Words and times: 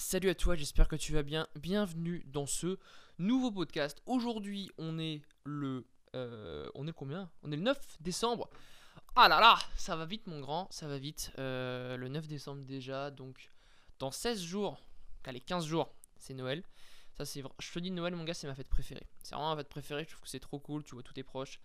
Salut 0.00 0.30
à 0.30 0.34
toi, 0.34 0.56
j'espère 0.56 0.88
que 0.88 0.96
tu 0.96 1.12
vas 1.12 1.22
bien. 1.22 1.46
Bienvenue 1.56 2.24
dans 2.24 2.46
ce 2.46 2.78
nouveau 3.18 3.52
podcast. 3.52 4.00
Aujourd'hui, 4.06 4.70
on 4.78 4.98
est 4.98 5.20
le. 5.44 5.86
on 6.14 6.86
est 6.86 6.92
combien? 6.94 7.30
On 7.42 7.52
est 7.52 7.56
le 7.56 7.62
9 7.62 7.98
décembre. 8.00 8.48
Ah 9.14 9.28
là 9.28 9.40
là, 9.40 9.58
ça 9.76 9.96
va 9.96 10.06
vite, 10.06 10.26
mon 10.26 10.40
grand, 10.40 10.72
ça 10.72 10.88
va 10.88 10.96
vite. 10.96 11.32
Euh, 11.38 11.98
le 11.98 12.08
9 12.08 12.28
décembre 12.28 12.62
déjà, 12.62 13.10
donc 13.10 13.50
dans 13.98 14.10
16 14.10 14.40
jours, 14.40 14.80
allez, 15.24 15.38
15 15.38 15.66
jours, 15.66 15.92
c'est 16.16 16.32
Noël. 16.32 16.64
Ça, 17.12 17.26
c'est 17.26 17.42
Je 17.58 17.70
te 17.70 17.78
dis, 17.78 17.90
Noël, 17.90 18.16
mon 18.16 18.24
gars, 18.24 18.32
c'est 18.32 18.46
ma 18.46 18.54
fête 18.54 18.70
préférée. 18.70 19.06
C'est 19.22 19.34
vraiment 19.34 19.54
ma 19.54 19.56
fête 19.56 19.68
préférée, 19.68 20.04
je 20.04 20.12
trouve 20.12 20.22
que 20.22 20.30
c'est 20.30 20.40
trop 20.40 20.58
cool, 20.58 20.82
tu 20.82 20.94
vois 20.94 21.02
tous 21.02 21.12
tes 21.12 21.24
proches. 21.24 21.60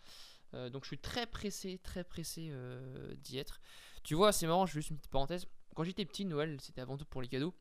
Euh, 0.53 0.69
donc, 0.69 0.83
je 0.83 0.89
suis 0.89 0.99
très 0.99 1.25
pressé, 1.25 1.79
très 1.81 2.03
pressé 2.03 2.49
euh, 2.51 3.15
d'y 3.15 3.37
être. 3.37 3.61
Tu 4.03 4.13
vois, 4.13 4.33
c'est 4.33 4.45
marrant, 4.45 4.65
je 4.65 4.73
fais 4.73 4.79
juste 4.79 4.89
une 4.89 4.97
petite 4.97 5.11
parenthèse. 5.11 5.47
Quand 5.73 5.83
j'étais 5.83 6.05
petit, 6.05 6.25
Noël, 6.25 6.57
c'était 6.61 6.81
avant 6.81 6.97
tout 6.97 7.05
pour 7.05 7.21
les 7.21 7.27
cadeaux 7.27 7.53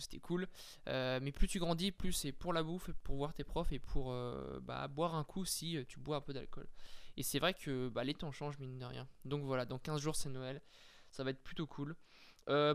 c'était 0.00 0.18
cool. 0.20 0.48
Euh, 0.88 1.18
mais 1.22 1.32
plus 1.32 1.48
tu 1.48 1.58
grandis, 1.58 1.92
plus 1.92 2.12
c'est 2.12 2.32
pour 2.32 2.52
la 2.52 2.62
bouffe, 2.62 2.90
pour 3.04 3.16
voir 3.16 3.34
tes 3.34 3.44
profs 3.44 3.72
et 3.72 3.78
pour 3.78 4.12
euh, 4.12 4.60
bah, 4.62 4.88
boire 4.88 5.14
un 5.14 5.24
coup 5.24 5.44
si 5.44 5.76
euh, 5.76 5.84
tu 5.86 5.98
bois 5.98 6.16
un 6.16 6.20
peu 6.20 6.32
d'alcool. 6.32 6.66
Et 7.16 7.22
c'est 7.22 7.38
vrai 7.38 7.52
que 7.54 7.88
bah, 7.88 8.04
les 8.04 8.14
temps 8.14 8.32
changent, 8.32 8.58
mine 8.58 8.78
de 8.78 8.84
rien. 8.86 9.06
Donc 9.24 9.42
voilà, 9.44 9.66
dans 9.66 9.78
15 9.78 10.00
jours 10.00 10.16
c'est 10.16 10.30
Noël, 10.30 10.62
ça 11.10 11.24
va 11.24 11.30
être 11.30 11.42
plutôt 11.42 11.66
cool. 11.66 11.94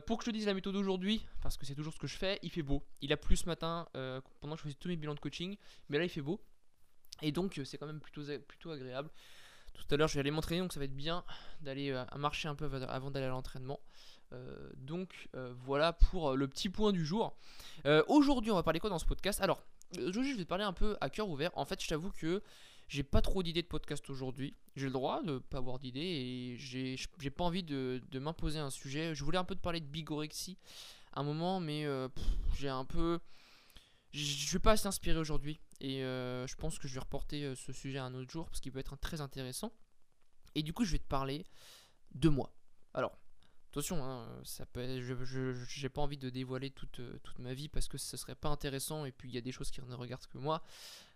Pour 0.06 0.18
que 0.18 0.24
je 0.24 0.30
te 0.30 0.36
dise 0.36 0.46
la 0.46 0.54
méthode 0.54 0.74
d'aujourd'hui, 0.76 1.26
parce 1.42 1.58
que 1.58 1.66
c'est 1.66 1.76
toujours 1.76 1.94
ce 1.94 2.00
que 2.00 2.08
je 2.08 2.16
fais, 2.18 2.40
il 2.42 2.50
fait 2.52 2.62
beau. 2.62 2.84
Il 3.02 3.12
a 3.12 3.18
plu 3.18 3.36
ce 3.36 3.46
matin 3.48 3.86
pendant 4.40 4.54
que 4.56 4.60
je 4.60 4.64
faisais 4.64 4.76
tous 4.80 4.88
mes 4.88 4.96
bilans 4.96 5.14
de 5.16 5.20
coaching, 5.20 5.58
mais 5.90 5.98
là 5.98 6.06
il 6.06 6.10
fait 6.10 6.22
beau. 6.22 6.40
Et 7.22 7.32
donc 7.34 7.60
c'est 7.66 7.78
quand 7.78 7.88
même 7.88 8.00
plutôt, 8.00 8.22
plutôt 8.48 8.72
agréable. 8.72 9.10
Tout 9.74 9.86
à 9.94 9.98
l'heure 9.98 10.08
je 10.08 10.14
vais 10.14 10.22
aller 10.22 10.32
m'entraîner, 10.32 10.62
donc 10.62 10.72
ça 10.72 10.80
va 10.80 10.86
être 10.86 10.96
bien 10.96 11.24
d'aller 11.62 12.02
marcher 12.16 12.48
un 12.48 12.56
peu 12.56 12.66
av- 12.66 12.86
avant 12.90 13.12
d'aller 13.12 13.26
à 13.26 13.30
l'entraînement. 13.30 13.80
Euh, 14.34 14.70
donc 14.76 15.30
euh, 15.36 15.54
voilà 15.64 15.94
pour 15.94 16.32
euh, 16.32 16.36
le 16.36 16.50
petit 16.50 16.70
point 16.70 16.92
du 16.92 17.06
jour. 17.06 17.38
Aujourd'hui, 18.08 18.52
on 18.52 18.56
va 18.56 18.64
parler 18.64 18.80
quoi 18.80 18.90
dans 18.90 19.00
ce 19.00 19.06
podcast? 19.06 19.42
Alors, 19.42 19.64
aujourd'hui, 19.98 20.34
je 20.34 20.38
vais 20.38 20.44
te 20.44 20.50
parler 20.50 20.66
un 20.66 20.74
peu 20.74 20.98
à 21.00 21.10
cœur 21.10 21.30
ouvert. 21.30 21.52
En 21.56 21.66
fait, 21.66 21.82
je 21.82 21.88
t'avoue 21.88 22.12
que 22.12 22.44
j'ai 22.90 23.04
pas 23.04 23.22
trop 23.22 23.44
d'idées 23.44 23.62
de 23.62 23.68
podcast 23.68 24.10
aujourd'hui. 24.10 24.56
J'ai 24.76 24.88
le 24.88 24.92
droit 24.92 25.24
de 25.24 25.40
pas 25.40 25.58
avoir 25.60 25.80
d'idées 25.80 26.00
et 26.00 26.58
j'ai 26.58 27.30
pas 27.30 27.46
envie 27.46 27.64
de, 27.64 28.02
m'imposer 28.14 28.60
un 28.60 28.70
sujet. 28.70 29.16
Je 29.16 29.24
voulais 29.24 29.38
un 29.38 29.46
peu 29.46 29.56
te 29.56 29.62
parler 29.62 29.80
de 29.80 29.86
bigorexie 29.86 30.58
un 31.14 31.24
moment, 31.24 31.60
mais 31.60 31.86
j'ai 32.58 32.70
un 32.70 32.86
peu. 32.86 33.20
Je 34.12 34.24
suis 34.24 34.60
pas 34.60 34.72
assez 34.72 34.88
inspiré 34.88 35.18
aujourd'hui 35.18 35.60
et 35.80 36.00
je 36.00 36.56
pense 36.56 36.78
que 36.78 36.90
je 36.90 36.96
vais 36.96 37.00
reporter 37.00 37.56
ce 37.56 37.72
sujet 37.72 38.00
à 38.00 38.04
un 38.04 38.14
autre 38.16 38.32
jour 38.32 38.48
parce 38.48 38.60
qu'il 38.60 38.74
peut 38.74 38.80
être 38.80 38.98
très 38.98 39.22
intéressant. 39.22 39.72
Et 40.56 40.64
du 40.64 40.74
coup, 40.74 40.84
je 40.84 40.92
vais 40.92 41.00
te 41.00 41.08
parler 41.08 41.46
de 42.16 42.28
moi. 42.28 42.52
Alors, 42.94 43.18
Attention, 43.78 44.04
hein, 44.04 44.26
ça 44.44 44.66
peut 44.66 44.82
pas 45.94 46.02
envie 46.02 46.18
de 46.18 46.32
dévoiler 46.32 46.72
toute, 46.72 47.00
euh, 47.00 47.20
toute 47.22 47.38
ma 47.38 47.54
vie 47.54 47.70
parce 47.70 47.88
que 47.88 48.00
ce 48.00 48.18
serait 48.18 48.34
pas 48.34 48.50
intéressant 48.50 49.06
et 49.06 49.12
puis 49.12 49.30
il 49.30 49.36
y 49.36 49.38
a 49.38 49.42
des 49.42 49.52
choses 49.52 49.70
qui 49.70 49.80
ne 49.84 49.94
regardent 49.94 50.26
que 50.26 50.40
moi. 50.40 50.64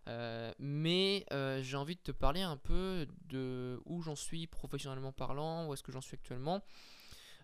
Euh, 0.08 0.54
mais 0.60 1.26
euh, 1.32 1.64
j'ai 1.64 1.76
envie 1.76 1.96
de 1.96 2.02
te 2.02 2.12
parler 2.12 2.42
un 2.42 2.58
peu 2.58 3.08
de 3.30 3.82
où 3.88 4.04
j'en 4.04 4.16
suis 4.16 4.46
professionnellement 4.46 5.12
parlant, 5.12 5.66
où 5.66 5.74
est-ce 5.74 5.82
que 5.82 5.92
j'en 5.92 6.02
suis 6.02 6.14
actuellement. 6.14 6.64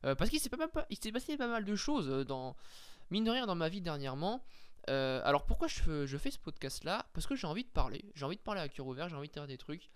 Parce 0.03 0.29
qu'il 0.29 0.39
s'est 0.39 0.49
pas 0.49 0.67
passé 0.67 1.35
pas 1.35 1.47
mal 1.47 1.65
de 1.65 1.75
choses 1.75 2.27
dans 2.27 2.55
mine 3.09 3.23
de 3.23 3.31
rien 3.31 3.47
dans 3.47 3.55
ma 3.55 3.69
vie 3.69 3.81
dernièrement. 3.81 4.45
Alors 4.87 5.47
pourquoi 5.47 5.67
je, 5.67 5.79
fais- 5.79 6.05
je 6.05 6.17
fais 6.19 6.29
ce 6.29 6.37
podcast 6.37 6.83
là 6.83 7.07
Parce 7.13 7.25
que 7.25 7.35
j'ai 7.35 7.47
envie 7.47 7.63
de 7.63 7.69
parler. 7.69 8.05
J'ai 8.13 8.23
envie 8.23 8.37
de 8.37 8.41
parler 8.41 8.61
à 8.61 8.69
cœur 8.69 8.85
ouvert, 8.85 9.09
j'ai 9.09 9.15
envie 9.15 9.29
de 9.29 9.33
dire 9.33 9.47
des 9.47 9.57
trucs. 9.57 9.89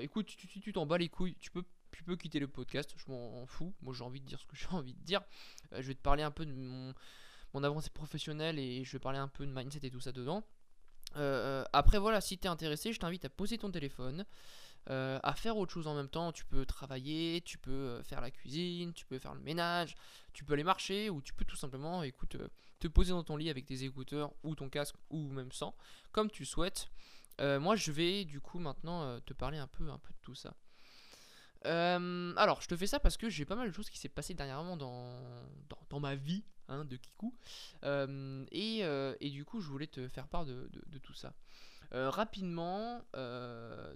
Écoute, 0.00 0.28
tu 0.36 0.72
t'en 0.72 0.86
bats 0.86 0.98
les 0.98 1.08
couilles, 1.08 1.34
tu 1.40 1.50
peux 1.50 1.64
tu 1.92 2.02
peux 2.02 2.16
quitter 2.16 2.40
le 2.40 2.48
podcast, 2.48 2.92
je 2.96 3.10
m'en 3.12 3.46
fous. 3.46 3.72
Moi, 3.82 3.94
j'ai 3.94 4.02
envie 4.02 4.20
de 4.20 4.26
dire 4.26 4.40
ce 4.40 4.46
que 4.46 4.56
j'ai 4.56 4.68
envie 4.68 4.94
de 4.94 5.04
dire. 5.04 5.20
Euh, 5.72 5.80
je 5.80 5.86
vais 5.86 5.94
te 5.94 6.02
parler 6.02 6.22
un 6.22 6.30
peu 6.30 6.44
de 6.44 6.52
mon, 6.52 6.94
avancée 7.62 7.90
professionnelle 7.90 8.58
et 8.58 8.82
je 8.82 8.92
vais 8.92 8.98
parler 8.98 9.18
un 9.18 9.28
peu 9.28 9.46
de 9.46 9.52
mindset 9.52 9.80
et 9.82 9.90
tout 9.90 10.00
ça 10.00 10.10
dedans. 10.10 10.42
Euh, 11.16 11.64
après, 11.72 11.98
voilà, 11.98 12.20
si 12.20 12.38
t'es 12.38 12.48
intéressé, 12.48 12.92
je 12.92 12.98
t'invite 12.98 13.24
à 13.26 13.28
poser 13.28 13.58
ton 13.58 13.70
téléphone, 13.70 14.24
euh, 14.88 15.20
à 15.22 15.34
faire 15.34 15.58
autre 15.58 15.70
chose 15.70 15.86
en 15.86 15.94
même 15.94 16.08
temps. 16.08 16.32
Tu 16.32 16.46
peux 16.46 16.64
travailler, 16.64 17.42
tu 17.42 17.58
peux 17.58 18.02
faire 18.02 18.22
la 18.22 18.30
cuisine, 18.30 18.94
tu 18.94 19.04
peux 19.04 19.18
faire 19.18 19.34
le 19.34 19.42
ménage, 19.42 19.94
tu 20.32 20.44
peux 20.44 20.54
aller 20.54 20.64
marcher 20.64 21.10
ou 21.10 21.20
tu 21.20 21.34
peux 21.34 21.44
tout 21.44 21.56
simplement, 21.56 22.02
écoute, 22.02 22.38
te 22.78 22.88
poser 22.88 23.10
dans 23.10 23.22
ton 23.22 23.36
lit 23.36 23.50
avec 23.50 23.66
tes 23.66 23.84
écouteurs 23.84 24.32
ou 24.42 24.54
ton 24.54 24.70
casque 24.70 24.96
ou 25.10 25.28
même 25.28 25.52
sans, 25.52 25.76
comme 26.10 26.30
tu 26.30 26.46
souhaites. 26.46 26.88
Moi, 27.38 27.76
je 27.76 27.90
vais 27.90 28.24
du 28.24 28.40
coup 28.40 28.60
maintenant 28.60 29.20
te 29.20 29.34
parler 29.34 29.58
un 29.58 29.66
peu, 29.66 29.90
un 29.90 29.98
peu 29.98 30.12
de 30.12 30.18
tout 30.22 30.34
ça. 30.34 30.54
Euh, 31.66 32.32
alors, 32.36 32.60
je 32.60 32.68
te 32.68 32.76
fais 32.76 32.86
ça 32.86 33.00
parce 33.00 33.16
que 33.16 33.28
j'ai 33.28 33.44
pas 33.44 33.56
mal 33.56 33.68
de 33.68 33.72
choses 33.72 33.90
qui 33.90 33.98
s'est 33.98 34.08
passé 34.08 34.34
dernièrement 34.34 34.76
dans, 34.76 36.00
ma 36.00 36.14
vie 36.14 36.44
hein, 36.68 36.84
de 36.84 36.96
Kikou. 36.96 37.34
Euh, 37.84 38.44
et, 38.50 38.80
euh, 38.82 39.14
et 39.20 39.30
du 39.30 39.44
coup, 39.44 39.60
je 39.60 39.68
voulais 39.68 39.86
te 39.86 40.08
faire 40.08 40.26
part 40.28 40.44
de, 40.44 40.70
tout 41.02 41.14
ça. 41.14 41.34
Rapidement, 41.92 43.02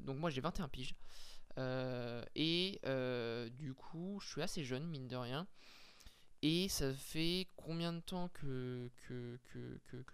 donc 0.03 0.19
moi 0.19 0.29
j'ai 0.29 0.43
21 0.43 0.69
piges. 0.69 0.95
Et 2.35 2.81
du 3.59 3.75
coup, 3.75 4.19
je 4.21 4.29
suis 4.29 4.43
assez 4.43 4.65
jeune, 4.65 4.87
mine 4.87 5.09
de 5.09 5.17
rien. 5.17 5.47
Et 6.43 6.69
ça 6.69 6.93
fait 6.93 7.49
combien 7.57 7.93
de 7.95 8.01
temps 8.01 8.29
que 8.29 8.91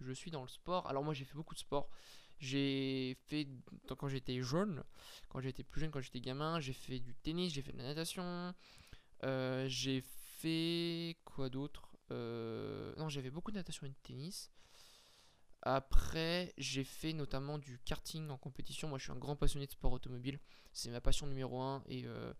je 0.01 0.13
suis 0.13 0.31
dans 0.31 0.43
le 0.43 0.49
sport? 0.49 0.87
Alors, 0.89 1.03
moi 1.03 1.15
j'ai 1.15 1.25
fait 1.25 1.35
beaucoup 1.35 1.55
de 1.55 1.61
sport. 1.61 1.89
J'ai 2.43 3.17
fait, 3.29 3.47
quand 3.97 4.09
j'étais 4.09 4.43
jeune, 4.43 4.83
quand 5.29 5.41
j'étais 5.41 5.63
plus 5.63 5.81
jeune, 5.81 5.93
quand 5.93 6.01
j'étais 6.01 6.21
gamin, 6.21 6.59
j'ai 6.59 6.73
fait 6.73 6.99
du 6.99 7.15
tennis, 7.15 7.53
j'ai 7.53 7.63
fait 7.63 7.71
de 7.71 7.79
la 7.79 7.85
natation, 7.85 8.53
euh, 9.23 9.69
j'ai 9.69 10.01
fait 10.41 11.17
quoi 11.25 11.49
d'autre 11.49 11.97
Euh, 12.11 12.93
Non, 12.97 13.09
j'avais 13.09 13.31
beaucoup 13.31 13.53
de 13.53 13.57
natation 13.57 13.87
et 13.87 13.91
de 13.91 13.95
tennis. 14.03 14.51
Après, 15.63 16.53
j'ai 16.59 16.83
fait 16.83 17.13
notamment 17.13 17.59
du 17.59 17.79
karting 17.85 18.29
en 18.29 18.37
compétition. 18.39 18.89
Moi, 18.89 18.99
je 18.99 19.05
suis 19.05 19.13
un 19.13 19.19
grand 19.19 19.37
passionné 19.37 19.67
de 19.67 19.71
sport 19.71 19.93
automobile. 19.93 20.41
C'est 20.73 20.91
ma 20.91 21.01
passion 21.01 21.29
numéro 21.29 21.61
un 21.63 21.85
et 21.87 22.07
euh, 22.07 22.33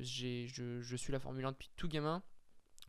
je 0.00 0.96
suis 0.96 1.12
la 1.12 1.20
Formule 1.20 1.44
1 1.44 1.52
depuis 1.52 1.70
tout 1.76 1.86
gamin. 1.88 2.22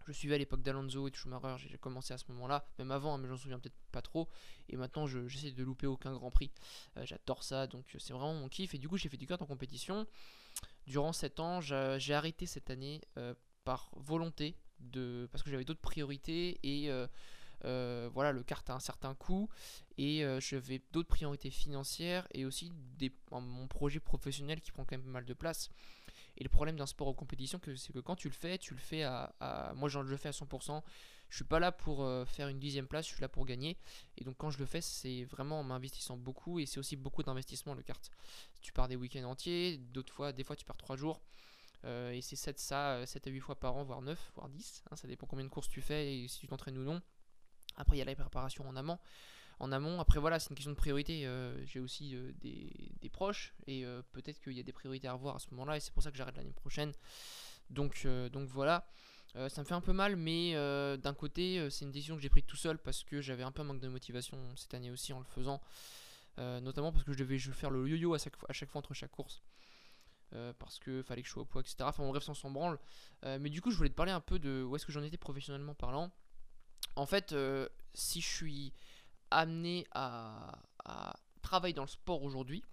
Je 0.08 0.14
suivais 0.14 0.36
à 0.36 0.38
l'époque 0.38 0.62
d'Alonso 0.64 1.08
et 1.08 1.12
de 1.12 1.16
Schumacher, 1.16 1.56
j'ai 1.70 1.78
commencé 1.78 2.14
à 2.14 2.18
ce 2.18 2.26
moment-là, 2.30 2.66
même 2.80 2.92
avant, 2.92 3.14
hein, 3.14 3.18
mais 3.20 3.28
j'en 3.28 3.38
souviens 3.38 3.60
peut-être 3.60 3.76
pas 3.92 4.02
trop. 4.02 4.28
Et 4.70 4.76
maintenant, 4.78 5.06
je- 5.08 5.28
j'essaie 5.28 5.52
de 5.52 5.64
louper 5.64 5.86
aucun 5.88 6.14
Grand 6.14 6.32
Prix. 6.32 6.52
Euh, 6.98 7.06
J'adore 7.06 7.44
ça, 7.44 7.68
donc 7.68 7.86
euh, 7.96 8.00
c'est 8.00 8.14
vraiment 8.14 8.34
mon 8.34 8.50
kiff. 8.50 8.74
Et 8.74 8.78
du 8.80 8.90
coup, 8.90 8.98
j'ai 8.98 9.10
fait 9.10 9.18
du 9.18 9.28
kart 9.28 9.42
en 9.42 9.46
compétition. 9.46 10.08
Durant 10.88 11.14
7 11.14 11.40
ans, 11.40 11.62
j'a- 11.62 12.00
j'ai 12.00 12.14
arrêté 12.14 12.46
cette 12.46 12.70
année 12.70 13.02
euh, 13.18 13.34
par 13.64 13.92
volonté, 13.96 14.56
parce 15.32 15.44
que 15.44 15.52
j'avais 15.52 15.66
d'autres 15.66 15.82
priorités. 15.82 16.60
Et 16.64 16.90
voilà, 17.64 18.32
le 18.32 18.44
kart 18.44 18.68
a 18.70 18.74
un 18.76 18.80
certain 18.80 19.14
coût. 19.16 19.50
Et 19.98 20.24
euh, 20.24 20.40
j'avais 20.40 20.82
d'autres 20.92 21.10
priorités 21.10 21.52
financières 21.52 22.28
et 22.34 22.46
aussi 22.46 22.72
mon 23.32 23.68
projet 23.68 24.00
professionnel 24.00 24.62
qui 24.62 24.72
prend 24.72 24.86
quand 24.86 24.96
même 24.96 25.04
pas 25.04 25.10
mal 25.12 25.26
de 25.26 25.34
place. 25.34 25.70
Et 26.40 26.44
le 26.44 26.50
problème 26.50 26.78
d'un 26.78 26.86
sport 26.86 27.08
en 27.08 27.14
compétition, 27.14 27.60
c'est 27.76 27.94
que 27.94 28.00
quand 28.00 28.16
tu 28.16 28.30
le 28.30 28.34
fais, 28.34 28.58
tu 28.58 28.74
le 28.74 28.80
fais 28.80 29.04
à. 29.04 29.74
moi, 29.76 29.90
je 29.90 30.00
le 30.00 30.18
fais 30.18 30.30
à 30.30 30.32
100%. 30.32 30.82
Je 31.30 31.36
suis 31.36 31.46
pas 31.46 31.60
là 31.60 31.72
pour 31.72 32.04
euh, 32.04 32.26
faire 32.26 32.48
une 32.48 32.60
dixième 32.60 32.88
place, 32.88 33.06
je 33.08 33.14
suis 33.14 33.22
là 33.22 33.30
pour 33.30 33.46
gagner. 33.46 33.78
Et 34.18 34.24
donc, 34.24 34.38
quand 34.38 34.50
je 34.50 34.58
le 34.58 34.66
fais, 34.66 34.82
c'est 34.82 35.26
vraiment 35.26 35.60
en 35.60 35.64
m'investissant 35.64 36.18
beaucoup. 36.18 36.60
Et 36.60 36.66
c'est 36.66 36.80
aussi 36.80 36.96
beaucoup 36.96 37.22
d'investissement 37.22 37.76
le 37.76 37.84
kart. 37.84 38.10
Tu 38.62 38.74
pars 38.74 38.88
des 38.88 38.96
week-ends 38.96 39.24
entiers, 39.26 39.78
d'autres 39.78 40.12
fois, 40.12 40.34
des 40.34 40.44
fois, 40.44 40.56
tu 40.56 40.66
pars 40.66 40.78
3 40.78 40.96
jours. 40.96 41.22
Euh, 41.86 42.12
et 42.12 42.22
c'est 42.22 42.36
7, 42.36 42.60
ça, 42.60 42.96
euh, 42.96 43.06
7 43.06 43.28
à 43.28 43.30
8 43.30 43.40
fois 43.40 43.60
par 43.60 43.76
an, 43.76 43.84
voire 43.84 44.02
9, 44.02 44.32
voire 44.36 44.50
10. 44.50 44.84
hein, 44.90 44.96
ça 44.96 45.08
dépend 45.08 45.28
combien 45.28 45.46
de 45.46 45.50
courses 45.50 45.70
tu 45.70 45.82
fais 45.82 46.18
et 46.18 46.28
si 46.28 46.40
tu 46.40 46.48
t'entraînes 46.48 46.78
ou 46.78 46.84
non. 46.84 47.02
Après, 47.78 47.96
il 47.96 48.00
y 48.00 48.02
a 48.02 48.06
la 48.06 48.16
préparation 48.16 48.68
en 48.68 48.76
amont. 48.76 48.98
En 49.60 49.74
amont, 49.74 50.00
après 50.00 50.20
voilà, 50.20 50.40
c'est 50.40 50.50
une 50.52 50.56
question 50.56 50.72
de 50.72 50.78
priorité. 50.78 51.28
euh, 51.28 51.54
J'ai 51.66 51.82
aussi 51.82 52.16
euh, 52.16 52.32
des, 52.42 53.10
proches 53.12 53.54
et 53.68 53.86
euh, 53.86 54.02
peut-être 54.14 54.40
qu'il 54.40 54.54
y 54.54 54.60
a 54.60 54.64
des 54.64 54.72
priorités 54.72 55.08
à 55.08 55.14
revoir 55.14 55.36
à 55.36 55.40
ce 55.40 55.48
moment-là 55.52 55.76
et 55.76 55.80
c'est 55.82 55.92
pour 55.94 56.02
ça 56.02 56.12
que 56.12 56.18
j'arrête 56.18 56.38
l'année 56.38 56.54
prochaine. 56.54 56.94
Donc, 57.70 58.08
donc 58.32 58.48
voilà, 58.50 58.88
ça 59.36 59.62
me 59.62 59.64
fait 59.64 59.76
un 59.76 59.82
peu 59.82 59.94
mal, 59.94 60.16
mais 60.16 60.54
d'un 60.98 61.14
côté, 61.14 61.70
c'est 61.70 61.86
une 61.86 61.92
décision 61.92 62.16
que 62.16 62.22
j'ai 62.22 62.30
prise 62.30 62.46
tout 62.48 62.56
seul 62.56 62.80
parce 62.80 63.04
que 63.04 63.22
j'avais 63.22 63.44
un 63.44 63.52
peu 63.52 63.62
un 63.62 63.66
manque 63.66 63.80
de 63.80 63.88
motivation 63.88 64.40
cette 64.56 64.74
année 64.74 64.90
aussi 64.90 65.14
en 65.14 65.20
le 65.20 65.26
faisant, 65.26 65.62
notamment 66.38 66.92
parce 66.92 67.04
que 67.04 67.14
je 67.14 67.20
devais 67.20 67.38
faire 67.38 67.70
le 67.70 67.88
yo-yo 67.88 68.16
à 68.16 68.18
chaque, 68.18 68.36
fois- 68.38 68.50
à 68.50 68.54
chaque 68.54 68.70
fois 68.72 68.80
entre 68.80 68.96
chaque 68.96 69.12
course. 69.12 69.44
Parce 70.58 70.80
que 70.80 71.04
fallait 71.04 71.22
que 71.22 71.28
je 71.28 71.34
sois 71.34 71.44
au 71.44 71.46
poids, 71.46 71.62
etc. 71.62 71.76
Enfin, 71.82 72.08
bref, 72.08 72.24
sans 72.24 72.34
s'en 72.34 72.50
branle. 72.50 72.80
Mais 73.24 73.52
du 73.52 73.62
coup, 73.62 73.70
je 73.70 73.78
voulais 73.78 73.90
te 73.90 73.96
parler 73.96 74.14
un 74.14 74.22
peu 74.22 74.40
de 74.40 74.64
où 74.64 74.76
est-ce 74.76 74.86
que 74.88 74.92
j'en 74.92 75.04
étais 75.04 75.18
professionnellement 75.18 75.76
parlant. 75.76 76.10
En 76.96 77.06
fait, 77.06 77.36
si 77.94 78.20
je 78.20 78.28
suis 78.28 78.74
amené 79.32 79.86
à, 79.92 80.60
travailler 81.42 81.74
dans 81.74 81.84
le 81.84 81.88
sport 81.90 82.24
aujourd'hui, 82.24 82.64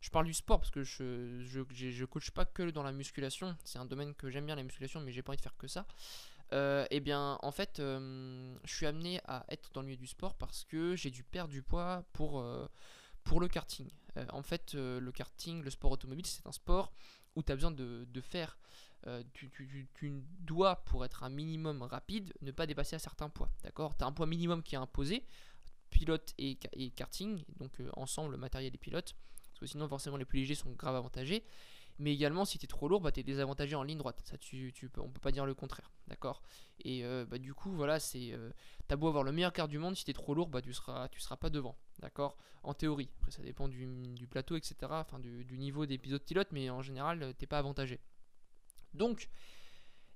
je 0.00 0.10
parle 0.10 0.26
du 0.26 0.34
sport 0.34 0.58
parce 0.60 0.70
que 0.70 0.82
je, 0.82 1.40
je, 1.42 1.60
j'ai- 1.72 1.92
je 1.92 2.04
coach 2.04 2.30
pas 2.30 2.44
que 2.44 2.70
dans 2.70 2.82
la 2.82 2.92
musculation. 2.92 3.56
C'est 3.64 3.78
un 3.78 3.84
domaine 3.86 4.14
que 4.14 4.28
j'aime 4.30 4.46
bien, 4.46 4.54
la 4.56 4.62
musculation, 4.62 5.00
mais 5.00 5.12
j'ai 5.12 5.22
pas 5.22 5.30
envie 5.30 5.38
de 5.38 5.42
faire 5.42 5.56
que 5.56 5.68
ça. 5.68 5.86
Euh, 6.52 6.86
et 6.90 7.00
bien, 7.00 7.38
en 7.42 7.50
fait, 7.50 7.80
euh, 7.80 8.54
je 8.64 8.74
suis 8.74 8.86
amené 8.86 9.20
à 9.26 9.44
être 9.48 9.70
dans 9.72 9.80
le 9.80 9.86
milieu 9.86 9.96
du 9.98 10.06
sport 10.06 10.34
parce 10.34 10.64
que 10.64 10.94
j'ai 10.94 11.10
dû 11.10 11.24
perdre 11.24 11.50
du 11.50 11.62
poids 11.62 12.04
pour, 12.12 12.40
euh, 12.40 12.66
pour 13.24 13.40
le 13.40 13.48
karting. 13.48 13.88
Euh, 14.16 14.26
en 14.30 14.42
fait, 14.42 14.74
le 14.74 15.10
karting, 15.10 15.62
le 15.62 15.70
sport 15.70 15.92
automobile, 15.92 16.26
c'est 16.26 16.46
un 16.46 16.52
sport 16.52 16.92
où 17.34 17.42
tu 17.42 17.50
as 17.50 17.56
besoin 17.56 17.70
de, 17.70 18.06
de 18.08 18.20
faire 18.20 18.58
tu, 19.34 19.50
dois, 20.40 20.76
pour 20.84 21.04
être 21.04 21.24
un 21.24 21.28
minimum 21.28 21.82
rapide, 21.82 22.32
ne 22.40 22.50
pas 22.52 22.66
dépasser 22.66 22.96
un 22.96 23.00
certain 23.00 23.28
poids. 23.28 23.50
D'accord? 23.62 23.96
Tu 23.96 24.04
as 24.04 24.06
un 24.06 24.12
poids 24.12 24.26
minimum 24.26 24.62
qui 24.62 24.76
est 24.76 24.78
imposé, 24.78 25.26
pilote 25.94 26.34
et, 26.38 26.56
karting, 26.96 27.44
donc 27.58 27.72
ensemble 27.94 28.32
le 28.32 28.36
matériel 28.36 28.70
des 28.72 28.78
pilotes, 28.78 29.14
parce 29.48 29.60
que 29.60 29.66
sinon 29.66 29.88
forcément 29.88 30.16
les 30.16 30.24
plus 30.24 30.40
légers 30.40 30.56
sont 30.56 30.72
grave 30.72 30.96
avantagés. 30.96 31.44
Mais 31.98 32.12
également, 32.12 32.44
si 32.44 32.58
tu 32.58 32.64
es 32.64 32.66
trop 32.66 32.88
lourd, 32.88 33.00
bah, 33.00 33.12
tu 33.12 33.20
es 33.20 33.22
désavantagé 33.22 33.76
en 33.76 33.84
ligne 33.84 33.98
droite. 33.98 34.20
Ça, 34.24 34.36
tu, 34.36 34.72
tu 34.74 34.90
on 34.98 35.08
peut 35.10 35.20
pas 35.20 35.30
dire 35.30 35.46
le 35.46 35.54
contraire. 35.54 35.92
D'accord? 36.08 36.42
Et 36.84 37.04
euh, 37.04 37.24
bah, 37.24 37.38
du 37.38 37.54
coup, 37.54 37.70
voilà, 37.70 38.00
c'est. 38.00 38.32
Euh, 38.32 38.50
t'as 38.88 38.96
beau 38.96 39.06
avoir 39.06 39.22
le 39.22 39.30
meilleur 39.30 39.52
car 39.52 39.68
du 39.68 39.78
monde, 39.78 39.94
si 39.94 40.04
tu 40.04 40.10
es 40.10 40.14
trop 40.14 40.34
lourd, 40.34 40.48
bah, 40.48 40.60
tu 40.60 40.72
seras, 40.72 41.08
tu 41.08 41.20
seras 41.20 41.36
pas 41.36 41.50
devant. 41.50 41.76
D'accord? 42.00 42.36
En 42.64 42.74
théorie. 42.74 43.10
Après, 43.18 43.30
ça 43.30 43.42
dépend 43.42 43.68
du, 43.68 44.26
plateau, 44.28 44.56
etc. 44.56 44.74
Enfin, 44.90 45.20
du, 45.20 45.56
niveau 45.56 45.86
des 45.86 45.98
pilotes 45.98 46.24
pilote, 46.24 46.48
mais 46.50 46.68
en 46.68 46.82
général, 46.82 47.32
t'es 47.38 47.46
pas 47.46 47.58
avantagé. 47.58 48.00
Donc, 48.92 49.28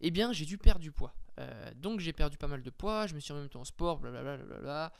eh 0.00 0.10
bien, 0.10 0.32
j'ai 0.32 0.46
dû 0.46 0.58
perdre 0.58 0.80
du 0.80 0.90
poids. 0.90 1.14
Euh, 1.38 1.72
donc, 1.76 2.00
j'ai 2.00 2.12
perdu 2.12 2.36
pas 2.38 2.48
mal 2.48 2.62
de 2.62 2.70
poids. 2.70 3.06
Je 3.06 3.14
me 3.14 3.20
suis 3.20 3.32
remis 3.32 3.48
en 3.54 3.64
sport, 3.64 3.98
blablabla. 4.00 4.36
Bla, 4.60 4.92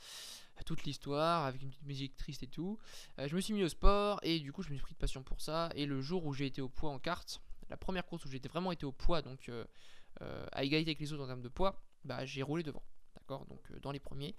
toute 0.63 0.83
l'histoire 0.83 1.45
avec 1.45 1.61
une 1.61 1.69
petite 1.69 1.85
musique 1.85 2.15
triste 2.15 2.43
et 2.43 2.47
tout. 2.47 2.77
Euh, 3.17 3.27
je 3.27 3.35
me 3.35 3.41
suis 3.41 3.53
mis 3.53 3.63
au 3.63 3.69
sport 3.69 4.19
et 4.23 4.39
du 4.39 4.51
coup 4.51 4.61
je 4.61 4.69
me 4.69 4.75
suis 4.75 4.83
pris 4.83 4.93
de 4.93 4.99
passion 4.99 5.23
pour 5.23 5.41
ça. 5.41 5.69
Et 5.75 5.85
le 5.85 6.01
jour 6.01 6.25
où 6.25 6.33
j'ai 6.33 6.45
été 6.45 6.61
au 6.61 6.69
poids 6.69 6.89
en 6.89 6.99
carte, 6.99 7.41
la 7.69 7.77
première 7.77 8.05
course 8.05 8.25
où 8.25 8.29
j'ai 8.29 8.39
vraiment 8.39 8.71
été 8.71 8.85
au 8.85 8.91
poids, 8.91 9.21
donc 9.21 9.49
euh, 9.49 9.65
euh, 10.21 10.45
à 10.51 10.63
égalité 10.63 10.91
avec 10.91 10.99
les 10.99 11.13
autres 11.13 11.23
en 11.23 11.27
termes 11.27 11.41
de 11.41 11.49
poids, 11.49 11.81
bah 12.03 12.25
j'ai 12.25 12.43
roulé 12.43 12.63
devant. 12.63 12.83
D'accord? 13.15 13.45
Donc 13.45 13.71
dans 13.81 13.91
les 13.91 13.99
premiers. 13.99 14.35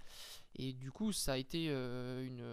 Et 0.55 0.73
du 0.73 0.91
coup 0.91 1.11
ça 1.11 1.33
a 1.33 1.37
été 1.37 1.67
une... 1.67 2.43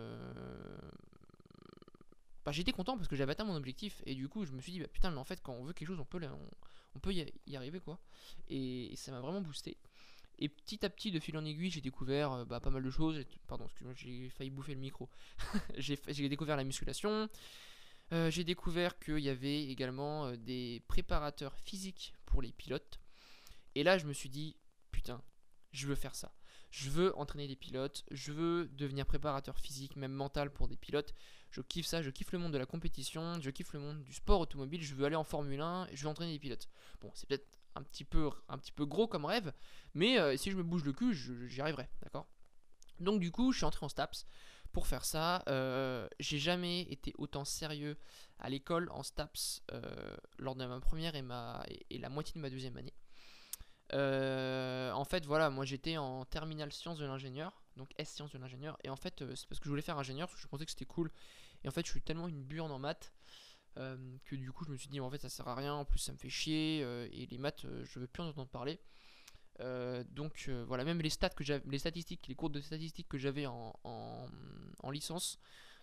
Bah, 2.44 2.52
j'étais 2.52 2.72
content 2.72 2.96
parce 2.96 3.08
que 3.08 3.16
j'avais 3.16 3.32
atteint 3.32 3.44
mon 3.44 3.56
objectif 3.56 4.02
et 4.06 4.14
du 4.14 4.26
coup 4.26 4.46
je 4.46 4.52
me 4.52 4.62
suis 4.62 4.72
dit 4.72 4.80
bah, 4.80 4.88
putain 4.90 5.10
mais 5.10 5.18
en 5.18 5.24
fait 5.24 5.42
quand 5.42 5.52
on 5.52 5.64
veut 5.64 5.74
quelque 5.74 5.88
chose 5.88 6.00
on 6.00 6.06
peut, 6.06 6.18
on, 6.94 6.98
peut 6.98 7.12
y, 7.12 7.56
arriver 7.56 7.78
quoi 7.78 7.98
et 8.48 8.90
ça 8.96 9.12
m'a 9.12 9.20
vraiment 9.20 9.42
boosté 9.42 9.76
et 10.38 10.48
petit 10.48 10.84
à 10.84 10.90
petit, 10.90 11.10
de 11.10 11.18
fil 11.18 11.36
en 11.36 11.44
aiguille, 11.44 11.70
j'ai 11.70 11.80
découvert 11.80 12.32
euh, 12.32 12.44
bah, 12.44 12.60
pas 12.60 12.70
mal 12.70 12.82
de 12.82 12.90
choses. 12.90 13.24
Pardon, 13.46 13.64
excuse-moi, 13.64 13.94
j'ai 13.96 14.28
failli 14.30 14.50
bouffer 14.50 14.74
le 14.74 14.80
micro. 14.80 15.08
j'ai 15.76 16.28
découvert 16.28 16.56
la 16.56 16.64
musculation. 16.64 17.28
Euh, 18.12 18.30
j'ai 18.30 18.44
découvert 18.44 18.98
qu'il 18.98 19.18
y 19.18 19.28
avait 19.28 19.64
également 19.64 20.26
euh, 20.26 20.36
des 20.36 20.82
préparateurs 20.88 21.56
physiques 21.58 22.14
pour 22.24 22.40
les 22.40 22.52
pilotes. 22.52 23.00
Et 23.74 23.82
là, 23.82 23.98
je 23.98 24.06
me 24.06 24.12
suis 24.12 24.30
dit, 24.30 24.56
putain, 24.92 25.22
je 25.72 25.86
veux 25.86 25.94
faire 25.94 26.14
ça. 26.14 26.32
Je 26.70 26.90
veux 26.90 27.16
entraîner 27.18 27.48
des 27.48 27.56
pilotes, 27.56 28.04
je 28.10 28.30
veux 28.30 28.68
devenir 28.68 29.06
préparateur 29.06 29.58
physique, 29.58 29.96
même 29.96 30.12
mental 30.12 30.52
pour 30.52 30.68
des 30.68 30.76
pilotes. 30.76 31.14
Je 31.50 31.62
kiffe 31.62 31.86
ça, 31.86 32.02
je 32.02 32.10
kiffe 32.10 32.32
le 32.32 32.38
monde 32.38 32.52
de 32.52 32.58
la 32.58 32.66
compétition, 32.66 33.40
je 33.40 33.50
kiffe 33.50 33.72
le 33.72 33.80
monde 33.80 34.02
du 34.02 34.12
sport 34.12 34.40
automobile, 34.40 34.82
je 34.82 34.94
veux 34.94 35.06
aller 35.06 35.16
en 35.16 35.24
Formule 35.24 35.60
1, 35.60 35.88
je 35.94 36.02
veux 36.02 36.08
entraîner 36.08 36.32
des 36.32 36.38
pilotes. 36.38 36.68
Bon, 37.00 37.10
c'est 37.14 37.26
peut-être 37.26 37.57
un 37.74 37.82
petit 37.82 38.04
peu, 38.04 38.30
un 38.48 38.58
petit 38.58 38.72
peu 38.72 38.84
gros 38.84 39.06
comme 39.06 39.24
rêve, 39.24 39.52
mais 39.94 40.18
euh, 40.18 40.36
si 40.36 40.50
je 40.50 40.56
me 40.56 40.62
bouge 40.62 40.84
le 40.84 40.92
cul, 40.92 41.14
j'y 41.14 41.60
arriverai, 41.60 41.88
d'accord? 42.02 42.28
Donc 43.00 43.20
du 43.20 43.30
coup, 43.30 43.52
je 43.52 43.58
suis 43.58 43.64
entré 43.64 43.84
en 43.84 43.88
STAPS 43.88 44.26
pour 44.72 44.86
faire 44.86 45.04
ça. 45.04 45.42
Euh, 45.48 46.08
j'ai 46.18 46.38
jamais 46.38 46.82
été 46.82 47.14
autant 47.18 47.44
sérieux 47.44 47.96
à 48.38 48.50
l'école 48.50 48.88
en 48.90 49.02
STAPS 49.02 49.62
euh, 49.72 50.16
lors 50.38 50.56
de 50.56 50.64
ma 50.66 50.80
première 50.80 51.14
et, 51.14 51.22
ma, 51.22 51.64
et, 51.90 51.98
la 51.98 52.08
moitié 52.08 52.34
de 52.34 52.40
ma 52.40 52.50
deuxième 52.50 52.76
année. 52.76 52.94
en 53.92 55.04
fait, 55.04 55.24
voilà, 55.26 55.50
moi 55.50 55.64
j'étais 55.64 55.96
en 55.96 56.24
terminale 56.24 56.72
sciences 56.72 56.98
de 56.98 57.06
l'ingénieur, 57.06 57.62
donc 57.76 57.90
S 57.98 58.10
sciences 58.10 58.32
de 58.32 58.38
l'ingénieur, 58.38 58.76
et 58.82 58.90
en 58.90 58.96
fait, 58.96 59.24
c'est 59.34 59.48
parce 59.48 59.60
que 59.60 59.64
je 59.64 59.70
voulais 59.70 59.82
faire 59.82 59.98
ingénieur, 59.98 60.28
parce 60.28 60.40
que 60.40 60.42
je 60.42 60.48
pensais 60.48 60.64
que 60.64 60.72
c'était 60.72 60.84
cool. 60.84 61.10
Et 61.64 61.68
en 61.68 61.72
fait, 61.72 61.84
je 61.84 61.90
suis 61.90 62.02
tellement 62.02 62.28
une 62.28 62.42
burne 62.42 62.70
en 62.70 62.78
maths 62.78 63.12
que 64.24 64.36
du 64.36 64.50
coup 64.52 64.64
je 64.64 64.70
me 64.70 64.76
suis 64.76 64.88
dit 64.88 65.00
en 65.00 65.10
fait 65.10 65.20
ça 65.20 65.28
sert 65.28 65.46
à 65.48 65.54
rien, 65.54 65.74
en 65.74 65.84
plus 65.84 65.98
ça 65.98 66.12
me 66.12 66.18
fait 66.18 66.30
chier 66.30 66.80
euh, 66.82 67.08
et 67.12 67.26
les 67.26 67.38
maths 67.38 67.64
euh, 67.64 67.84
je 67.84 67.98
veux 67.98 68.06
plus 68.06 68.22
en 68.22 68.28
entendre 68.28 68.48
parler. 68.48 68.80
donc 70.10 70.48
voilà, 70.66 70.84
même 70.84 71.00
les 71.00 71.10
stats 71.10 71.30
que 71.30 71.44
j'avais, 71.44 71.64
les 71.68 71.78
statistiques, 71.78 72.26
les 72.28 72.34
cours 72.34 72.50
de 72.50 72.60
statistiques 72.60 73.08
que 73.08 73.18
j'avais 73.18 73.46
en, 73.46 73.74
en, 73.84 74.90
licence 74.90 75.38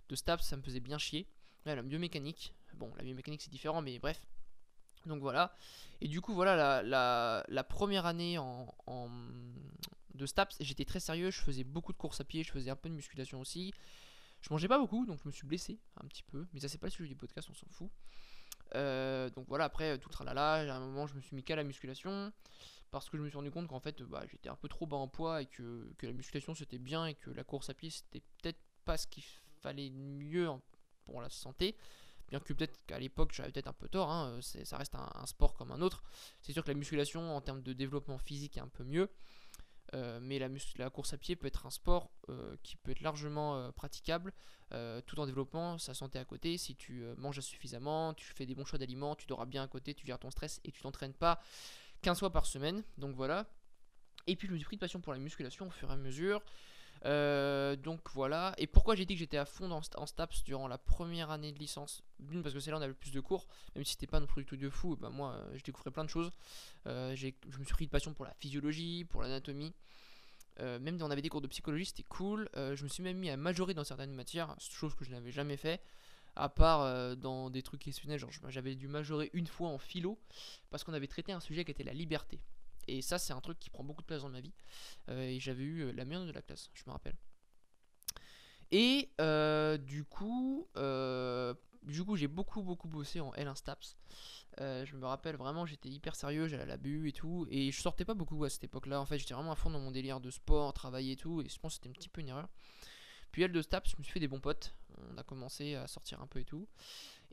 de 0.09 0.15
STAPS, 0.15 0.44
ça 0.44 0.57
me 0.57 0.62
faisait 0.62 0.80
bien 0.80 0.97
chier. 0.97 1.27
la 1.65 1.81
biomécanique, 1.81 2.53
bon, 2.74 2.94
la 2.95 3.03
biomécanique 3.03 3.42
c'est 3.42 3.51
différent, 3.51 3.81
mais 3.81 4.00
bref. 4.00 4.25
Donc 5.06 5.21
voilà. 5.21 5.53
Et 6.01 6.07
du 6.07 6.19
coup, 6.21 6.33
voilà, 6.33 6.56
la, 6.56 6.83
la, 6.83 7.45
la 7.47 7.63
première 7.63 8.06
année 8.06 8.38
en, 8.38 8.74
en 8.88 9.09
de 10.15 10.25
STAPS, 10.25 10.57
j'étais 10.62 10.86
très 10.86 11.00
sérieux, 11.00 11.30
je 11.31 11.42
faisais 11.42 11.63
beaucoup 11.63 11.92
de 11.92 11.97
courses 11.97 12.21
à 12.21 12.24
pied, 12.24 12.44
je 12.44 12.51
faisais 12.51 12.71
un 12.71 12.75
peu 12.75 12.89
de 12.89 12.95
musculation 12.95 13.39
aussi. 13.39 13.74
Je 14.45 14.53
mangeais 14.53 14.68
pas 14.68 14.77
beaucoup, 14.77 15.07
donc 15.07 15.19
je 15.24 15.27
me 15.27 15.31
suis 15.31 15.47
blessé 15.47 15.80
un 16.00 16.06
petit 16.06 16.21
peu. 16.21 16.45
Mais 16.53 16.59
ça, 16.59 16.68
c'est 16.68 16.77
pas 16.77 16.86
le 16.86 16.92
sujet 16.92 17.09
du 17.09 17.15
podcast, 17.15 17.47
on 17.50 17.56
s'en 17.56 17.65
fout. 17.71 17.89
Euh, 18.75 19.27
donc 19.31 19.47
voilà, 19.47 19.65
après 19.65 19.97
tout 19.97 20.07
le 20.07 20.13
tralala, 20.13 20.71
à 20.71 20.77
un 20.77 20.80
moment, 20.80 21.07
je 21.07 21.15
me 21.15 21.21
suis 21.21 21.36
mis 21.36 21.44
qu'à 21.44 21.56
la 21.56 21.63
musculation. 21.63 22.31
Parce 22.92 23.09
que 23.09 23.18
je 23.18 23.24
me 23.24 23.27
suis 23.27 23.38
rendu 23.38 23.50
compte 23.50 23.68
qu'en 23.68 23.80
fait, 23.80 24.03
bah, 24.03 24.24
j'étais 24.31 24.50
un 24.50 24.56
peu 24.56 24.68
trop 24.68 24.86
bas 24.86 24.97
en 24.97 25.07
poids 25.07 25.42
et 25.42 25.47
que, 25.47 25.92
la 26.03 26.13
musculation 26.13 26.53
c'était 26.53 26.77
bien 26.77 27.07
et 27.07 27.15
que 27.15 27.31
la 27.31 27.44
course 27.44 27.69
à 27.71 27.74
pied 27.74 27.89
c'était 27.89 28.21
peut-être 28.42 28.59
pas 28.86 28.97
ce 28.97 29.07
qu'il 29.07 29.24
fallait 29.62 29.89
mieux 29.89 30.47
pour 31.06 31.21
la 31.21 31.30
santé. 31.30 31.75
Bien 32.30 32.39
que 32.39 32.53
peut-être 32.53 32.80
qu'à 32.86 33.00
l'époque 33.00 33.33
j'avais 33.33 33.51
peut-être 33.51 33.68
un 33.68 33.74
peu 33.74 33.89
tort, 33.89 34.12
hein, 34.12 34.39
ça 34.42 34.77
reste 34.77 34.95
un, 34.95 35.25
sport 35.25 35.56
comme 35.56 35.71
un 35.71 35.81
autre. 35.81 36.03
C'est 36.42 36.53
sûr 36.53 36.63
que 36.63 36.69
la 36.69 36.77
musculation 36.77 37.36
en 37.36 37.42
termes 37.42 37.63
de 37.63 37.74
développement 37.74 38.19
physique 38.19 38.57
est 38.57 38.62
un 38.62 38.69
peu 38.69 38.83
mieux. 38.83 39.09
Euh, 39.95 40.19
mais 40.21 40.39
la, 40.39 40.89
course 40.89 41.13
à 41.13 41.18
pied 41.18 41.36
peut 41.36 41.47
être 41.47 41.65
un 41.65 41.69
sport 41.69 42.12
euh, 42.30 42.57
qui 42.63 42.75
peut 42.75 42.92
être 42.92 43.01
largement 43.01 43.56
euh, 43.56 43.71
praticable 43.71 44.33
tout 45.06 45.19
en 45.21 45.25
développant 45.25 45.77
sa 45.77 45.94
santé 45.94 46.19
à 46.19 46.25
côté. 46.25 46.57
Si 46.57 46.75
tu 46.75 47.06
manges 47.18 47.39
suffisamment, 47.39 48.13
tu 48.13 48.25
fais 48.25 48.45
des 48.45 48.56
bons 48.56 48.65
choix 48.65 48.77
d'aliments, 48.77 49.15
tu 49.15 49.25
dors 49.25 49.45
bien 49.45 49.63
à 49.63 49.68
côté, 49.68 49.94
tu 49.94 50.06
gères 50.06 50.19
ton 50.19 50.31
stress 50.31 50.59
et 50.65 50.71
tu 50.71 50.81
t'entraînes 50.81 51.13
pas 51.13 51.39
15 52.01 52.19
fois 52.19 52.30
par 52.30 52.45
semaine. 52.45 52.83
Donc 52.97 53.15
voilà. 53.15 53.47
Et 54.27 54.36
puis 54.36 54.50
je 54.50 54.53
me 54.53 54.57
de 54.59 54.77
passion 54.77 55.00
pour 55.00 55.13
la 55.13 55.19
musculation 55.19 55.68
au 55.68 55.69
fur 55.69 55.89
et 55.89 55.94
à 55.94 55.95
mesure. 55.95 56.42
Euh, 57.06 57.75
donc 57.75 58.01
voilà. 58.13 58.53
Et 58.57 58.68
pourquoi 58.68 58.95
j'ai 58.95 59.06
dit 59.06 59.13
que 59.13 59.19
j'étais 59.19 59.38
à 59.38 59.45
fond 59.45 59.69
en 59.71 60.06
STAPS 60.06 60.44
durant 60.44 60.68
la 60.68 60.77
première 60.77 61.31
année 61.31 61.51
de 61.51 61.59
licence? 61.59 62.03
D'une, 62.19 62.42
parce 62.42 62.53
que 62.53 62.59
c'est 62.59 62.71
là 62.71 62.77
où 62.77 62.80
on 62.80 62.83
avait 62.83 62.89
le 62.89 62.97
plus 62.97 63.12
de 63.12 63.19
cours. 63.19 63.47
Même 63.75 63.83
si 63.83 63.92
c'était 63.92 64.07
pas 64.07 64.19
non 64.19 64.27
plus 64.27 64.45
de 64.45 64.69
fou, 64.69 64.95
bah 64.95 65.09
moi 65.09 65.39
je 65.53 65.63
découvrais 65.63 65.92
plein 65.92 66.03
de 66.03 66.09
choses. 66.09 66.31
Euh, 66.88 67.15
je 67.15 67.27
me 67.59 67.63
suis 67.63 67.74
pris 67.74 67.86
de 67.86 67.92
passion 67.92 68.13
pour 68.13 68.25
la 68.25 68.33
physiologie, 68.33 69.06
pour 69.06 69.21
l'anatomie. 69.21 69.74
Euh, 70.62 70.80
même 70.80 70.97
si 70.97 71.03
on 71.03 71.12
avait 71.12 71.21
des 71.21 71.30
cours 71.30 71.42
de 71.42 71.47
psychologie, 71.47 71.86
c'était 71.86 72.03
cool. 72.03 72.50
je 72.56 72.83
me 72.83 72.89
suis 72.89 73.03
même 73.03 73.18
mis 73.18 73.30
à 73.30 73.38
majorer 73.38 73.74
dans 73.74 73.83
certaines 73.83 74.13
matières, 74.13 74.56
chose 74.59 74.95
que 74.95 75.06
je 75.06 75.12
n'avais 75.12 75.31
jamais 75.31 75.57
fait. 75.57 75.81
À 76.38 76.50
part 76.50 77.15
dans 77.15 77.50
des 77.50 77.62
trucs 77.62 77.81
questionnels, 77.81 78.19
genre 78.19 78.30
j'avais 78.50 78.75
dû 78.75 78.88
majorer 78.89 79.30
une 79.33 79.47
fois 79.47 79.69
en 79.69 79.77
philo 79.77 80.19
parce 80.69 80.83
qu'on 80.83 80.94
avait 80.94 81.07
traité 81.07 81.31
un 81.31 81.39
sujet 81.39 81.63
qui 81.63 81.71
était 81.71 81.83
la 81.83 81.94
liberté. 81.94 82.39
Et 82.88 83.02
ça, 83.02 83.18
c'est 83.18 83.34
un 83.34 83.42
truc 83.42 83.60
qui 83.60 83.70
prend 83.70 83.84
beaucoup 83.84 84.02
de 84.02 84.08
place 84.08 84.22
dans 84.22 84.30
ma 84.30 84.42
vie. 84.42 84.54
Euh, 85.10 85.28
et 85.28 85.40
j'avais 85.40 85.64
eu 85.64 85.82
euh, 85.82 85.92
la 85.92 86.06
meilleure 86.06 86.26
de 86.26 86.32
la 86.32 86.42
classe, 86.42 86.70
je 86.74 86.84
me 86.88 86.92
rappelle. 86.92 87.16
Et 88.71 89.12
euh, 89.21 89.78
du 89.78 90.04
coup, 90.04 90.68
du 91.83 92.04
coup, 92.04 92.16
j'ai 92.16 92.28
beaucoup 92.28 92.64
beaucoup 92.64 92.88
bossé 92.88 93.19
en 93.19 93.31
L1 93.33 93.56
Staps. 93.56 93.95
je 94.59 94.95
me 94.95 95.06
rappelle 95.06 95.36
vraiment, 95.36 95.66
j'étais 95.66 95.90
hyper 95.90 96.16
sérieux, 96.16 96.48
j'allais 96.48 96.64
à 96.64 96.66
la 96.66 96.78
BU 96.78 97.07
et 97.07 97.12
tout, 97.12 97.48
et 97.50 97.71
je 97.71 97.80
sortais 97.80 98.06
pas 98.06 98.16
beaucoup 98.16 98.44
à 98.44 98.50
cette 98.50 98.64
époque-là. 98.64 99.00
En 99.00 99.06
fait, 99.06 99.19
j'étais 99.19 99.36
vraiment 99.36 99.52
à 99.52 99.56
fond 99.56 99.69
dans 99.69 99.80
mon 99.80 99.92
délire 99.92 100.19
de 100.19 100.31
sport, 100.31 100.74
travail 100.74 101.12
et 101.12 101.16
tout, 101.16 101.42
et 101.42 101.50
je 101.50 101.59
pense 101.59 101.74
que 101.74 101.83
c'était 101.83 101.90
un 101.90 101.94
petit 102.00 102.09
peu 102.09 102.21
une 102.21 102.30
erreur. 102.30 102.50
Puis 103.31 103.44
L2 103.44 103.62
Staps, 103.62 103.92
je 103.92 103.98
me 103.98 104.04
suis 104.04 104.14
fait 104.14 104.19
des 104.19 104.28
bons 104.28 104.40
potes. 104.40 104.74
On 105.12 105.18
a 105.18 105.24
commencé 105.24 105.76
à 105.76 105.88
sortir 105.88 106.21
un 106.21 106.28
peu 106.28 106.40
et 106.40 106.45
tout. 106.45 106.68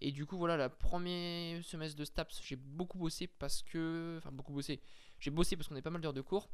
Et 0.05 0.11
du 0.11 0.26
coup, 0.26 0.37
voilà, 0.37 0.57
le 0.57 0.69
premier 0.69 1.61
semestre 1.62 1.97
de 1.97 2.05
STAPS, 2.05 2.41
j'ai 2.43 2.57
beaucoup 2.57 2.99
bossé 2.99 3.29
parce 3.29 3.62
que. 3.62 4.17
Enfin, 4.19 4.33
beaucoup 4.33 4.53
bossé. 4.53 4.81
J'ai 5.23 5.31
bossé 5.31 5.57
parce 5.57 5.69
qu'on 5.69 5.75
avait 5.76 5.83
pas 5.83 5.91
mal 5.91 6.02
d'heures 6.02 6.12
de 6.12 6.21
cours. 6.21 6.50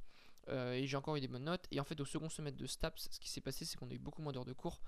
Euh, 0.48 0.74
et 0.74 0.86
j'ai 0.86 0.96
encore 0.98 1.16
eu 1.16 1.20
des 1.22 1.28
bonnes 1.28 1.44
notes. 1.44 1.66
Et 1.70 1.80
en 1.80 1.84
fait, 1.84 1.98
au 2.00 2.04
second 2.04 2.28
semestre 2.28 2.58
de 2.58 2.66
STAPS, 2.66 3.08
ce 3.10 3.18
qui 3.18 3.30
s'est 3.30 3.40
passé, 3.40 3.64
c'est 3.64 3.78
qu'on 3.78 3.88
a 3.88 3.94
eu 3.94 3.98
beaucoup 3.98 4.20
moins 4.20 4.30
d'heures 4.30 4.44
de 4.44 4.52
cours. 4.52 4.82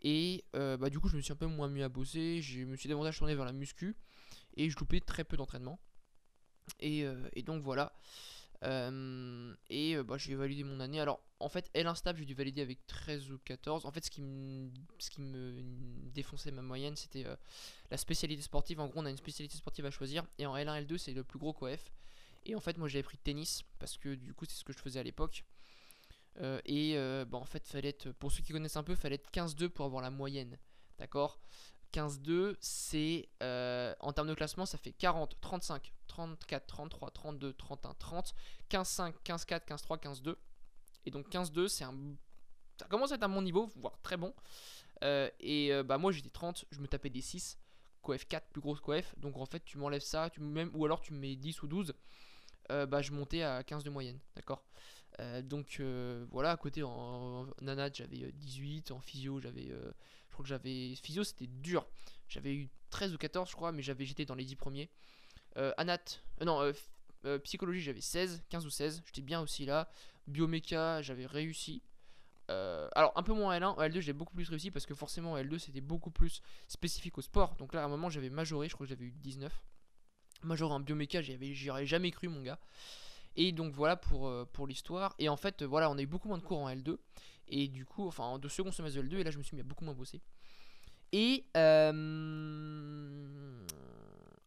Et 0.00 0.46
euh, 0.56 0.78
bah, 0.78 0.88
du 0.88 0.98
coup, 0.98 1.08
je 1.08 1.16
me 1.16 1.20
suis 1.20 1.32
un 1.32 1.36
peu 1.36 1.46
moins 1.46 1.68
mis 1.68 1.82
à 1.82 1.90
bosser. 1.90 2.40
Je 2.40 2.60
me 2.60 2.74
suis 2.74 2.88
davantage 2.88 3.18
tourné 3.18 3.34
vers 3.34 3.44
la 3.44 3.52
muscu. 3.52 3.96
Et 4.56 4.70
je 4.70 4.78
loupais 4.78 5.00
très 5.00 5.24
peu 5.24 5.36
d'entraînement. 5.36 5.78
Et, 6.80 7.04
euh, 7.04 7.28
et, 7.34 7.42
donc 7.42 7.62
voilà. 7.62 7.92
Et 8.62 9.96
bah, 10.02 10.16
j'ai 10.16 10.34
validé 10.34 10.64
mon 10.64 10.80
année. 10.80 10.98
Alors, 10.98 11.20
en 11.38 11.50
fait, 11.50 11.70
L1 11.74 11.96
stable, 11.96 12.20
j'ai 12.20 12.24
dû 12.24 12.32
valider 12.32 12.62
avec 12.62 12.78
13 12.86 13.30
ou 13.30 13.38
14. 13.44 13.84
En 13.84 13.92
fait, 13.92 14.06
ce 14.06 14.10
qui 14.10 14.22
me, 14.22 14.70
ce 14.98 15.10
qui 15.10 15.20
me 15.20 15.62
défonçait 16.14 16.50
ma 16.50 16.62
moyenne, 16.62 16.96
c'était 16.96 17.26
la 17.90 17.98
spécialité 17.98 18.40
sportive. 18.40 18.80
En 18.80 18.86
gros, 18.86 19.00
on 19.00 19.04
a 19.04 19.10
une 19.10 19.18
spécialité 19.18 19.58
sportive 19.58 19.84
à 19.84 19.90
choisir. 19.90 20.24
Et 20.38 20.46
en 20.46 20.56
L1, 20.56 20.86
L2, 20.86 20.96
c'est 20.96 21.12
le 21.12 21.24
plus 21.24 21.38
gros 21.38 21.52
coef. 21.52 21.92
Et 22.48 22.54
en 22.54 22.60
fait, 22.60 22.76
moi, 22.78 22.88
j'avais 22.88 23.02
pris 23.02 23.18
tennis 23.18 23.62
parce 23.78 23.96
que 23.96 24.14
du 24.14 24.34
coup, 24.34 24.44
c'est 24.46 24.56
ce 24.56 24.64
que 24.64 24.72
je 24.72 24.78
faisais 24.78 24.98
à 24.98 25.02
l'époque. 25.02 25.44
et 26.64 26.94
bah, 27.28 27.38
en 27.38 27.44
fait, 27.44 27.66
fallait 27.66 27.90
être, 27.90 28.10
pour 28.12 28.32
ceux 28.32 28.42
qui 28.42 28.52
connaissent 28.52 28.76
un 28.76 28.82
peu, 28.82 28.94
fallait 28.94 29.16
être 29.16 29.30
15-2 29.30 29.68
pour 29.68 29.84
avoir 29.84 30.02
la 30.02 30.10
moyenne. 30.10 30.58
D'accord? 30.98 31.38
15-2, 31.92 32.56
c'est 32.60 33.28
en 33.40 34.12
termes 34.12 34.28
de 34.28 34.34
classement, 34.34 34.66
ça 34.66 34.78
fait 34.78 34.92
40, 34.92 35.36
35, 35.40 35.92
34, 36.08 36.66
33, 36.66 37.10
32, 37.10 37.52
31, 37.52 37.94
30, 37.94 38.34
15-5, 38.70 39.12
15-4, 39.24 39.66
15-3, 39.66 40.00
15-2. 40.00 40.36
Et 41.06 41.10
donc 41.10 41.28
15-2, 41.30 41.68
c'est 41.68 41.84
un. 41.84 41.94
Ça 42.78 42.86
commence 42.86 43.12
à 43.12 43.14
être 43.14 43.22
à 43.22 43.28
mon 43.28 43.42
niveau, 43.42 43.70
voire 43.76 43.98
très 44.02 44.16
bon. 44.16 44.34
Euh, 45.04 45.30
et 45.40 45.72
euh, 45.72 45.82
bah 45.82 45.96
moi 45.96 46.10
j'étais 46.12 46.30
30, 46.30 46.64
je 46.70 46.80
me 46.80 46.88
tapais 46.88 47.10
des 47.10 47.20
6. 47.20 47.58
coef 48.02 48.26
4, 48.26 48.48
plus 48.48 48.60
grosse 48.60 48.80
coef. 48.80 49.14
Donc 49.18 49.36
en 49.36 49.46
fait, 49.46 49.64
tu 49.64 49.78
m'enlèves 49.78 50.02
ça, 50.02 50.28
tu 50.30 50.40
même, 50.40 50.70
ou 50.74 50.84
alors 50.84 51.00
tu 51.00 51.12
me 51.12 51.18
mets 51.18 51.36
10 51.36 51.62
ou 51.62 51.66
12. 51.66 51.94
Bah, 52.68 53.02
je 53.02 53.12
montais 53.12 53.42
à 53.42 53.62
15 53.62 53.84
de 53.84 53.90
moyenne, 53.90 54.18
d'accord 54.36 54.64
Donc 55.44 55.80
voilà, 56.30 56.52
à 56.52 56.56
côté 56.56 56.82
en, 56.82 56.90
en 56.90 57.90
j'avais 57.92 58.32
18, 58.32 58.90
en 58.90 59.00
physio 59.00 59.40
j'avais, 59.40 59.68
je 59.68 60.32
crois 60.32 60.42
que 60.42 60.48
j'avais, 60.48 60.94
physio 60.96 61.24
c'était 61.24 61.46
dur, 61.46 61.86
j'avais 62.28 62.54
eu 62.54 62.68
13 62.90 63.14
ou 63.14 63.18
14 63.18 63.48
je 63.50 63.56
crois, 63.56 63.72
mais 63.72 63.82
j'avais 63.82 64.04
j'étais 64.04 64.24
dans 64.24 64.34
les 64.34 64.44
10 64.44 64.56
premiers. 64.56 64.90
anat, 65.76 65.98
non, 66.44 66.72
psychologie 67.44 67.80
j'avais 67.80 68.00
16, 68.00 68.42
15 68.48 68.66
ou 68.66 68.70
16, 68.70 69.02
j'étais 69.06 69.22
bien 69.22 69.40
aussi 69.40 69.64
là. 69.64 69.88
Bioméca 70.26 71.00
j'avais 71.00 71.24
réussi, 71.24 71.82
euh, 72.50 72.88
alors 72.94 73.12
un 73.16 73.22
peu 73.22 73.32
moins 73.32 73.58
L1, 73.58 73.64
en 73.64 73.76
L2 73.76 74.00
j'ai 74.00 74.12
beaucoup 74.12 74.34
plus 74.34 74.48
réussi 74.48 74.70
parce 74.70 74.86
que 74.86 74.94
forcément 74.94 75.36
L2 75.36 75.58
c'était 75.58 75.80
beaucoup 75.80 76.10
plus 76.10 76.40
spécifique 76.66 77.18
au 77.18 77.22
sport. 77.22 77.56
Donc 77.56 77.74
là 77.74 77.82
à 77.82 77.84
un 77.84 77.88
moment 77.88 78.08
j'avais 78.08 78.30
majoré, 78.30 78.68
je 78.68 78.74
crois 78.74 78.86
que 78.86 78.90
j'avais 78.90 79.04
eu 79.04 79.12
19. 79.12 79.52
Majoré 80.42 80.74
en 80.74 80.80
bioméca, 80.80 81.20
j'y 81.22 81.70
aurais 81.70 81.86
jamais 81.86 82.10
cru 82.10 82.28
mon 82.28 82.42
gars. 82.42 82.58
Et 83.36 83.52
donc 83.52 83.74
voilà 83.74 83.96
pour, 83.96 84.28
euh, 84.28 84.44
pour 84.52 84.66
l'histoire. 84.66 85.14
Et 85.18 85.28
en 85.28 85.36
fait 85.36 85.62
voilà 85.62 85.90
on 85.90 85.98
a 85.98 86.02
eu 86.02 86.06
beaucoup 86.06 86.28
moins 86.28 86.38
de 86.38 86.42
cours 86.42 86.58
en 86.58 86.70
L2. 86.70 86.98
Et 87.48 87.68
du 87.68 87.86
coup, 87.86 88.06
enfin 88.06 88.24
en 88.24 88.38
deux 88.38 88.48
second 88.48 88.72
semestre 88.72 89.00
de 89.00 89.08
L2 89.08 89.18
et 89.18 89.24
là 89.24 89.30
je 89.30 89.38
me 89.38 89.42
suis 89.42 89.54
mis 89.54 89.60
à 89.60 89.64
beaucoup 89.64 89.84
moins 89.84 89.94
bosser. 89.94 90.20
Et 91.12 91.44
euh, 91.56 93.64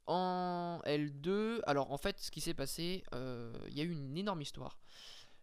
en 0.06 0.80
L2, 0.86 1.62
alors 1.66 1.92
en 1.92 1.98
fait 1.98 2.20
ce 2.20 2.30
qui 2.30 2.42
s'est 2.42 2.54
passé, 2.54 3.04
il 3.14 3.78
y 3.78 3.82
a 3.82 3.84
eu 3.84 3.92
une 3.92 4.18
énorme 4.18 4.42
histoire. 4.42 4.78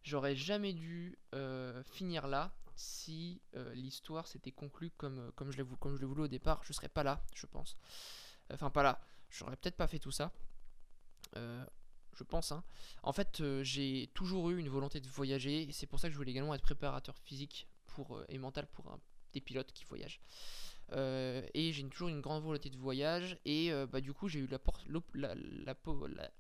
J'aurais 0.09 0.37
jamais 0.37 0.73
dû 0.73 1.19
euh, 1.35 1.83
finir 1.85 2.29
là 2.29 2.51
si 2.77 3.43
euh, 3.57 3.75
l'histoire 3.75 4.27
s'était 4.27 4.53
conclue 4.53 4.91
comme, 4.97 5.19
euh, 5.19 5.31
comme 5.35 5.51
je 5.51 5.59
l'ai 5.59 5.63
voulu, 5.63 6.07
voulu 6.07 6.23
au 6.23 6.29
départ. 6.29 6.63
Je 6.65 6.73
serais 6.73 6.89
pas 6.89 7.03
là, 7.03 7.21
je 7.35 7.47
pense. 7.47 7.77
Enfin, 8.51 8.71
pas 8.71 8.83
là. 8.83 9.03
J'aurais 9.31 9.57
peut-être 9.57 9.77
pas 9.77 9.87
fait 9.87 9.99
tout 9.99 10.11
ça. 10.11 10.33
je 11.35 12.25
pense. 12.25 12.53
Hein. 12.53 12.65
En 13.03 13.13
fait, 13.13 13.43
j'ai 13.63 14.11
toujours 14.15 14.51
eu 14.51 14.59
une 14.59 14.69
volonté 14.69 15.01
de 15.01 15.09
voyager. 15.09 15.69
C'est 15.73 15.87
pour 15.87 16.01
ça 16.01 16.09
que 16.09 16.13
je 16.13 16.19
voulais 16.19 16.33
également 16.33 16.55
être 16.55 16.63
préparateur 16.63 17.17
physique 17.19 17.69
pour, 17.87 18.21
et 18.29 18.39
mental 18.39 18.67
pour 18.67 18.99
des 19.33 19.41
pilotes 19.41 19.73
qui 19.73 19.85
voyagent. 19.85 20.21
et 20.93 21.73
j'ai 21.73 21.89
toujours 21.89 22.09
une 22.09 22.21
grande 22.21 22.43
volonté 22.43 22.71
de 22.71 22.79
voyage. 22.79 23.39
Et 23.45 23.71
bah, 23.93 24.01
du 24.01 24.13
coup, 24.13 24.29
j'ai 24.29 24.41
eu 24.41 24.47
la, 24.49 24.59
la, 25.15 25.35
la, 25.35 25.75
la, 26.09 26.31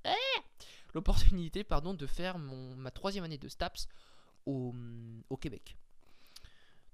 l'opportunité 0.95 1.65
pardon, 1.65 1.95
de 1.95 2.07
faire 2.07 2.39
ma 2.39 2.91
troisième 2.91 3.25
année 3.25 3.39
de 3.39 3.49
STAPS 3.49 3.89
au, 4.47 4.75
Québec. 5.41 5.77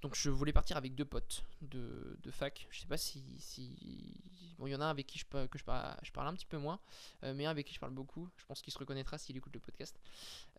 Donc 0.05 0.17
je 0.17 0.29
voulais 0.29 0.53
partir 0.53 0.77
avec 0.77 0.95
deux 0.95 1.07
potes 1.07 1.47
de, 1.63 2.19
de 2.23 2.31
fac. 2.31 2.67
Je 2.69 2.81
sais 2.81 2.87
pas 2.87 2.99
si. 2.99 3.25
Bon, 4.59 4.67
il 4.67 4.71
y 4.71 4.75
en 4.75 4.83
a 4.83 4.85
un 4.85 4.91
avec 4.91 5.07
qui 5.07 5.19
je, 5.19 5.25
que 5.47 5.57
je, 5.59 5.65
parle, 5.65 5.97
je 6.03 6.13
parle 6.13 6.29
un 6.29 6.35
petit 6.35 6.45
peu 6.45 6.59
moins, 6.59 6.79
euh, 7.23 7.33
mais 7.33 7.47
un 7.47 7.51
avec 7.51 7.67
qui 7.67 7.73
je 7.73 7.81
parle 7.81 7.95
beaucoup. 7.95 8.29
Je 8.37 8.45
pense 8.45 8.61
qu'il 8.61 8.71
se 8.71 8.79
reconnaîtra 8.79 9.17
s'il 9.17 9.35
écoute 9.35 9.55
le 9.55 9.61
podcast. 9.61 9.99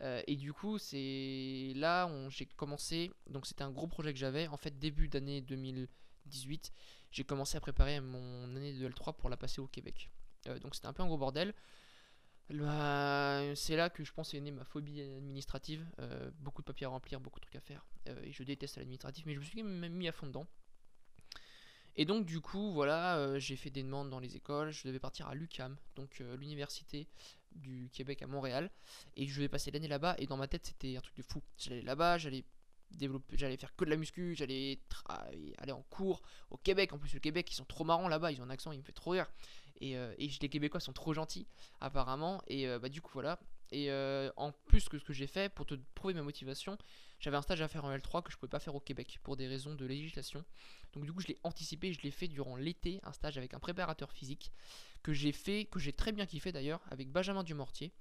Euh, 0.00 0.20
et 0.26 0.34
du 0.34 0.52
coup, 0.52 0.78
c'est 0.78 1.74
là 1.76 2.08
où 2.08 2.28
j'ai 2.28 2.46
commencé. 2.46 3.12
Donc 3.30 3.46
c'était 3.46 3.62
un 3.62 3.70
gros 3.70 3.86
projet 3.86 4.12
que 4.12 4.18
j'avais. 4.18 4.48
En 4.48 4.56
fait, 4.56 4.80
début 4.80 5.06
d'année 5.06 5.42
2018, 5.42 6.72
j'ai 7.12 7.22
commencé 7.22 7.56
à 7.56 7.60
préparer 7.60 8.00
mon 8.00 8.56
année 8.56 8.72
de 8.72 8.88
L3 8.88 9.14
pour 9.14 9.30
la 9.30 9.36
passer 9.36 9.60
au 9.60 9.68
Québec. 9.68 10.10
Euh, 10.48 10.58
donc 10.58 10.74
c'était 10.74 10.88
un 10.88 10.92
peu 10.92 11.04
un 11.04 11.06
gros 11.06 11.18
bordel. 11.18 11.54
Bah, 12.48 13.42
c'est 13.56 13.74
là 13.74 13.90
que 13.90 14.04
je 14.04 14.12
pense 14.12 14.32
est 14.32 14.40
née 14.40 14.52
ma 14.52 14.64
phobie 14.64 15.00
administrative. 15.00 15.84
Euh, 15.98 16.30
beaucoup 16.40 16.62
de 16.62 16.66
papiers 16.66 16.86
à 16.86 16.90
remplir, 16.90 17.20
beaucoup 17.20 17.40
de 17.40 17.44
trucs 17.44 17.56
à 17.56 17.60
faire. 17.60 17.84
Euh, 18.08 18.22
et 18.22 18.32
je 18.32 18.42
déteste 18.44 18.76
l'administratif, 18.76 19.26
mais 19.26 19.34
je 19.34 19.40
me 19.40 19.44
suis 19.44 19.62
même 19.62 19.92
mis 19.92 20.08
à 20.08 20.12
fond 20.12 20.26
dedans. 20.26 20.46
Et 21.96 22.04
donc 22.04 22.26
du 22.26 22.40
coup, 22.40 22.72
voilà, 22.72 23.16
euh, 23.16 23.38
j'ai 23.38 23.56
fait 23.56 23.70
des 23.70 23.82
demandes 23.82 24.10
dans 24.10 24.20
les 24.20 24.36
écoles. 24.36 24.70
Je 24.70 24.86
devais 24.86 25.00
partir 25.00 25.26
à 25.28 25.34
l'UCAM, 25.34 25.76
donc 25.96 26.22
l'université 26.38 27.08
du 27.52 27.90
Québec 27.92 28.22
à 28.22 28.26
Montréal. 28.26 28.70
Et 29.16 29.26
je 29.26 29.34
devais 29.34 29.48
passer 29.48 29.70
l'année 29.70 29.88
là-bas. 29.88 30.14
Et 30.18 30.26
dans 30.26 30.36
ma 30.36 30.46
tête, 30.46 30.66
c'était 30.66 30.96
un 30.96 31.00
truc 31.00 31.16
de 31.16 31.22
fou. 31.22 31.42
J'allais 31.56 31.82
là-bas, 31.82 32.18
j'allais 32.18 32.44
développer, 32.92 33.36
j'allais 33.36 33.56
faire 33.56 33.74
que 33.74 33.84
de 33.84 33.90
la 33.90 33.96
muscu, 33.96 34.36
j'allais 34.36 34.78
aller 35.58 35.72
en 35.72 35.82
cours 35.82 36.22
au 36.50 36.56
Québec. 36.58 36.92
En 36.92 36.98
plus, 36.98 37.12
le 37.14 37.20
Québec, 37.20 37.50
ils 37.50 37.56
sont 37.56 37.64
trop 37.64 37.82
marrants 37.82 38.08
là-bas, 38.08 38.30
ils 38.30 38.40
ont 38.40 38.44
un 38.44 38.50
accent, 38.50 38.70
il 38.70 38.78
me 38.78 38.84
fait 38.84 38.92
trop 38.92 39.10
rire. 39.10 39.26
Et, 39.80 39.96
euh, 39.96 40.14
et, 40.18 40.30
les 40.40 40.48
Québécois 40.48 40.80
sont 40.80 40.92
trop 40.92 41.12
gentils, 41.12 41.46
apparemment. 41.80 42.42
Et 42.48 42.68
euh, 42.68 42.78
bah, 42.78 42.88
du 42.88 43.00
coup, 43.00 43.10
voilà. 43.12 43.38
Et 43.72 43.90
euh, 43.90 44.30
en 44.36 44.52
plus 44.52 44.88
que 44.88 44.98
ce 44.98 45.04
que 45.04 45.12
j'ai 45.12 45.26
fait, 45.26 45.52
pour 45.52 45.66
te 45.66 45.74
prouver 45.94 46.14
ma 46.14 46.22
motivation, 46.22 46.78
j'avais 47.18 47.36
un 47.36 47.42
stage 47.42 47.60
à 47.62 47.68
faire 47.68 47.84
en 47.84 47.94
L3 47.94 48.22
que 48.22 48.30
je 48.30 48.36
pouvais 48.36 48.50
pas 48.50 48.60
faire 48.60 48.74
au 48.74 48.80
Québec 48.80 49.18
pour 49.22 49.36
des 49.36 49.48
raisons 49.48 49.74
de 49.74 49.84
législation. 49.84 50.44
Donc 50.92 51.04
du 51.04 51.12
coup, 51.12 51.20
je 51.20 51.28
l'ai 51.28 51.38
anticipé, 51.42 51.92
je 51.92 52.00
l'ai 52.02 52.12
fait 52.12 52.28
durant 52.28 52.56
l'été, 52.56 53.00
un 53.02 53.12
stage 53.12 53.38
avec 53.38 53.54
un 53.54 53.58
préparateur 53.58 54.12
physique 54.12 54.52
que 55.02 55.12
j'ai 55.12 55.32
fait, 55.32 55.64
que 55.64 55.80
j'ai 55.80 55.92
très 55.92 56.12
bien 56.12 56.26
kiffé 56.26 56.52
d'ailleurs, 56.52 56.80
avec 56.90 57.10
Benjamin 57.10 57.42
Dumortier, 57.42 57.92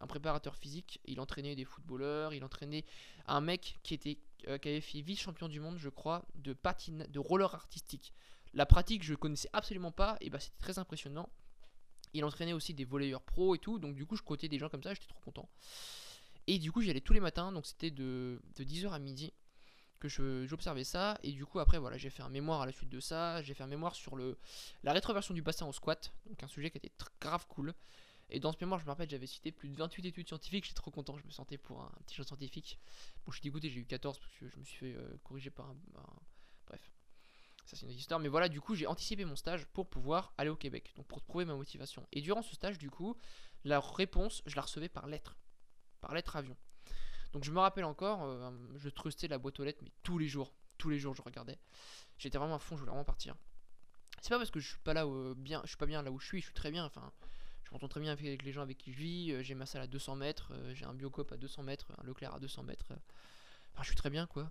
un 0.00 0.06
préparateur 0.06 0.54
physique. 0.54 1.00
Il 1.06 1.18
entraînait 1.20 1.56
des 1.56 1.64
footballeurs, 1.64 2.34
il 2.34 2.44
entraînait 2.44 2.84
un 3.26 3.40
mec 3.40 3.78
qui 3.82 3.94
était 3.94 4.18
qui 4.62 4.68
avait 4.68 4.82
fait 4.82 5.00
vice-champion 5.00 5.48
du 5.48 5.58
monde, 5.58 5.78
je 5.78 5.88
crois, 5.88 6.24
de 6.36 6.52
patine, 6.52 7.06
de 7.08 7.18
roller 7.18 7.52
artistique. 7.54 8.12
La 8.56 8.64
pratique, 8.64 9.02
je 9.02 9.14
connaissais 9.14 9.50
absolument 9.52 9.92
pas, 9.92 10.16
et 10.22 10.30
bah 10.30 10.40
c'était 10.40 10.58
très 10.58 10.78
impressionnant. 10.78 11.28
Il 12.14 12.24
entraînait 12.24 12.54
aussi 12.54 12.72
des 12.72 12.86
volleyeurs 12.86 13.20
pro 13.20 13.54
et 13.54 13.58
tout, 13.58 13.78
donc 13.78 13.94
du 13.94 14.06
coup 14.06 14.16
je 14.16 14.22
cotais 14.22 14.48
des 14.48 14.58
gens 14.58 14.70
comme 14.70 14.82
ça, 14.82 14.94
j'étais 14.94 15.06
trop 15.06 15.20
content. 15.20 15.46
Et 16.46 16.58
du 16.58 16.72
coup 16.72 16.80
j'y 16.80 16.88
allais 16.88 17.02
tous 17.02 17.12
les 17.12 17.20
matins, 17.20 17.52
donc 17.52 17.66
c'était 17.66 17.90
de, 17.90 18.40
10h 18.58 18.90
à 18.92 18.98
midi 18.98 19.34
que 19.98 20.08
j'observais 20.08 20.84
ça, 20.84 21.18
et 21.22 21.32
du 21.32 21.44
coup 21.44 21.58
après 21.58 21.78
voilà 21.78 21.98
j'ai 21.98 22.08
fait 22.08 22.22
un 22.22 22.30
mémoire 22.30 22.62
à 22.62 22.66
la 22.66 22.72
suite 22.72 22.88
de 22.88 23.00
ça, 23.00 23.42
j'ai 23.42 23.52
fait 23.52 23.62
un 23.62 23.66
mémoire 23.66 23.94
sur 23.94 24.16
le, 24.16 24.38
la 24.84 24.94
rétroversion 24.94 25.34
du 25.34 25.42
bassin 25.42 25.66
au 25.66 25.72
squat, 25.72 26.14
donc 26.26 26.42
un 26.42 26.48
sujet 26.48 26.70
qui 26.70 26.78
était 26.78 26.92
grave 27.20 27.46
cool. 27.48 27.74
Et 28.30 28.40
dans 28.40 28.52
ce 28.52 28.58
mémoire, 28.60 28.80
je 28.80 28.86
me 28.86 28.90
rappelle, 28.90 29.08
j'avais 29.08 29.26
cité 29.26 29.52
plus 29.52 29.68
de 29.68 29.76
28 29.76 30.06
études 30.06 30.26
scientifiques. 30.26 30.64
J'étais 30.64 30.74
trop 30.74 30.90
content, 30.90 31.16
je 31.16 31.24
me 31.24 31.30
sentais 31.30 31.58
pour 31.58 31.80
un, 31.82 31.92
petit 32.06 32.16
jeu 32.16 32.24
scientifique. 32.24 32.80
Bon, 33.24 33.30
je 33.30 33.36
suis 33.36 33.42
dégoûté, 33.42 33.70
j'ai 33.70 33.78
eu 33.78 33.84
14 33.84 34.18
parce 34.18 34.32
que 34.40 34.48
je 34.48 34.58
me 34.58 34.64
suis 34.64 34.78
fait 34.78 34.94
euh, 34.98 35.16
corriger 35.22 35.50
par 35.50 35.66
un, 35.70 35.76
Bref, 36.66 36.90
ça 37.66 37.76
c'est 37.76 37.82
une 37.82 37.90
autre 37.90 37.98
histoire. 37.98 38.20
Mais 38.20 38.28
voilà, 38.28 38.48
du 38.48 38.60
coup, 38.60 38.74
j'ai 38.74 38.86
anticipé 38.86 39.24
mon 39.24 39.36
stage 39.36 39.66
pour 39.66 39.88
pouvoir 39.88 40.32
aller 40.38 40.50
au 40.50 40.56
Québec. 40.56 40.92
Donc 40.96 41.06
pour 41.06 41.20
prouver 41.20 41.44
ma 41.44 41.54
motivation. 41.54 42.06
Et 42.12 42.20
durant 42.20 42.42
ce 42.42 42.54
stage, 42.54 42.78
du 42.78 42.90
coup, 42.90 43.16
la 43.64 43.80
réponse, 43.80 44.42
je 44.46 44.56
la 44.56 44.62
recevais 44.62 44.88
par 44.88 45.06
lettre. 45.06 45.36
Par 46.00 46.14
lettre 46.14 46.36
avion. 46.36 46.56
Donc 47.32 47.44
je 47.44 47.50
me 47.50 47.58
rappelle 47.58 47.84
encore, 47.84 48.22
euh, 48.22 48.50
je 48.76 48.88
trustais 48.88 49.28
la 49.28 49.38
boîte 49.38 49.58
aux 49.60 49.64
lettres, 49.64 49.80
mais 49.82 49.92
tous 50.02 50.16
les 50.16 50.28
jours. 50.28 50.54
Tous 50.78 50.90
les 50.90 50.98
jours, 50.98 51.14
je 51.14 51.22
regardais. 51.22 51.58
J'étais 52.18 52.38
vraiment 52.38 52.54
à 52.54 52.58
fond, 52.58 52.76
je 52.76 52.80
voulais 52.80 52.90
vraiment 52.90 53.04
partir. 53.04 53.34
C'est 54.20 54.30
pas 54.30 54.38
parce 54.38 54.50
que 54.50 54.60
je 54.60 54.68
suis 54.68 54.78
pas 54.78 54.94
là 54.94 55.06
où, 55.06 55.34
bien, 55.34 55.60
je 55.64 55.68
suis 55.68 55.76
pas 55.76 55.86
bien 55.86 56.02
là 56.02 56.10
où 56.10 56.18
je 56.18 56.26
suis, 56.26 56.40
je 56.40 56.46
suis 56.46 56.54
très 56.54 56.70
bien. 56.70 56.84
Enfin, 56.84 57.12
je 57.64 57.70
m'entends 57.72 57.88
très 57.88 58.00
bien 58.00 58.12
avec 58.12 58.42
les 58.42 58.52
gens 58.52 58.62
avec 58.62 58.78
qui 58.78 58.92
je 58.92 58.98
vis. 58.98 59.32
Euh, 59.32 59.42
j'ai 59.42 59.54
ma 59.54 59.66
salle 59.66 59.82
à 59.82 59.86
200 59.86 60.16
mètres, 60.16 60.52
euh, 60.52 60.74
j'ai 60.74 60.84
un 60.84 60.94
Biocop 60.94 61.32
à 61.32 61.36
200 61.36 61.62
mètres, 61.64 61.92
un 61.98 62.04
Leclerc 62.04 62.34
à 62.34 62.40
200 62.40 62.62
mètres. 62.62 62.86
Enfin, 63.72 63.82
je 63.82 63.88
suis 63.88 63.96
très 63.96 64.10
bien 64.10 64.26
quoi. 64.26 64.50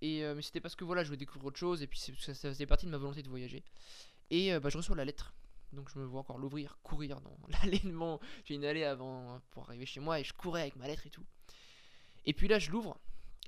Et, 0.00 0.24
euh, 0.24 0.34
mais 0.34 0.42
c'était 0.42 0.60
parce 0.60 0.76
que 0.76 0.84
voilà, 0.84 1.02
je 1.02 1.08
voulais 1.08 1.18
découvrir 1.18 1.46
autre 1.46 1.58
chose 1.58 1.82
et 1.82 1.86
puis 1.86 1.98
ça, 1.98 2.34
faisait 2.34 2.66
partie 2.66 2.86
de 2.86 2.90
ma 2.90 2.98
volonté 2.98 3.22
de 3.22 3.28
voyager. 3.28 3.64
Et 4.30 4.52
euh, 4.52 4.60
bah, 4.60 4.68
je 4.68 4.76
reçois 4.76 4.96
la 4.96 5.04
lettre. 5.04 5.34
Donc 5.72 5.90
je 5.92 5.98
me 5.98 6.04
vois 6.04 6.20
encore 6.20 6.38
l'ouvrir, 6.38 6.78
courir 6.82 7.20
dans 7.20 7.38
l'allée 7.48 7.80
de 7.80 7.90
mon. 7.90 8.20
J'ai 8.44 8.54
une 8.54 8.64
allée 8.64 8.84
avant 8.84 9.40
pour 9.50 9.68
arriver 9.68 9.86
chez 9.86 10.00
moi 10.00 10.20
et 10.20 10.24
je 10.24 10.32
courais 10.32 10.62
avec 10.62 10.76
ma 10.76 10.86
lettre 10.86 11.06
et 11.06 11.10
tout. 11.10 11.24
Et 12.24 12.32
puis 12.32 12.48
là, 12.48 12.58
je 12.58 12.70
l'ouvre 12.70 12.98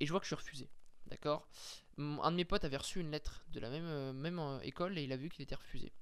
et 0.00 0.06
je 0.06 0.10
vois 0.10 0.20
que 0.20 0.26
je 0.26 0.34
suis 0.34 0.36
refusé. 0.36 0.68
D'accord? 1.06 1.48
Un 1.98 2.30
de 2.30 2.36
mes 2.36 2.44
potes 2.44 2.64
avait 2.64 2.76
reçu 2.76 3.00
une 3.00 3.10
lettre 3.10 3.44
de 3.48 3.60
la 3.60 3.68
même, 3.68 3.86
euh, 3.86 4.12
même 4.12 4.40
école 4.62 4.96
et 4.98 5.04
il 5.04 5.12
a 5.12 5.16
vu 5.16 5.28
qu'il 5.28 5.42
était 5.42 5.54
refusé. 5.54 5.92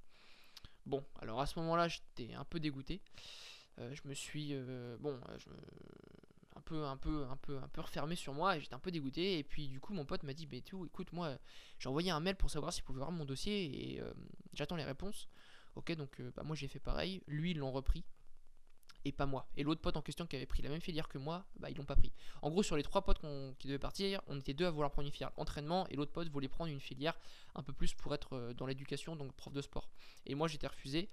Bon, 0.87 1.05
alors 1.21 1.41
à 1.41 1.47
ce 1.47 1.59
moment-là, 1.59 1.89
j'étais 1.89 2.35
un 2.35 2.45
peu 2.45 2.61
dégoûté. 2.61 3.03
je 3.77 4.01
me 4.07 4.15
suis. 4.15 4.55
bon, 5.01 5.21
je 5.39 5.51
me 5.51 5.57
peu 6.69 6.85
un 6.85 6.97
peu 6.99 7.25
un 7.31 7.37
peu 7.37 7.57
un 7.59 7.69
peu 7.69 7.81
refermé 7.81 8.15
sur 8.15 8.35
moi 8.35 8.57
et 8.57 8.61
j'étais 8.61 8.75
un 8.75 8.79
peu 8.79 8.91
dégoûté. 8.91 9.39
Et 9.39 9.45
puis 9.45 9.69
du 9.69 9.81
coup 9.81 9.95
mon 9.95 10.05
pote 10.05 10.23
m'a 10.23 10.35
dit 10.35 10.47
bah 10.47 10.61
tout 10.65 10.85
écoute 10.85 11.13
moi 11.13 11.39
j'ai 11.79 11.89
envoyé 11.89 12.11
un 12.11 12.21
mail 12.21 12.37
pour 12.37 12.51
savoir 12.51 12.73
s'il 12.73 12.85
pouvait 12.85 12.99
voir 12.99 13.11
mon 13.11 13.25
dossier 13.25 13.95
et 13.95 14.01
euh, 14.01 14.13
j'attends 14.53 14.77
les 14.77 14.85
réponses. 14.85 15.29
Ok 15.77 15.93
donc 15.93 16.21
euh, 16.21 16.31
bah, 16.37 16.43
moi 16.45 16.55
j'ai 16.55 16.69
fait 16.69 16.79
pareil. 16.81 17.23
Lui 17.27 17.53
ils 17.53 17.59
l'ont 17.59 17.73
repris 17.73 18.05
et 19.05 19.13
pas 19.13 19.25
moi. 19.25 19.49
Et 19.57 19.63
l'autre 19.63 19.81
pote 19.81 19.97
en 19.97 20.03
question 20.03 20.27
qui 20.27 20.37
avait 20.37 20.47
pris 20.47 20.63
la 20.63 20.69
même 20.69 20.83
filière 20.83 21.09
que 21.09 21.17
moi 21.17 21.47
bah 21.59 21.71
ils 21.71 21.77
l'ont 21.77 21.87
pas 21.87 21.97
pris. 21.97 22.13
En 22.43 22.51
gros 22.51 22.63
sur 22.63 22.77
les 22.77 22.83
trois 22.83 23.03
potes 23.03 23.21
qui 23.59 23.67
devaient 23.67 23.79
partir 23.79 24.21
on 24.27 24.39
était 24.39 24.55
deux 24.55 24.67
à 24.67 24.71
vouloir 24.71 24.91
prendre 24.91 25.07
une 25.07 25.13
filière 25.13 25.33
entraînement 25.37 25.87
et 25.89 25.97
l'autre 25.97 26.13
pote 26.13 26.29
voulait 26.29 26.49
prendre 26.49 26.71
une 26.71 26.81
filière 26.81 27.19
un 27.55 27.63
peu 27.63 27.73
plus 27.73 27.95
pour 27.95 28.15
être 28.15 28.35
euh, 28.35 28.53
dans 28.53 28.67
l'éducation 28.67 29.17
donc 29.17 29.33
prof 29.33 29.55
de 29.55 29.63
sport. 29.63 29.89
Et 30.27 30.35
moi 30.35 30.49
j'étais 30.49 30.67
refusé. 30.67 31.09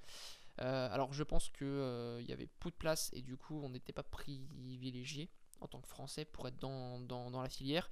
Alors 0.57 1.11
je 1.11 1.23
pense 1.23 1.49
qu'il 1.49 1.67
il 1.67 2.25
y 2.25 2.31
avait 2.31 2.47
peu 2.47 2.69
de 2.69 2.75
place 2.75 3.09
et 3.13 3.21
du 3.21 3.35
coup 3.35 3.59
on 3.61 3.69
n'était 3.69 3.91
pas 3.91 4.03
privilégié 4.03 5.29
en 5.61 5.67
tant 5.67 5.81
que 5.81 5.87
français 5.87 6.25
pour 6.25 6.47
être 6.47 6.59
dans, 6.59 6.99
dans, 6.99 7.41
la 7.41 7.49
filière. 7.49 7.89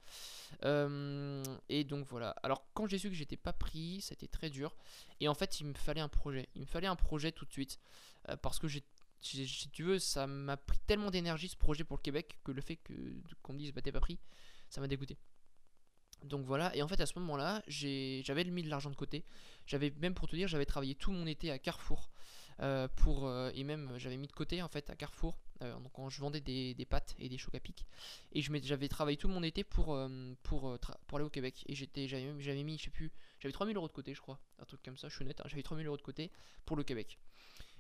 Euh, 0.64 1.44
et 1.70 1.84
donc 1.84 2.06
voilà. 2.08 2.32
Alors 2.44 2.66
quand 2.74 2.88
j'ai 2.88 2.98
su 2.98 3.10
que 3.10 3.16
j'étais 3.16 3.38
pas 3.38 3.54
pris, 3.54 4.02
c'était 4.02 4.28
très 4.28 4.50
dur. 4.50 4.76
Et 5.20 5.28
en 5.28 5.34
fait 5.34 5.60
il 5.60 5.68
me 5.68 5.74
fallait 5.74 6.02
un 6.02 6.10
projet. 6.10 6.50
Il 6.56 6.62
me 6.62 6.68
fallait 6.68 6.88
un 6.88 6.96
projet 6.96 7.32
tout 7.32 7.46
de 7.46 7.52
suite. 7.52 7.80
parce 8.42 8.60
que 8.60 8.68
j'ai 8.68 8.84
si 9.24 9.70
tu 9.72 9.84
veux, 9.84 10.00
ça 10.00 10.28
m'a 10.28 10.58
pris 10.58 10.78
tellement 10.86 11.10
d'énergie 11.10 11.48
ce 11.48 11.56
projet 11.56 11.84
pour 11.84 11.98
le 11.98 12.02
Québec 12.02 12.38
que 12.44 12.52
le 12.52 12.62
fait 12.62 12.76
que 12.76 12.94
qu'on 13.42 13.54
me 13.54 13.58
dise 13.58 13.72
bah 13.72 13.82
t'es 13.82 13.92
pas 13.92 14.00
pris, 14.00 14.20
ça 14.70 14.82
m'a 14.82 14.88
dégoûté. 14.88 15.18
Donc 16.24 16.46
voilà, 16.46 16.76
et 16.76 16.82
en 16.82 16.88
fait 16.88 17.00
à 17.02 17.06
ce 17.06 17.18
moment-là, 17.20 17.64
j'avais 17.68 18.44
mis 18.46 18.64
de 18.64 18.70
l'argent 18.70 18.90
de 18.90 18.96
côté. 18.96 19.26
J'avais 19.66 19.92
même 20.00 20.14
pour 20.14 20.28
te 20.28 20.36
dire, 20.36 20.48
j'avais 20.48 20.66
travaillé 20.66 20.96
tout 20.96 21.12
mon 21.12 21.26
été 21.26 21.52
à 21.52 21.60
Carrefour. 21.60 22.10
Euh, 22.60 22.88
pour, 22.98 23.28
euh, 23.28 23.50
et 23.56 23.64
même 23.64 23.92
j'avais 23.98 24.18
mis 24.18 24.28
de 24.28 24.32
côté 24.32 24.62
en 24.62 24.68
fait 24.68 24.88
à 24.92 24.96
Carrefour 24.96 25.40
euh, 25.64 25.74
donc 25.80 25.92
quand 25.92 26.08
je 26.10 26.20
vendais 26.22 26.40
des, 26.40 26.86
pâtes 26.88 27.16
et 27.18 27.28
des 27.28 27.40
chocs 27.40 27.56
à 27.56 27.60
pic 27.60 27.88
et 28.32 28.42
j'avais 28.42 28.88
travaillé 28.88 29.18
tout 29.18 29.28
mon 29.28 29.42
été 29.42 29.64
pour, 29.64 29.98
pour, 30.44 30.78
pour 31.08 31.18
aller 31.18 31.26
au 31.26 31.32
Québec 31.32 31.64
et 31.68 31.74
j'étais 31.74 32.08
j'avais 32.08 32.64
mis 32.64 32.78
je 32.78 32.84
sais 32.84 32.90
plus 32.92 33.12
j'avais 33.40 33.54
3000 33.54 33.76
euros 33.76 33.88
de 33.88 33.94
côté 33.94 34.14
je 34.14 34.22
crois 34.22 34.40
un 34.60 34.66
truc 34.66 34.84
comme 34.84 34.98
ça 34.98 35.10
je 35.10 35.16
suis 35.16 35.24
honnête 35.24 35.42
hein, 35.42 35.46
j'avais 35.48 35.64
3000 35.64 35.88
euros 35.88 35.98
de 35.98 36.04
côté 36.04 36.32
pour 36.66 36.78
le 36.78 36.84
Québec 36.84 37.18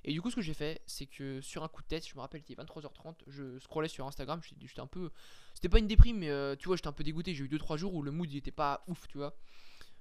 et 0.05 0.11
du 0.11 0.21
coup, 0.21 0.29
ce 0.29 0.35
que 0.35 0.41
j'ai 0.41 0.53
fait, 0.53 0.81
c'est 0.85 1.05
que 1.05 1.39
sur 1.39 1.63
un 1.63 1.69
coup 1.69 1.81
de 1.81 1.87
tête, 1.87 2.05
je 2.05 2.13
me 2.15 2.19
rappelle, 2.19 2.41
il 2.45 2.51
était 2.51 2.61
23h30, 2.61 3.15
je 3.27 3.57
scrollais 3.59 3.87
sur 3.87 4.05
Instagram, 4.05 4.41
j'étais 4.43 4.81
un 4.81 4.85
peu. 4.85 5.11
C'était 5.53 5.69
pas 5.69 5.79
une 5.79 5.87
déprime, 5.87 6.17
mais 6.17 6.57
tu 6.57 6.67
vois, 6.67 6.75
j'étais 6.75 6.89
un 6.89 6.91
peu 6.91 7.05
dégoûté. 7.05 7.33
J'ai 7.33 7.45
eu 7.45 7.47
2-3 7.47 7.77
jours 7.77 7.93
où 7.93 8.01
le 8.01 8.11
mood 8.11 8.29
il 8.29 8.35
était 8.35 8.51
pas 8.51 8.83
ouf, 8.87 9.07
tu 9.07 9.17
vois. 9.17 9.33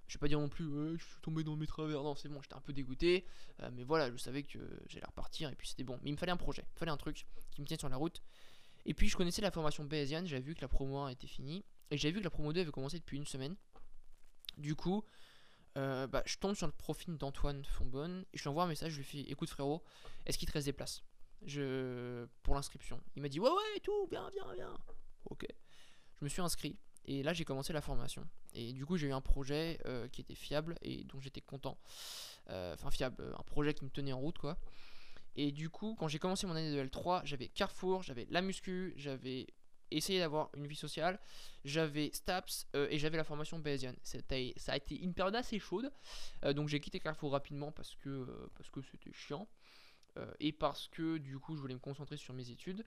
Je 0.08 0.14
vais 0.14 0.20
pas 0.20 0.28
dire 0.28 0.40
non 0.40 0.48
plus, 0.48 0.64
je 0.98 1.04
suis 1.04 1.20
tombé 1.22 1.42
dans 1.42 1.56
mes 1.56 1.66
travers. 1.66 2.02
Non, 2.02 2.14
c'est 2.14 2.28
bon, 2.28 2.42
j'étais 2.42 2.54
un 2.54 2.60
peu 2.60 2.72
dégoûté. 2.72 3.24
Euh, 3.60 3.70
mais 3.72 3.84
voilà, 3.84 4.10
je 4.10 4.16
savais 4.16 4.42
que 4.42 4.58
j'allais 4.86 5.06
repartir 5.06 5.48
et 5.50 5.54
puis 5.54 5.68
c'était 5.68 5.84
bon. 5.84 5.98
Mais 6.02 6.10
il 6.10 6.12
me 6.12 6.18
fallait 6.18 6.32
un 6.32 6.36
projet, 6.36 6.64
il 6.74 6.78
fallait 6.78 6.90
un 6.90 6.96
truc 6.96 7.26
qui 7.50 7.62
me 7.62 7.66
tienne 7.66 7.78
sur 7.78 7.88
la 7.88 7.96
route. 7.96 8.22
Et 8.84 8.94
puis 8.94 9.08
je 9.08 9.16
connaissais 9.16 9.42
la 9.42 9.50
formation 9.50 9.84
Bayesian, 9.84 10.26
j'avais 10.26 10.42
vu 10.42 10.54
que 10.54 10.60
la 10.60 10.68
promo 10.68 10.98
1 10.98 11.10
était 11.10 11.26
finie. 11.26 11.64
Et 11.90 11.96
j'avais 11.96 12.12
vu 12.12 12.18
que 12.18 12.24
la 12.24 12.30
promo 12.30 12.52
2 12.52 12.60
avait 12.60 12.70
commencé 12.70 12.98
depuis 12.98 13.16
une 13.16 13.26
semaine. 13.26 13.56
Du 14.58 14.74
coup, 14.74 15.04
euh, 15.78 16.06
bah, 16.06 16.22
je 16.26 16.36
tombe 16.36 16.54
sur 16.54 16.66
le 16.66 16.72
profil 16.72 17.16
d'Antoine 17.16 17.64
Fonbonne 17.64 18.24
et 18.32 18.38
je 18.38 18.42
lui 18.42 18.48
envoie 18.48 18.64
un 18.64 18.68
message, 18.68 18.92
je 18.92 18.98
lui 18.98 19.04
fais 19.04 19.20
écoute 19.20 19.48
frérot, 19.48 19.82
est-ce 20.26 20.36
qu'il 20.36 20.46
te 20.46 20.52
reste 20.52 20.66
des 20.66 20.72
places? 20.72 21.02
Je... 21.44 22.26
pour 22.42 22.54
l'inscription 22.54 23.02
Il 23.16 23.22
m'a 23.22 23.28
dit 23.28 23.40
ouais 23.40 23.50
ouais 23.50 23.80
tout, 23.82 24.06
viens, 24.10 24.28
viens, 24.30 24.54
viens. 24.54 24.78
Ok. 25.24 25.46
Je 26.18 26.24
me 26.24 26.28
suis 26.28 26.42
inscrit 26.42 26.78
et 27.06 27.22
là 27.22 27.32
j'ai 27.32 27.44
commencé 27.44 27.72
la 27.72 27.80
formation. 27.80 28.26
Et 28.54 28.72
du 28.72 28.86
coup 28.86 28.96
j'ai 28.96 29.08
eu 29.08 29.12
un 29.12 29.20
projet 29.20 29.78
euh, 29.86 30.08
qui 30.08 30.20
était 30.20 30.34
fiable 30.34 30.76
et 30.82 31.04
dont 31.04 31.20
j'étais 31.20 31.40
content. 31.40 31.78
Euh, 32.50 32.74
enfin 32.74 32.90
fiable, 32.90 33.34
un 33.38 33.42
projet 33.42 33.74
qui 33.74 33.84
me 33.84 33.90
tenait 33.90 34.12
en 34.12 34.20
route 34.20 34.38
quoi. 34.38 34.58
Et 35.36 35.52
du 35.52 35.70
coup 35.70 35.96
quand 35.98 36.08
j'ai 36.08 36.18
commencé 36.18 36.46
mon 36.46 36.54
année 36.54 36.72
de 36.72 36.84
L3, 36.84 37.22
j'avais 37.24 37.48
Carrefour, 37.48 38.02
j'avais 38.02 38.26
la 38.30 38.42
muscu, 38.42 38.92
j'avais 38.96 39.46
essayer 39.96 40.18
d'avoir 40.18 40.50
une 40.56 40.66
vie 40.66 40.76
sociale. 40.76 41.18
J'avais 41.64 42.10
STAPS 42.12 42.66
euh, 42.74 42.88
et 42.90 42.98
j'avais 42.98 43.16
la 43.16 43.24
formation 43.24 43.58
Bayesian. 43.58 43.94
Ça 44.02 44.18
a 44.68 44.76
été 44.76 45.00
une 45.00 45.14
période 45.14 45.34
assez 45.34 45.58
chaude. 45.58 45.92
Euh, 46.44 46.52
donc 46.52 46.68
j'ai 46.68 46.80
quitté 46.80 47.00
Carrefour 47.00 47.32
rapidement 47.32 47.72
parce 47.72 47.94
que 47.96 48.08
euh, 48.08 48.50
parce 48.54 48.70
c'était 48.90 49.12
chiant. 49.12 49.48
et 50.40 50.52
parce 50.52 50.88
que 50.88 51.16
du 51.18 51.38
coup 51.38 51.56
je 51.56 51.60
voulais 51.60 51.74
me 51.74 51.80
concentrer 51.80 52.16
sur 52.16 52.34
mes 52.34 52.50
études. 52.50 52.84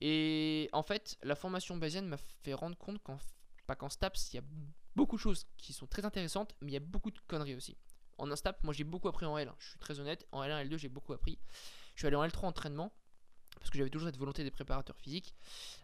Et 0.00 0.68
en 0.72 0.82
fait, 0.82 1.18
la 1.22 1.34
formation 1.34 1.76
Bayesian 1.76 2.02
m'a 2.02 2.16
fait 2.16 2.54
rendre 2.54 2.76
compte 2.76 3.02
qu'en 3.02 3.18
pas 3.66 3.76
qu'en 3.76 3.88
STAPS, 3.88 4.32
il 4.32 4.36
y 4.36 4.38
a 4.38 4.42
beaucoup 4.96 5.16
de 5.16 5.20
choses 5.20 5.46
qui 5.56 5.72
sont 5.72 5.86
très 5.86 6.04
intéressantes, 6.04 6.54
mais 6.60 6.72
il 6.72 6.74
y 6.74 6.78
a 6.78 6.80
beaucoup 6.80 7.10
de 7.10 7.18
conneries 7.26 7.54
aussi. 7.54 7.76
En 8.18 8.30
un 8.30 8.36
STAPS, 8.36 8.62
moi 8.62 8.74
j'ai 8.74 8.84
beaucoup 8.84 9.08
appris 9.08 9.26
en 9.26 9.36
L1, 9.36 9.52
je 9.58 9.70
suis 9.70 9.78
très 9.78 9.98
honnête. 10.00 10.26
En 10.32 10.42
L1 10.42 10.64
et 10.64 10.68
L2, 10.68 10.76
j'ai 10.78 10.88
beaucoup 10.88 11.12
appris. 11.12 11.38
Je 11.94 12.00
suis 12.00 12.06
allé 12.06 12.16
en 12.16 12.24
L3 12.24 12.46
entraînement 12.46 12.92
parce 13.58 13.70
que 13.70 13.78
j'avais 13.78 13.90
toujours 13.90 14.08
cette 14.08 14.18
volonté 14.18 14.42
des 14.42 14.50
préparateurs 14.50 14.96
physiques, 14.96 15.34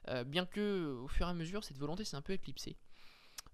euh, 0.08 0.24
bien 0.24 0.46
que 0.46 0.98
au 1.02 1.08
fur 1.08 1.26
et 1.26 1.30
à 1.30 1.34
mesure 1.34 1.64
cette 1.64 1.78
volonté 1.78 2.04
s'est 2.04 2.16
un 2.16 2.22
peu 2.22 2.32
éclipsée. 2.32 2.76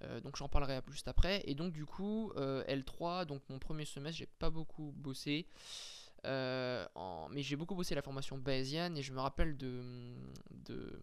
Euh, 0.02 0.20
donc 0.20 0.36
j'en 0.36 0.48
parlerai 0.48 0.80
juste 0.88 1.08
après. 1.08 1.42
Et 1.44 1.54
donc 1.54 1.72
du 1.72 1.84
coup 1.84 2.32
euh, 2.36 2.64
L3, 2.64 3.26
donc 3.26 3.42
mon 3.48 3.58
premier 3.58 3.84
semestre, 3.84 4.18
j'ai 4.18 4.26
pas 4.26 4.50
beaucoup 4.50 4.92
bossé. 4.96 5.46
mais 6.24 7.42
j'ai 7.42 7.56
beaucoup 7.56 7.74
bossé 7.74 7.94
la 7.94 8.02
formation 8.02 8.38
bayésienne 8.38 8.96
et 8.96 9.02
je 9.02 9.12
me 9.12 9.20
rappelle 9.20 9.56
de, 9.56 9.82
de, 10.50 10.98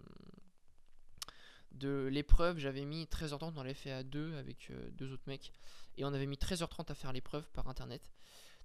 de 1.71 2.07
l'épreuve, 2.11 2.57
j'avais 2.57 2.85
mis 2.85 3.05
13h30 3.05 3.53
dans 3.53 3.63
l'effet 3.63 3.91
à 3.91 4.03
2 4.03 4.35
avec 4.37 4.71
deux 4.93 5.11
autres 5.11 5.23
mecs. 5.27 5.51
Et 5.97 6.05
on 6.05 6.13
avait 6.13 6.25
mis 6.25 6.37
13h30 6.37 6.91
à 6.91 6.95
faire 6.95 7.13
l'épreuve 7.13 7.49
par 7.51 7.67
internet. 7.67 8.11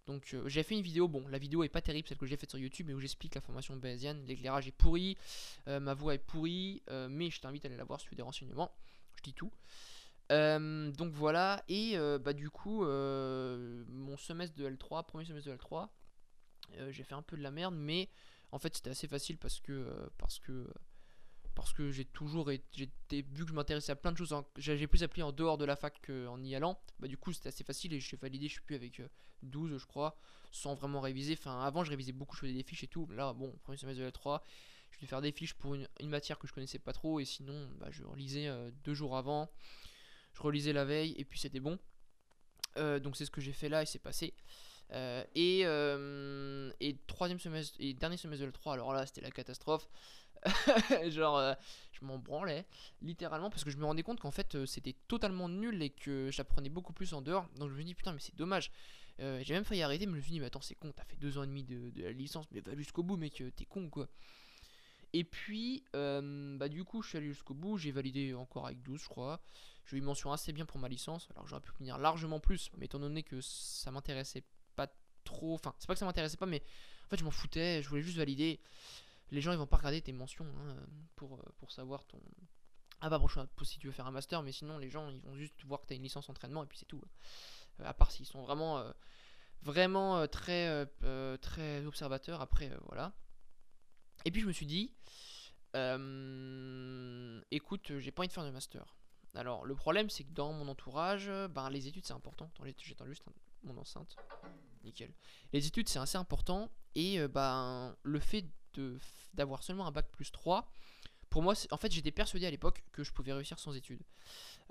Donc 0.06 0.34
euh, 0.34 0.48
j'ai 0.48 0.62
fait 0.62 0.74
une 0.74 0.82
vidéo, 0.82 1.08
bon 1.08 1.26
la 1.28 1.38
vidéo 1.38 1.64
est 1.64 1.68
pas 1.68 1.82
terrible, 1.82 2.06
celle 2.08 2.18
que 2.18 2.26
j'ai 2.26 2.36
faite 2.36 2.50
sur 2.50 2.58
YouTube, 2.58 2.86
mais 2.86 2.94
où 2.94 3.00
j'explique 3.00 3.34
la 3.34 3.40
formation 3.40 3.74
bayésienne, 3.76 4.24
l'éclairage 4.26 4.68
est 4.68 4.72
pourri, 4.72 5.18
euh, 5.66 5.80
ma 5.80 5.94
voix 5.94 6.14
est 6.14 6.18
pourrie, 6.18 6.82
euh, 6.90 7.08
mais 7.10 7.30
je 7.30 7.40
t'invite 7.40 7.64
à 7.64 7.68
aller 7.68 7.76
la 7.76 7.84
voir 7.84 8.00
si 8.00 8.06
tu 8.06 8.14
des 8.14 8.22
renseignements, 8.22 8.72
je 9.16 9.22
dis 9.22 9.34
tout. 9.34 9.50
donc 10.30 11.12
voilà, 11.12 11.64
et 11.68 11.96
bah 12.20 12.32
du 12.32 12.50
coup, 12.50 12.84
mon 12.84 14.16
semestre 14.16 14.56
de 14.56 14.68
L3, 14.68 15.04
premier 15.04 15.24
semestre 15.24 15.50
de 15.50 15.56
L3, 15.56 15.88
j'ai 16.90 17.04
fait 17.04 17.14
un 17.14 17.22
peu 17.22 17.36
de 17.36 17.42
la 17.42 17.50
merde, 17.50 17.74
mais 17.76 18.08
en 18.52 18.58
fait 18.58 18.76
c'était 18.76 18.90
assez 18.90 19.08
facile 19.08 19.38
parce 19.38 19.60
que 19.60 20.08
parce 20.18 20.38
que 20.38 20.68
parce 21.56 21.72
que 21.72 21.90
j'ai 21.90 22.04
toujours 22.04 22.50
été, 22.50 22.90
vu 23.32 23.44
que 23.44 23.48
je 23.48 23.54
m'intéressais 23.54 23.90
à 23.90 23.96
plein 23.96 24.12
de 24.12 24.18
choses, 24.18 24.34
j'ai 24.58 24.86
plus 24.86 25.02
appris 25.02 25.22
en 25.22 25.32
dehors 25.32 25.56
de 25.56 25.64
la 25.64 25.74
fac 25.74 25.98
qu'en 26.06 26.40
y 26.44 26.54
allant, 26.54 26.78
bah 27.00 27.08
du 27.08 27.16
coup 27.16 27.32
c'était 27.32 27.48
assez 27.48 27.64
facile 27.64 27.94
et 27.94 27.98
je 27.98 28.06
suis 28.06 28.18
validé, 28.18 28.46
je 28.46 28.52
suis 28.52 28.60
plus 28.60 28.76
avec 28.76 29.00
12 29.42 29.72
euh, 29.72 29.78
je 29.78 29.86
crois, 29.86 30.18
sans 30.52 30.74
vraiment 30.74 31.00
réviser, 31.00 31.32
enfin 31.32 31.62
avant 31.62 31.82
je 31.82 31.88
révisais 31.88 32.12
beaucoup, 32.12 32.36
je 32.36 32.42
faisais 32.42 32.52
des 32.52 32.62
fiches 32.62 32.84
et 32.84 32.88
tout, 32.88 33.08
là 33.10 33.32
bon, 33.32 33.56
premier 33.62 33.78
semestre 33.78 33.98
de 34.00 34.04
la 34.04 34.12
3, 34.12 34.44
je 34.90 34.98
devais 34.98 35.06
faire 35.06 35.22
des 35.22 35.32
fiches 35.32 35.54
pour 35.54 35.74
une, 35.74 35.88
matière 36.02 36.38
que 36.38 36.46
je 36.46 36.52
connaissais 36.52 36.78
pas 36.78 36.92
trop 36.92 37.20
et 37.20 37.24
sinon 37.24 37.70
bah, 37.80 37.88
je 37.90 38.04
relisais 38.04 38.48
euh, 38.48 38.70
deux 38.84 38.94
jours 38.94 39.16
avant, 39.16 39.50
je 40.34 40.42
relisais 40.42 40.74
la 40.74 40.84
veille 40.84 41.14
et 41.16 41.24
puis 41.24 41.38
c'était 41.38 41.60
bon, 41.60 41.78
euh, 42.76 43.00
donc 43.00 43.16
c'est 43.16 43.24
ce 43.24 43.30
que 43.30 43.40
j'ai 43.40 43.54
fait 43.54 43.70
là 43.70 43.82
et 43.82 43.86
c'est 43.86 43.98
passé. 43.98 44.34
et, 45.34 45.60
et 46.80 46.96
troisième 47.06 47.40
semestre 47.40 47.74
et 47.78 47.94
dernier 47.94 48.18
semestre 48.18 48.44
de 48.44 48.50
L3, 48.50 48.74
alors 48.74 48.92
là 48.92 49.06
c'était 49.06 49.22
la 49.22 49.30
catastrophe. 49.30 49.88
genre, 51.08 51.38
euh, 51.38 51.54
je 51.92 52.04
m'en 52.04 52.18
branlais, 52.18 52.66
littéralement, 53.02 53.50
parce 53.50 53.64
que 53.64 53.70
je 53.70 53.76
me 53.76 53.84
rendais 53.84 54.02
compte 54.02 54.20
qu'en 54.20 54.30
fait, 54.30 54.54
euh, 54.54 54.66
c'était 54.66 54.94
totalement 55.08 55.48
nul 55.48 55.82
et 55.82 55.90
que 55.90 56.30
j'apprenais 56.30 56.68
beaucoup 56.68 56.92
plus 56.92 57.14
en 57.14 57.22
dehors. 57.22 57.48
Donc 57.56 57.70
je 57.70 57.74
me 57.74 57.82
dis, 57.82 57.94
putain, 57.94 58.12
mais 58.12 58.20
c'est 58.20 58.36
dommage. 58.36 58.70
Euh, 59.20 59.40
j'ai 59.42 59.54
même 59.54 59.64
failli 59.64 59.82
arrêter, 59.82 60.06
mais 60.06 60.12
je 60.12 60.16
me 60.16 60.22
suis 60.22 60.32
dit, 60.32 60.40
mais 60.40 60.46
attends, 60.46 60.60
c'est 60.60 60.74
con, 60.74 60.92
t'as 60.94 61.04
fait 61.04 61.16
deux 61.16 61.38
ans 61.38 61.42
et 61.42 61.46
demi 61.46 61.64
de, 61.64 61.92
la 61.96 62.12
licence, 62.12 62.46
mais 62.52 62.60
va 62.60 62.76
jusqu'au 62.76 63.02
bout, 63.02 63.16
mec, 63.16 63.42
t'es 63.56 63.64
con, 63.64 63.88
quoi. 63.88 64.08
Et 65.12 65.24
puis, 65.24 65.84
bah 65.94 66.68
du 66.68 66.84
coup, 66.84 67.00
je 67.00 67.08
suis 67.08 67.18
allé 67.18 67.28
jusqu'au 67.28 67.54
bout, 67.54 67.78
j'ai 67.78 67.92
validé 67.92 68.34
encore 68.34 68.66
avec 68.66 68.82
12, 68.82 69.00
je 69.00 69.08
crois. 69.08 69.40
J'ai 69.86 69.96
eu 69.96 70.00
une 70.00 70.04
mention 70.04 70.32
assez 70.32 70.52
bien 70.52 70.66
pour 70.66 70.78
ma 70.78 70.88
licence, 70.88 71.28
alors 71.34 71.46
j'aurais 71.46 71.62
pu 71.62 71.70
venir 71.78 71.96
largement 71.96 72.40
plus, 72.40 72.70
mais 72.76 72.86
étant 72.86 72.98
donné 72.98 73.22
que 73.22 73.40
ça 73.40 73.90
m'intéressait 73.90 74.42
pas 74.74 74.88
trop, 75.24 75.54
enfin, 75.54 75.74
c'est 75.78 75.86
pas 75.86 75.94
que 75.94 76.00
ça 76.00 76.04
m'intéressait 76.04 76.36
pas, 76.36 76.44
mais 76.44 76.62
en 77.06 77.08
fait, 77.08 77.18
je 77.18 77.24
m'en 77.24 77.30
foutais, 77.30 77.82
je 77.82 77.88
voulais 77.88 78.02
juste 78.02 78.18
valider 78.18 78.60
les 79.30 79.40
gens 79.40 79.52
ils 79.52 79.58
vont 79.58 79.66
pas 79.66 79.76
regarder 79.76 80.00
tes 80.02 80.12
mentions 80.12 80.46
hein, 80.46 80.76
pour, 81.16 81.34
euh, 81.34 81.42
pour 81.58 81.70
savoir 81.72 82.04
ton. 82.04 82.20
Ah 83.00 83.10
bah 83.10 83.18
bon, 83.18 83.28
si 83.62 83.78
tu 83.78 83.86
veux 83.86 83.92
faire 83.92 84.06
un 84.06 84.10
master, 84.12 84.42
mais 84.42 84.52
sinon 84.52 84.78
les 84.78 84.88
gens 84.88 85.08
ils 85.10 85.20
vont 85.20 85.36
juste 85.36 85.62
voir 85.64 85.80
que 85.82 85.86
tu 85.86 85.94
une 85.94 86.02
licence 86.02 86.28
entraînement 86.28 86.62
et 86.62 86.66
puis 86.66 86.78
c'est 86.78 86.86
tout. 86.86 87.02
Euh, 87.80 87.84
à 87.84 87.92
part 87.92 88.10
s'ils 88.10 88.26
sont 88.26 88.42
vraiment, 88.42 88.78
euh, 88.78 88.90
vraiment 89.62 90.26
très, 90.28 90.86
très 91.38 91.84
observateurs, 91.84 92.40
après 92.40 92.70
voilà. 92.86 93.12
Et 94.24 94.30
puis 94.30 94.40
je 94.40 94.46
me 94.46 94.52
suis 94.52 94.66
dit, 94.66 94.92
écoute, 97.50 97.98
j'ai 97.98 98.10
pas 98.12 98.22
envie 98.22 98.28
de 98.28 98.32
faire 98.32 98.44
de 98.44 98.50
master. 98.50 98.96
Alors 99.34 99.66
le 99.66 99.74
problème 99.74 100.08
c'est 100.08 100.24
que 100.24 100.32
dans 100.32 100.54
mon 100.54 100.66
entourage, 100.68 101.30
ben, 101.50 101.68
les 101.68 101.88
études 101.88 102.06
c'est 102.06 102.14
important. 102.14 102.50
J'éteins 102.78 103.06
juste 103.06 103.24
mon 103.62 103.76
enceinte. 103.76 104.16
Nickel. 104.84 105.12
Les 105.52 105.66
études 105.66 105.90
c'est 105.90 105.98
assez 105.98 106.16
important 106.16 106.70
et 106.94 107.28
ben, 107.28 107.94
le 108.04 108.20
fait 108.20 108.46
d'avoir 109.34 109.62
seulement 109.62 109.86
un 109.86 109.92
bac 109.92 110.06
plus 110.10 110.30
3, 110.30 110.70
pour 111.30 111.42
moi, 111.42 111.54
en 111.70 111.76
fait, 111.76 111.92
j'étais 111.92 112.10
persuadé 112.10 112.46
à 112.46 112.50
l'époque 112.50 112.82
que 112.92 113.04
je 113.04 113.12
pouvais 113.12 113.32
réussir 113.32 113.58
sans 113.58 113.74
études. 113.74 114.02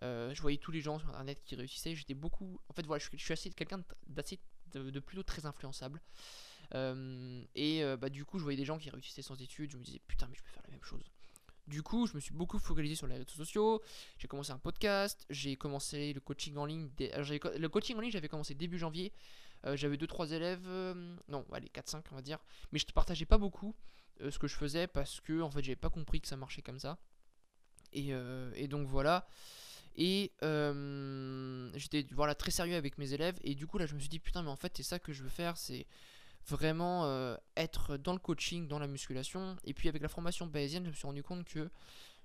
Euh, 0.03 0.33
je 0.33 0.41
voyais 0.41 0.57
tous 0.57 0.71
les 0.71 0.81
gens 0.81 0.99
sur 0.99 1.09
internet 1.09 1.41
qui 1.45 1.55
réussissaient. 1.55 1.95
J'étais 1.95 2.13
beaucoup. 2.13 2.59
En 2.69 2.73
fait, 2.73 2.85
voilà, 2.85 3.03
je, 3.13 3.17
suis 3.17 3.33
assez 3.33 3.49
quelqu'un 3.51 3.83
d'assez 4.07 4.39
de, 4.73 4.99
plutôt 4.99 5.23
très 5.23 5.45
influençable. 5.45 6.01
Euh, 6.73 7.43
et 7.53 7.83
euh, 7.83 7.97
bah, 7.97 8.09
du 8.09 8.25
coup, 8.25 8.39
je 8.39 8.43
voyais 8.43 8.57
des 8.57 8.65
gens 8.65 8.77
qui 8.77 8.89
réussissaient 8.89 9.21
sans 9.21 9.39
études. 9.41 9.71
Je 9.71 9.77
me 9.77 9.83
disais, 9.83 10.01
putain, 10.07 10.27
mais 10.27 10.35
je 10.35 10.43
peux 10.43 10.49
faire 10.49 10.63
la 10.65 10.71
même 10.71 10.83
chose. 10.83 11.03
Du 11.67 11.81
coup, 11.81 12.05
je 12.07 12.13
me 12.13 12.19
suis 12.19 12.33
beaucoup 12.33 12.59
focalisé 12.59 12.95
sur 12.95 13.07
les 13.07 13.15
réseaux 13.15 13.29
sociaux. 13.29 13.81
J'ai 14.17 14.27
commencé 14.27 14.51
un 14.51 14.59
podcast. 14.59 15.25
J'ai 15.29 15.55
commencé 15.55 16.13
le 16.13 16.19
coaching 16.19 16.57
en 16.57 16.65
ligne. 16.65 16.89
le 16.99 17.67
coaching 17.67 17.97
en 17.97 18.01
ligne, 18.01 18.11
j'avais 18.11 18.29
commencé 18.29 18.53
début 18.53 18.77
janvier. 18.77 19.13
J'avais 19.73 19.97
2-3 19.97 20.31
élèves. 20.33 20.67
non, 21.27 21.45
allez, 21.51 21.69
4-5, 21.69 22.03
on 22.11 22.15
va 22.15 22.21
dire. 22.21 22.39
Mais 22.71 22.79
je 22.79 22.85
ne 22.87 22.91
partageais 22.93 23.25
pas 23.25 23.37
beaucoup. 23.37 23.75
Euh, 24.21 24.31
ce 24.31 24.39
que 24.39 24.47
je 24.47 24.55
faisais 24.55 24.87
parce 24.87 25.19
que 25.19 25.41
en 25.41 25.49
fait 25.49 25.61
j'avais 25.61 25.75
pas 25.75 25.89
compris 25.89 26.21
que 26.21 26.27
ça 26.27 26.37
marchait 26.37 26.61
comme 26.61 26.79
ça. 26.79 26.97
Et, 27.91 28.13
euh, 28.13 28.67
donc 28.67 28.87
voilà. 28.87 29.27
Et 29.97 30.31
euh, 30.43 31.71
j'étais 31.75 32.05
voilà, 32.11 32.35
très 32.35 32.51
sérieux 32.51 32.75
avec 32.75 32.97
mes 32.97 33.13
élèves. 33.13 33.37
Et 33.43 33.55
du 33.55 33.67
coup 33.67 33.77
là 33.77 33.85
je 33.85 33.95
me 33.95 33.99
suis 33.99 34.09
dit 34.09 34.19
putain 34.19 34.41
mais 34.41 34.49
en 34.49 34.55
fait 34.55 34.73
c'est 34.75 34.83
ça 34.83 34.99
que 34.99 35.11
je 35.11 35.23
veux 35.23 35.29
faire. 35.29 35.57
C'est 35.57 35.85
vraiment 36.47 37.35
être 37.55 37.97
dans 37.97 38.13
le 38.13 38.19
coaching, 38.19 38.67
dans 38.67 38.79
la 38.79 38.87
musculation. 38.87 39.57
Et 39.63 39.73
puis 39.73 39.89
avec 39.89 40.01
la 40.01 40.09
formation 40.09 40.47
bayésienne 40.47 40.85
je 40.85 40.89
me 40.89 40.95
suis 40.95 41.07
rendu 41.07 41.23
compte 41.23 41.45
que 41.45 41.69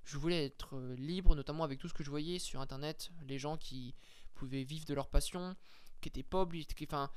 je 0.04 0.16
voulais 0.16 0.46
être 0.46 0.78
libre, 0.96 1.34
notamment 1.34 1.64
avec 1.64 1.78
tout 1.78 1.88
ce 1.88 1.94
que 1.94 2.04
je 2.04 2.10
voyais 2.10 2.38
sur 2.38 2.60
internet, 2.60 3.10
les 3.26 3.38
gens 3.38 3.56
qui 3.56 3.94
pouvaient 4.34 4.64
vivre 4.64 4.86
de 4.86 4.94
leur 4.94 5.08
passion, 5.08 5.56
qui 6.00 6.08
étaient 6.08 6.22
pas 6.22 6.42
obligés, 6.42 6.66
enfin 6.82 7.10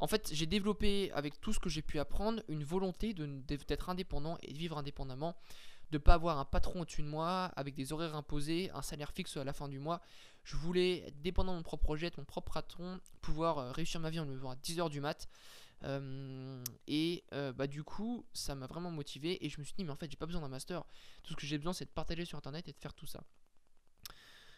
en 0.00 0.06
fait, 0.06 0.30
j'ai 0.32 0.46
développé 0.46 1.12
avec 1.12 1.40
tout 1.40 1.52
ce 1.52 1.60
que 1.60 1.68
j'ai 1.68 1.82
pu 1.82 1.98
apprendre 1.98 2.42
une 2.48 2.64
volonté 2.64 3.12
d'être 3.12 3.90
indépendant 3.90 4.38
et 4.42 4.52
de 4.52 4.58
vivre 4.58 4.78
indépendamment, 4.78 5.36
de 5.90 5.98
ne 5.98 6.02
pas 6.02 6.14
avoir 6.14 6.38
un 6.38 6.46
patron 6.46 6.80
au-dessus 6.80 7.02
de 7.02 7.06
moi 7.06 7.52
avec 7.54 7.74
des 7.74 7.92
horaires 7.92 8.16
imposés, 8.16 8.70
un 8.72 8.80
salaire 8.80 9.12
fixe 9.12 9.36
à 9.36 9.44
la 9.44 9.52
fin 9.52 9.68
du 9.68 9.78
mois. 9.78 10.00
Je 10.42 10.56
voulais 10.56 11.00
être 11.06 11.20
dépendant 11.20 11.52
de 11.52 11.58
mon 11.58 11.62
propre 11.62 11.84
projet, 11.84 12.08
de 12.08 12.14
mon 12.16 12.24
propre 12.24 12.52
patron, 12.52 12.98
pouvoir 13.20 13.58
euh, 13.58 13.72
réussir 13.72 14.00
ma 14.00 14.08
vie 14.08 14.20
en 14.20 14.24
me 14.24 14.32
levant 14.32 14.50
à 14.50 14.56
10h 14.56 14.88
du 14.88 15.02
mat. 15.02 15.28
Euh, 15.82 16.62
et 16.86 17.24
euh, 17.32 17.52
bah 17.52 17.66
du 17.66 17.82
coup, 17.84 18.24
ça 18.32 18.54
m'a 18.54 18.66
vraiment 18.66 18.90
motivé 18.90 19.44
et 19.44 19.48
je 19.48 19.58
me 19.60 19.64
suis 19.64 19.74
dit 19.74 19.84
mais 19.84 19.90
en 19.90 19.96
fait 19.96 20.10
j'ai 20.10 20.16
pas 20.16 20.26
besoin 20.26 20.40
d'un 20.40 20.48
master. 20.48 20.82
Tout 21.22 21.32
ce 21.32 21.36
que 21.36 21.46
j'ai 21.46 21.58
besoin 21.58 21.74
c'est 21.74 21.86
de 21.86 21.90
partager 21.90 22.24
sur 22.24 22.38
internet 22.38 22.66
et 22.68 22.72
de 22.72 22.78
faire 22.78 22.94
tout 22.94 23.06
ça. 23.06 23.22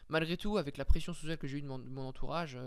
Malgré 0.09 0.37
tout, 0.37 0.59
avec 0.59 0.77
la 0.77 0.85
pression 0.85 1.15
sociale 1.15 1.39
que 1.39 1.47
j'ai 1.47 1.59
eue 1.59 1.63
de 1.63 1.69
mon, 1.69 2.07
entourage, 2.07 2.59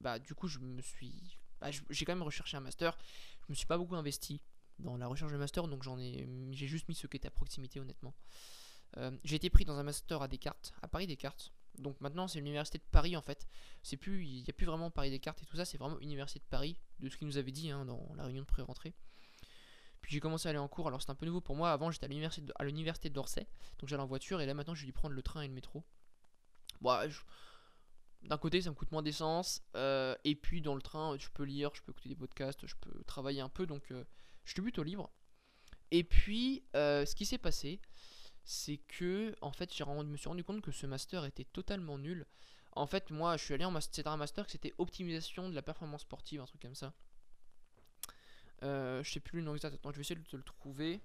bah 0.00 0.18
du 0.18 0.34
coup 0.34 0.48
je 0.48 0.58
me 0.58 0.80
suis, 0.82 1.38
bah, 1.60 1.70
j'ai 1.90 2.04
quand 2.04 2.14
même 2.14 2.22
recherché 2.22 2.56
un 2.56 2.60
master. 2.60 2.96
Je 3.46 3.52
me 3.52 3.54
suis 3.54 3.66
pas 3.66 3.78
beaucoup 3.78 3.96
investi 3.96 4.40
dans 4.78 4.96
la 4.96 5.06
recherche 5.06 5.32
de 5.32 5.38
master, 5.38 5.68
donc 5.68 5.82
j'en 5.82 5.98
ai, 5.98 6.28
j'ai 6.50 6.66
juste 6.66 6.88
mis 6.88 6.94
ce 6.94 7.06
qui 7.06 7.16
était 7.16 7.28
à 7.28 7.30
proximité 7.30 7.80
honnêtement. 7.80 8.14
j'ai 9.24 9.36
été 9.36 9.50
pris 9.50 9.64
dans 9.64 9.78
un 9.78 9.82
master 9.82 10.20
à 10.20 10.28
Descartes, 10.28 10.74
à 10.82 10.88
Paris 10.88 11.06
Descartes, 11.06 11.52
donc 11.78 12.00
maintenant, 12.00 12.28
c'est 12.28 12.38
l'université 12.38 12.78
de 12.78 12.84
Paris 12.90 13.16
en 13.16 13.22
fait. 13.22 13.46
C'est 13.82 13.96
plus, 13.96 14.24
il 14.24 14.42
n'y 14.42 14.50
a 14.50 14.52
plus 14.52 14.66
vraiment 14.66 14.90
Paris 14.90 15.10
Descartes 15.10 15.42
et 15.42 15.46
tout 15.46 15.56
ça, 15.56 15.64
c'est 15.64 15.78
vraiment 15.78 15.98
université 16.00 16.38
de 16.38 16.44
Paris, 16.48 16.76
de 17.00 17.08
ce 17.08 17.16
qu'il 17.16 17.26
nous 17.26 17.38
avait 17.38 17.52
dit 17.52 17.70
hein, 17.70 17.84
dans 17.84 18.12
la 18.16 18.24
réunion 18.24 18.42
de 18.42 18.46
pré-rentrée. 18.46 18.94
Puis 20.00 20.12
j'ai 20.12 20.20
commencé 20.20 20.48
à 20.48 20.50
aller 20.50 20.58
en 20.58 20.68
cours, 20.68 20.88
alors 20.88 21.02
c'est 21.02 21.10
un 21.10 21.14
peu 21.14 21.26
nouveau 21.26 21.40
pour 21.40 21.56
moi. 21.56 21.72
Avant, 21.72 21.90
j'étais 21.90 22.06
à 22.06 22.64
l'université 22.64 23.10
d'Orsay, 23.10 23.46
donc 23.78 23.88
j'allais 23.88 24.02
en 24.02 24.06
voiture, 24.06 24.40
et 24.40 24.46
là 24.46 24.54
maintenant, 24.54 24.74
je 24.74 24.86
vais 24.86 24.92
prendre 24.92 25.14
le 25.14 25.22
train 25.22 25.42
et 25.42 25.48
le 25.48 25.54
métro. 25.54 25.84
Bon, 26.80 26.96
d'un 28.26 28.38
côté, 28.38 28.60
ça 28.62 28.70
me 28.70 28.74
coûte 28.74 28.92
moins 28.92 29.02
d'essence, 29.02 29.62
euh, 29.76 30.14
et 30.24 30.34
puis 30.34 30.60
dans 30.62 30.74
le 30.74 30.82
train, 30.82 31.16
je 31.18 31.28
peux 31.30 31.44
lire, 31.44 31.70
je 31.74 31.82
peux 31.82 31.92
écouter 31.92 32.08
des 32.08 32.16
podcasts, 32.16 32.66
je 32.66 32.74
peux 32.80 33.02
travailler 33.04 33.40
un 33.40 33.48
peu, 33.48 33.66
donc 33.66 33.90
euh, 33.90 34.04
je 34.44 34.52
suis 34.52 34.62
plutôt 34.62 34.82
libre. 34.82 35.10
Et 35.90 36.02
puis, 36.02 36.64
euh, 36.74 37.06
ce 37.06 37.14
qui 37.14 37.24
s'est 37.26 37.38
passé, 37.38 37.80
c'est 38.46 38.78
que 38.78 39.34
en 39.40 39.50
fait 39.50 39.74
je 39.74 39.84
me 39.84 40.16
suis 40.16 40.28
rendu 40.28 40.44
compte 40.44 40.62
que 40.62 40.70
ce 40.70 40.86
master 40.86 41.24
était 41.24 41.44
totalement 41.44 41.98
nul. 41.98 42.26
En 42.72 42.86
fait 42.86 43.10
moi 43.10 43.36
je 43.36 43.44
suis 43.44 43.54
allé 43.54 43.64
en 43.64 43.72
master, 43.72 43.94
c'était 43.94 44.08
un 44.08 44.16
master 44.16 44.46
que 44.46 44.52
c'était 44.52 44.72
optimisation 44.78 45.48
de 45.48 45.54
la 45.54 45.62
performance 45.62 46.02
sportive, 46.02 46.40
un 46.40 46.46
truc 46.46 46.62
comme 46.62 46.76
ça. 46.76 46.94
Euh, 48.62 49.02
je 49.02 49.12
sais 49.12 49.20
plus 49.20 49.40
le 49.40 49.44
nom 49.44 49.54
exact, 49.54 49.74
attends 49.74 49.90
je 49.90 49.96
vais 49.96 50.02
essayer 50.02 50.20
de 50.20 50.26
te 50.26 50.36
le 50.36 50.44
trouver. 50.44 51.00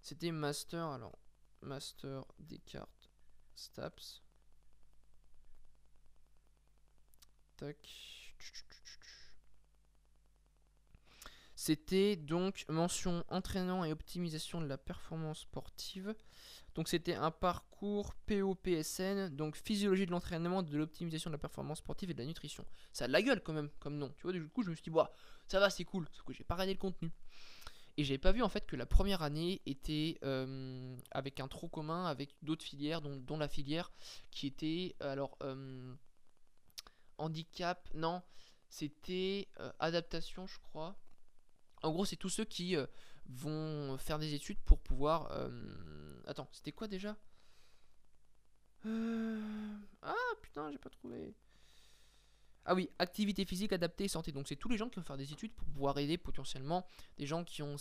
C'était 0.00 0.32
master, 0.32 0.86
alors 0.86 1.18
master 1.60 2.24
Descartes 2.38 3.10
Staps. 3.54 4.22
C'était 11.54 12.16
donc 12.16 12.64
mention 12.68 13.24
entraînant 13.28 13.84
et 13.84 13.92
optimisation 13.92 14.60
de 14.60 14.66
la 14.66 14.76
performance 14.76 15.42
sportive. 15.42 16.12
Donc 16.74 16.88
c'était 16.88 17.14
un 17.14 17.30
parcours 17.30 18.14
POPSN, 18.26 19.28
donc 19.28 19.56
physiologie 19.56 20.06
de 20.06 20.10
l'entraînement, 20.10 20.64
de 20.64 20.76
l'optimisation 20.76 21.30
de 21.30 21.34
la 21.34 21.38
performance 21.38 21.78
sportive 21.78 22.10
et 22.10 22.14
de 22.14 22.18
la 22.18 22.24
nutrition. 22.24 22.64
Ça 22.92 23.04
a 23.04 23.06
de 23.06 23.12
la 23.12 23.22
gueule 23.22 23.42
quand 23.42 23.52
même 23.52 23.70
comme 23.78 23.96
nom. 23.96 24.12
Tu 24.16 24.22
vois, 24.22 24.32
du 24.32 24.48
coup 24.48 24.64
je 24.64 24.70
me 24.70 24.74
suis 24.74 24.90
dit, 24.90 24.98
ça 25.46 25.60
va, 25.60 25.70
c'est 25.70 25.84
cool, 25.84 26.08
sauf 26.12 26.24
que 26.24 26.32
j'ai 26.32 26.42
pas 26.42 26.54
regardé 26.54 26.72
le 26.72 26.80
contenu. 26.80 27.12
Et 27.96 28.04
j'avais 28.04 28.18
pas 28.18 28.32
vu 28.32 28.42
en 28.42 28.48
fait 28.48 28.66
que 28.66 28.74
la 28.74 28.86
première 28.86 29.22
année 29.22 29.60
était 29.66 30.18
euh, 30.24 30.96
avec 31.10 31.40
un 31.40 31.46
trop 31.46 31.68
commun 31.68 32.06
avec 32.06 32.34
d'autres 32.42 32.64
filières, 32.64 33.02
dont, 33.02 33.38
la 33.38 33.48
filière 33.48 33.92
qui 34.30 34.46
était 34.46 34.96
alors 35.00 35.36
euh, 35.42 35.94
handicap, 37.18 37.88
non, 37.94 38.22
c'était 38.68 39.48
euh, 39.60 39.72
adaptation, 39.78 40.46
je 40.46 40.58
crois. 40.60 40.96
En 41.82 41.90
gros, 41.90 42.04
c'est 42.04 42.16
tous 42.16 42.28
ceux 42.28 42.44
qui 42.44 42.76
euh, 42.76 42.86
vont 43.26 43.98
faire 43.98 44.18
des 44.18 44.34
études 44.34 44.58
pour 44.60 44.78
pouvoir. 44.78 45.30
Euh, 45.32 46.22
attends, 46.26 46.48
c'était 46.52 46.72
quoi 46.72 46.88
déjà? 46.88 47.16
Ah 50.02 50.14
putain, 50.42 50.70
j'ai 50.70 50.78
pas 50.78 50.90
trouvé. 50.90 51.34
Ah 52.64 52.74
oui, 52.74 52.88
activité 52.98 53.44
physique 53.44 53.72
adaptée 53.72 54.04
et 54.04 54.08
santé. 54.08 54.30
Donc 54.30 54.46
c'est 54.46 54.56
tous 54.56 54.68
les 54.68 54.76
gens 54.76 54.88
qui 54.88 54.96
vont 54.96 55.04
faire 55.04 55.16
des 55.16 55.32
études 55.32 55.52
pour 55.52 55.66
pouvoir 55.68 55.98
aider 55.98 56.16
potentiellement 56.16 56.86
des 57.18 57.26
gens 57.26 57.42
qui 57.44 57.62
ont, 57.62 57.76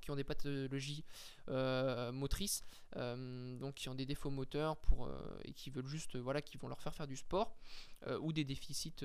qui 0.00 0.10
ont 0.10 0.16
des 0.16 0.24
pathologies 0.24 1.04
motrices, 1.48 2.62
donc 2.94 3.74
qui 3.74 3.88
ont 3.88 3.94
des 3.94 4.04
défauts 4.06 4.30
moteurs 4.30 4.76
pour, 4.76 5.10
et 5.44 5.52
qui 5.52 5.70
veulent 5.70 5.86
juste, 5.86 6.16
voilà, 6.16 6.42
qui 6.42 6.58
vont 6.58 6.68
leur 6.68 6.80
faire 6.82 6.94
faire 6.94 7.06
du 7.06 7.16
sport, 7.16 7.56
ou 8.20 8.32
des 8.32 8.44
déficits, 8.44 9.04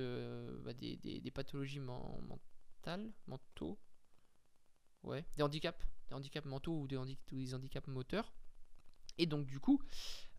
bah, 0.64 0.74
des, 0.74 0.98
des, 0.98 1.32
pathologies 1.32 1.80
mentales, 1.80 3.14
mentaux, 3.28 3.80
ouais, 5.04 5.26
des 5.38 5.44
handicaps, 5.44 5.86
des 6.10 6.16
handicaps 6.16 6.48
mentaux 6.48 6.82
ou 6.82 6.88
des, 6.88 6.98
handicaps 6.98 7.88
moteurs. 7.88 8.34
Et 9.18 9.26
donc 9.26 9.48
du 9.48 9.60
coup, 9.60 9.82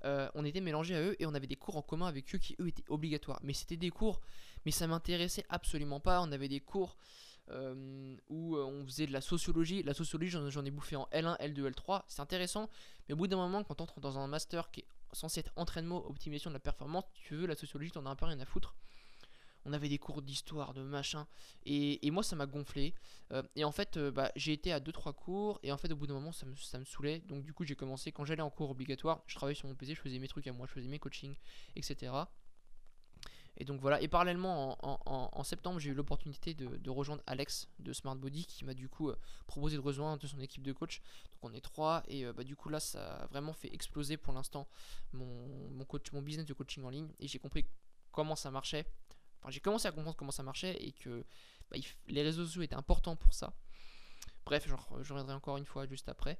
euh, 0.04 0.28
on 0.34 0.44
était 0.44 0.60
mélangés 0.60 0.94
à 0.94 1.00
eux 1.00 1.16
et 1.18 1.26
on 1.26 1.34
avait 1.34 1.46
des 1.46 1.56
cours 1.56 1.76
en 1.76 1.82
commun 1.82 2.06
avec 2.06 2.34
eux 2.34 2.38
qui 2.38 2.56
eux 2.60 2.68
étaient 2.68 2.84
obligatoires. 2.88 3.40
Mais 3.42 3.52
c'était 3.52 3.76
des 3.76 3.90
cours, 3.90 4.20
mais 4.64 4.70
ça 4.70 4.86
m'intéressait 4.86 5.44
absolument 5.48 6.00
pas. 6.00 6.20
On 6.20 6.30
avait 6.32 6.48
des 6.48 6.60
cours 6.60 6.96
euh, 7.50 8.16
où 8.28 8.56
euh, 8.56 8.64
on 8.64 8.84
faisait 8.84 9.06
de 9.06 9.12
la 9.12 9.20
sociologie. 9.20 9.82
La 9.82 9.94
sociologie, 9.94 10.30
j'en 10.30 10.64
ai 10.64 10.70
bouffé 10.70 10.96
en 10.96 11.08
L1, 11.12 11.38
L2, 11.40 11.70
L3. 11.70 12.02
C'est 12.06 12.20
intéressant, 12.20 12.68
mais 13.08 13.14
au 13.14 13.16
bout 13.16 13.26
d'un 13.26 13.36
moment, 13.36 13.64
quand 13.64 13.80
on 13.80 13.84
entre 13.84 14.00
dans 14.00 14.18
un 14.18 14.26
master 14.26 14.70
qui 14.70 14.80
est 14.80 14.86
censé 15.12 15.40
être 15.40 15.52
entraînement, 15.56 16.06
optimisation 16.06 16.50
de 16.50 16.54
la 16.54 16.60
performance, 16.60 17.04
tu 17.14 17.34
veux 17.34 17.46
la 17.46 17.56
sociologie, 17.56 17.90
t'en 17.90 18.06
as 18.06 18.10
un 18.10 18.16
peu 18.16 18.26
rien 18.26 18.38
à 18.40 18.44
foutre 18.44 18.74
on 19.68 19.72
avait 19.72 19.88
des 19.88 19.98
cours 19.98 20.22
d'histoire, 20.22 20.72
de 20.72 20.82
machin. 20.82 21.26
Et, 21.66 22.10
moi, 22.10 22.22
ça 22.22 22.36
m'a 22.36 22.46
gonflé. 22.46 22.94
Euh, 23.32 23.42
et 23.54 23.64
en 23.64 23.72
fait, 23.72 23.96
euh, 23.96 24.10
bah, 24.10 24.32
j'ai 24.34 24.52
été 24.52 24.72
à 24.72 24.80
2-3 24.80 25.14
cours. 25.14 25.60
Et 25.62 25.72
en 25.72 25.76
fait, 25.76 25.92
au 25.92 25.96
bout 25.96 26.06
d'un 26.06 26.14
moment, 26.14 26.32
ça 26.32 26.46
me, 26.46 26.84
saoulait. 26.84 27.20
Donc, 27.28 27.44
du 27.44 27.52
coup, 27.52 27.64
j'ai 27.64 27.76
commencé. 27.76 28.10
Quand 28.10 28.24
j'allais 28.24 28.42
en 28.42 28.50
cours 28.50 28.70
obligatoire, 28.70 29.22
je 29.26 29.34
travaillais 29.34 29.54
sur 29.54 29.68
mon 29.68 29.74
PC, 29.74 29.94
je 29.94 30.00
faisais 30.00 30.18
mes 30.18 30.28
trucs 30.28 30.46
à 30.46 30.52
moi, 30.52 30.66
je 30.66 30.72
faisais 30.72 30.88
mes 30.88 30.98
coachings, 30.98 31.34
etc. 31.76 32.12
Et 33.60 33.64
donc 33.64 33.80
voilà, 33.80 34.00
et 34.00 34.06
parallèlement 34.06 34.78
en, 34.84 35.42
septembre, 35.42 35.80
j'ai 35.80 35.90
eu 35.90 35.94
l'opportunité 35.94 36.54
de, 36.54 36.90
rejoindre 36.90 37.24
Alex 37.26 37.68
de 37.80 37.92
Smart 37.92 38.14
Body 38.14 38.46
qui 38.46 38.64
m'a 38.64 38.72
du 38.72 38.88
coup 38.88 39.08
euh, 39.08 39.18
proposé 39.48 39.76
de 39.76 39.80
rejoindre 39.80 40.24
son 40.24 40.38
équipe 40.38 40.62
de 40.62 40.72
coach. 40.72 41.02
Donc 41.32 41.50
on 41.50 41.52
est 41.52 41.60
trois 41.60 42.04
et 42.06 42.24
bah, 42.26 42.44
du 42.44 42.54
coup 42.54 42.68
là 42.68 42.78
ça 42.78 43.16
a 43.16 43.26
vraiment 43.26 43.52
fait 43.52 43.74
exploser 43.74 44.16
pour 44.16 44.32
l'instant 44.32 44.68
mon 45.12 46.22
business 46.22 46.46
de 46.46 46.54
coaching 46.54 46.84
en 46.84 46.90
ligne 46.90 47.08
et 47.18 47.26
j'ai 47.26 47.40
compris 47.40 47.66
comment 48.12 48.36
ça 48.36 48.50
marchait 48.50 48.86
j'ai 49.48 49.60
commencé 49.60 49.88
à 49.88 49.92
comprendre 49.92 50.16
comment 50.16 50.30
ça 50.30 50.42
marchait 50.42 50.76
et 50.82 50.92
que 50.92 51.24
bah, 51.70 51.76
les 52.08 52.22
réseaux 52.22 52.44
sociaux 52.44 52.62
étaient 52.62 52.74
importants 52.74 53.16
pour 53.16 53.34
ça. 53.34 53.54
Bref, 54.44 54.66
je 54.66 55.12
reviendrai 55.12 55.34
encore 55.34 55.58
une 55.58 55.66
fois 55.66 55.86
juste 55.86 56.08
après 56.08 56.38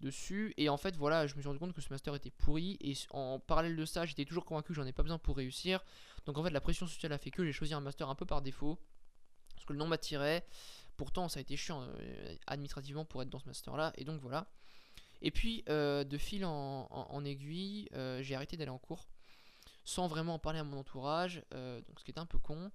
dessus. 0.00 0.54
Et 0.56 0.68
en 0.68 0.76
fait, 0.76 0.96
voilà, 0.96 1.26
je 1.26 1.34
me 1.34 1.40
suis 1.40 1.48
rendu 1.48 1.58
compte 1.58 1.72
que 1.72 1.80
ce 1.80 1.88
master 1.90 2.14
était 2.14 2.30
pourri. 2.30 2.76
Et 2.80 2.94
en 3.10 3.40
parallèle 3.40 3.74
de 3.74 3.84
ça, 3.84 4.06
j'étais 4.06 4.24
toujours 4.24 4.44
convaincu 4.44 4.68
que 4.68 4.74
j'en 4.74 4.86
ai 4.86 4.92
pas 4.92 5.02
besoin 5.02 5.18
pour 5.18 5.36
réussir. 5.36 5.84
Donc 6.24 6.38
en 6.38 6.44
fait, 6.44 6.50
la 6.50 6.60
pression 6.60 6.86
sociale 6.86 7.12
a 7.12 7.18
fait 7.18 7.32
que 7.32 7.44
j'ai 7.44 7.52
choisi 7.52 7.74
un 7.74 7.80
master 7.80 8.08
un 8.08 8.14
peu 8.14 8.26
par 8.26 8.42
défaut. 8.42 8.78
Parce 9.54 9.66
que 9.66 9.72
le 9.72 9.78
nom 9.80 9.88
m'attirait. 9.88 10.46
Pourtant, 10.96 11.28
ça 11.28 11.38
a 11.38 11.42
été 11.42 11.56
chiant 11.56 11.82
euh, 11.82 12.36
administrativement 12.46 13.04
pour 13.04 13.22
être 13.22 13.28
dans 13.28 13.40
ce 13.40 13.46
master-là. 13.46 13.92
Et 13.96 14.04
donc 14.04 14.20
voilà. 14.20 14.46
Et 15.20 15.32
puis, 15.32 15.64
euh, 15.68 16.04
de 16.04 16.16
fil 16.16 16.44
en, 16.44 17.24
aiguille, 17.24 17.88
euh, 17.94 18.22
j'ai 18.22 18.36
arrêté 18.36 18.56
d'aller 18.56 18.70
en 18.70 18.78
cours 18.78 19.08
sans 19.88 20.06
vraiment 20.06 20.34
en 20.34 20.38
parler 20.38 20.58
à 20.58 20.64
mon 20.64 20.78
entourage, 20.78 21.42
euh, 21.54 21.80
donc 21.80 21.98
ce 21.98 22.04
qui 22.04 22.10
est 22.10 22.18
un 22.18 22.26
peu 22.26 22.38
con. 22.38 22.70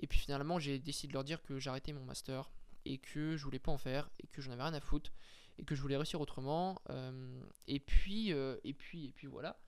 Et 0.00 0.08
puis 0.08 0.18
finalement, 0.18 0.58
j'ai 0.58 0.80
décidé 0.80 1.08
de 1.08 1.12
leur 1.12 1.22
dire 1.22 1.40
que 1.42 1.60
j'arrêtais 1.60 1.92
mon 1.92 2.04
master 2.04 2.50
et 2.84 2.98
que 2.98 3.36
je 3.36 3.44
voulais 3.44 3.60
pas 3.60 3.70
en 3.70 3.78
faire 3.78 4.10
et 4.18 4.26
que 4.26 4.42
j'en 4.42 4.50
avais 4.50 4.64
rien 4.64 4.74
à 4.74 4.80
foutre 4.80 5.12
et 5.58 5.64
que 5.64 5.76
je 5.76 5.80
voulais 5.80 5.96
réussir 5.96 6.20
autrement. 6.20 6.82
Euh, 6.90 7.40
et 7.68 7.78
puis, 7.78 8.32
euh, 8.32 8.56
et 8.64 8.74
puis, 8.74 9.06
et 9.06 9.10
puis 9.12 9.28
voilà. 9.28 9.60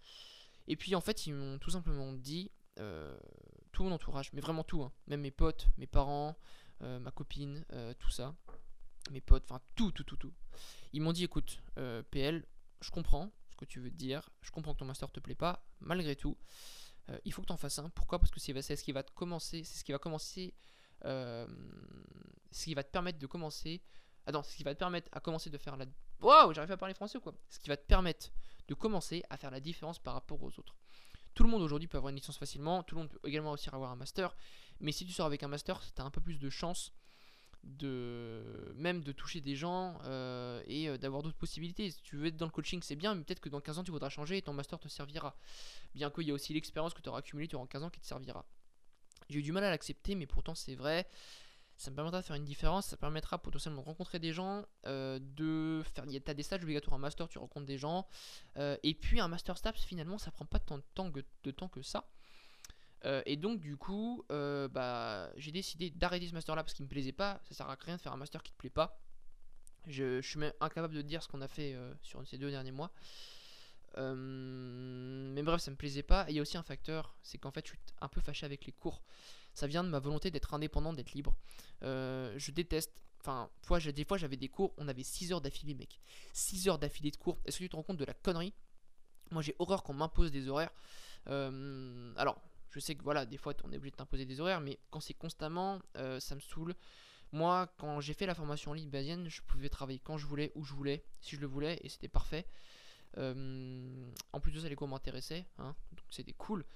Et 0.66 0.74
puis 0.74 0.96
en 0.96 1.00
fait, 1.00 1.28
ils 1.28 1.34
m'ont 1.34 1.58
tout 1.58 1.70
simplement 1.70 2.12
dit 2.12 2.50
tout 3.72 3.84
mon 3.84 3.92
entourage, 3.92 4.32
mais 4.32 4.40
vraiment 4.40 4.64
tout, 4.64 4.82
hein. 4.82 4.92
même 5.06 5.20
mes 5.20 5.30
potes, 5.30 5.68
mes 5.78 5.86
parents, 5.86 6.36
ma 6.80 7.10
copine, 7.10 7.64
tout 7.98 8.10
ça, 8.10 8.34
mes 9.10 9.22
potes, 9.22 9.44
enfin 9.48 9.62
tout, 9.76 9.92
tout, 9.92 10.04
tout, 10.04 10.16
tout. 10.16 10.32
Ils 10.92 11.00
m'ont 11.00 11.12
dit 11.12 11.24
écoute, 11.24 11.62
PL, 12.10 12.44
je 12.82 12.90
comprends, 12.90 13.30
que 13.56 13.64
tu 13.64 13.80
veux 13.80 13.90
dire. 13.90 14.28
Je 14.42 14.50
comprends 14.50 14.74
que 14.74 14.78
ton 14.78 14.84
master 14.84 15.10
te 15.10 15.20
plaît 15.20 15.34
pas, 15.34 15.66
malgré 15.80 16.16
tout. 16.16 16.36
Euh, 17.10 17.18
il 17.24 17.32
faut 17.32 17.42
que 17.42 17.46
tu 17.46 17.52
en 17.52 17.56
fasses 17.56 17.78
un. 17.78 17.88
Pourquoi? 17.90 18.18
Parce 18.18 18.30
que 18.30 18.40
c'est 18.40 18.76
ce 18.76 18.82
qui 18.82 18.92
va 18.92 19.02
te 19.02 19.12
commencer, 19.12 19.64
c'est 19.64 19.78
ce 19.78 19.84
qui 19.84 19.92
va 19.92 19.98
commencer, 19.98 20.54
euh, 21.04 21.46
ce 22.50 22.64
qui 22.64 22.74
va 22.74 22.82
te 22.82 22.90
permettre 22.90 23.18
de 23.18 23.26
commencer. 23.26 23.82
Ah 24.26 24.32
non, 24.32 24.42
ce 24.42 24.56
qui 24.56 24.64
va 24.64 24.74
te 24.74 24.78
permettre 24.78 25.08
à 25.12 25.20
commencer 25.20 25.50
de 25.50 25.58
faire 25.58 25.76
la. 25.76 25.86
Waouh, 26.20 26.52
j'arrive 26.52 26.72
à 26.72 26.76
parler 26.76 26.94
français 26.94 27.18
ou 27.18 27.20
quoi? 27.20 27.34
Ce 27.48 27.58
qui 27.58 27.68
va 27.68 27.76
te 27.76 27.86
permettre 27.86 28.32
de 28.68 28.74
commencer 28.74 29.22
à 29.30 29.36
faire 29.36 29.50
la 29.50 29.60
différence 29.60 29.98
par 29.98 30.14
rapport 30.14 30.42
aux 30.42 30.58
autres. 30.58 30.76
Tout 31.34 31.44
le 31.44 31.50
monde 31.50 31.62
aujourd'hui 31.62 31.86
peut 31.86 31.98
avoir 31.98 32.10
une 32.10 32.16
licence 32.16 32.38
facilement, 32.38 32.82
tout 32.82 32.94
le 32.94 33.02
monde 33.02 33.10
peut 33.10 33.28
également 33.28 33.52
réussir 33.52 33.74
à 33.74 33.76
avoir 33.76 33.90
un 33.90 33.96
master, 33.96 34.34
mais 34.80 34.90
si 34.90 35.04
tu 35.04 35.12
sors 35.12 35.26
avec 35.26 35.42
un 35.42 35.48
master, 35.48 35.80
tu 35.94 36.00
as 36.00 36.04
un 36.04 36.10
peu 36.10 36.20
plus 36.20 36.38
de 36.38 36.48
chance 36.48 36.92
de 37.66 38.72
même 38.76 39.02
de 39.02 39.12
toucher 39.12 39.40
des 39.40 39.56
gens 39.56 39.98
euh, 40.04 40.62
et 40.66 40.88
euh, 40.88 40.98
d'avoir 40.98 41.22
d'autres 41.22 41.36
possibilités. 41.36 41.90
Si 41.90 42.00
tu 42.02 42.16
veux 42.16 42.26
être 42.26 42.36
dans 42.36 42.46
le 42.46 42.52
coaching, 42.52 42.80
c'est 42.82 42.96
bien, 42.96 43.14
mais 43.14 43.24
peut-être 43.24 43.40
que 43.40 43.48
dans 43.48 43.60
15 43.60 43.78
ans, 43.78 43.84
tu 43.84 43.90
voudras 43.90 44.08
changer 44.08 44.38
et 44.38 44.42
ton 44.42 44.52
master 44.52 44.78
te 44.78 44.88
servira. 44.88 45.36
Bien 45.94 46.10
qu'il 46.10 46.24
y 46.24 46.30
a 46.30 46.34
aussi 46.34 46.54
l'expérience 46.54 46.94
que 46.94 47.02
tu 47.02 47.08
auras 47.08 47.18
accumulée 47.18 47.48
durant 47.48 47.66
15 47.66 47.82
ans 47.84 47.90
qui 47.90 48.00
te 48.00 48.06
servira. 48.06 48.44
J'ai 49.28 49.40
eu 49.40 49.42
du 49.42 49.52
mal 49.52 49.64
à 49.64 49.70
l'accepter, 49.70 50.14
mais 50.14 50.26
pourtant 50.26 50.54
c'est 50.54 50.76
vrai. 50.76 51.08
Ça 51.76 51.90
me 51.90 51.96
permettra 51.96 52.20
de 52.22 52.24
faire 52.24 52.36
une 52.36 52.44
différence, 52.44 52.86
ça 52.86 52.96
permettra 52.96 53.36
potentiellement 53.36 53.82
de 53.82 53.86
rencontrer 53.86 54.18
des 54.18 54.32
gens, 54.32 54.64
euh, 54.86 55.18
de 55.20 55.82
faire. 55.94 56.06
T'as 56.24 56.32
des 56.32 56.42
stages 56.42 56.62
obligatoires 56.62 56.94
en 56.94 56.98
master, 56.98 57.28
tu 57.28 57.36
rencontres 57.38 57.66
des 57.66 57.76
gens. 57.76 58.06
et 58.56 58.94
puis 58.94 59.20
un 59.20 59.28
master 59.28 59.58
STAPS, 59.58 59.84
finalement, 59.84 60.16
ça 60.16 60.30
prend 60.30 60.46
pas 60.46 60.58
tant 60.58 60.78
de 60.78 61.50
temps 61.50 61.68
que 61.68 61.82
ça. 61.82 62.08
Euh, 63.06 63.22
et 63.24 63.36
donc, 63.36 63.60
du 63.60 63.76
coup, 63.76 64.24
euh, 64.32 64.68
bah, 64.68 65.30
j'ai 65.36 65.52
décidé 65.52 65.90
d'arrêter 65.90 66.26
ce 66.26 66.34
master 66.34 66.56
là 66.56 66.64
parce 66.64 66.74
qu'il 66.74 66.84
me 66.84 66.90
plaisait 66.90 67.12
pas. 67.12 67.40
Ça 67.44 67.54
sert 67.54 67.68
à 67.68 67.76
rien 67.80 67.96
de 67.96 68.00
faire 68.00 68.12
un 68.12 68.16
master 68.16 68.42
qui 68.42 68.52
te 68.52 68.56
plaît 68.56 68.70
pas. 68.70 69.00
Je, 69.86 70.20
suis 70.20 70.40
même 70.40 70.52
incapable 70.60 70.94
de 70.94 71.02
dire 71.02 71.22
ce 71.22 71.28
qu'on 71.28 71.40
a 71.40 71.48
fait 71.48 71.74
euh, 71.74 71.94
sur 72.02 72.26
ces 72.26 72.38
deux 72.38 72.50
derniers 72.50 72.72
mois. 72.72 72.90
Mais 73.96 75.42
bref, 75.42 75.60
ça 75.60 75.70
me 75.70 75.76
plaisait 75.76 76.02
pas. 76.02 76.26
Et 76.28 76.32
il 76.32 76.36
y 76.36 76.38
a 76.38 76.42
aussi 76.42 76.56
un 76.56 76.62
facteur, 76.62 77.16
c'est 77.22 77.38
qu'en 77.38 77.52
fait, 77.52 77.64
je 77.64 77.70
suis 77.70 77.78
un 78.00 78.08
peu 78.08 78.20
fâché 78.20 78.44
avec 78.44 78.66
les 78.66 78.72
cours. 78.72 79.02
Ça 79.54 79.66
vient 79.66 79.84
de 79.84 79.88
ma 79.88 80.00
volonté 80.00 80.30
d'être 80.30 80.52
indépendant, 80.52 80.92
d'être 80.92 81.12
libre. 81.12 81.34
Je 81.80 82.50
déteste. 82.50 82.92
Enfin, 83.20 83.48
des 83.94 84.04
fois, 84.04 84.18
j'avais 84.18 84.36
des 84.36 84.48
cours, 84.48 84.74
on 84.76 84.86
avait 84.86 85.02
6 85.02 85.32
heures 85.32 85.40
d'affilée, 85.40 85.74
mec. 85.74 85.98
6 86.34 86.68
heures 86.68 86.78
d'affilée 86.78 87.10
de 87.10 87.16
cours. 87.16 87.38
Est-ce 87.46 87.58
que 87.58 87.64
tu 87.64 87.70
te 87.70 87.76
rends 87.76 87.82
compte 87.82 87.96
de 87.96 88.04
la 88.04 88.12
connerie? 88.12 88.52
Moi, 89.30 89.40
j'ai 89.40 89.56
horreur 89.58 89.82
qu'on 89.82 89.94
m'impose 89.94 90.30
des 90.30 90.48
horaires. 90.48 90.72
Alors, 91.26 92.38
je 92.76 92.80
sais 92.80 92.94
que 92.94 93.02
voilà, 93.02 93.24
des 93.24 93.38
fois, 93.38 93.54
on 93.64 93.72
est 93.72 93.76
obligé 93.76 93.92
de 93.92 93.96
t'imposer 93.96 94.26
des 94.26 94.38
horaires, 94.38 94.60
mais 94.60 94.78
quand 94.90 95.00
c'est 95.00 95.14
constamment, 95.14 95.80
euh, 95.96 96.20
ça 96.20 96.34
me 96.34 96.40
saoule. 96.40 96.74
Moi, 97.32 97.72
quand 97.78 98.00
j'ai 98.00 98.12
fait 98.12 98.26
la 98.26 98.34
formation 98.34 98.72
en 98.72 98.74
ligne 98.74 98.90
bayesienne, 98.90 99.28
je 99.30 99.40
pouvais 99.40 99.70
travailler 99.70 99.98
quand 99.98 100.18
je 100.18 100.26
voulais, 100.26 100.52
où 100.54 100.62
je 100.62 100.74
voulais, 100.74 101.02
si 101.22 101.36
je 101.36 101.40
le 101.40 101.46
voulais, 101.46 101.80
et 101.82 101.88
c'était 101.88 102.08
parfait. 102.08 102.46
Euh, 103.16 104.10
en 104.34 104.40
plus 104.40 104.52
de 104.52 104.60
ça, 104.60 104.68
les 104.68 104.76
cours 104.76 104.88
m'intéressaient, 104.88 105.46
hein, 105.56 105.74
donc 105.92 106.04
c'était 106.10 106.34
cool. 106.34 106.66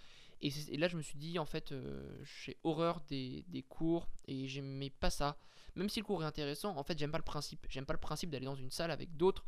Et, 0.40 0.50
là, 0.78 0.88
je 0.88 0.96
me 0.96 1.02
suis 1.02 1.18
dit, 1.18 1.38
en 1.38 1.44
fait, 1.44 1.70
euh, 1.72 2.24
j'ai 2.24 2.56
horreur 2.64 3.02
des, 3.02 3.44
des 3.48 3.62
cours 3.62 4.08
et 4.26 4.48
j'aimais 4.48 4.88
pas 4.88 5.10
ça. 5.10 5.36
Même 5.76 5.88
si 5.88 6.00
le 6.00 6.04
cours 6.04 6.22
est 6.22 6.26
intéressant, 6.26 6.76
en 6.76 6.83
fait, 6.83 6.98
j'aime 6.98 7.11
pas 7.11 7.18
le 7.18 7.24
principe. 7.24 7.66
J'aime 7.68 7.87
pas 7.87 7.92
le 7.92 8.00
principe 8.00 8.30
d'aller 8.30 8.46
dans 8.46 8.54
une 8.54 8.70
salle 8.70 8.90
avec 8.90 9.16
d'autres, 9.16 9.44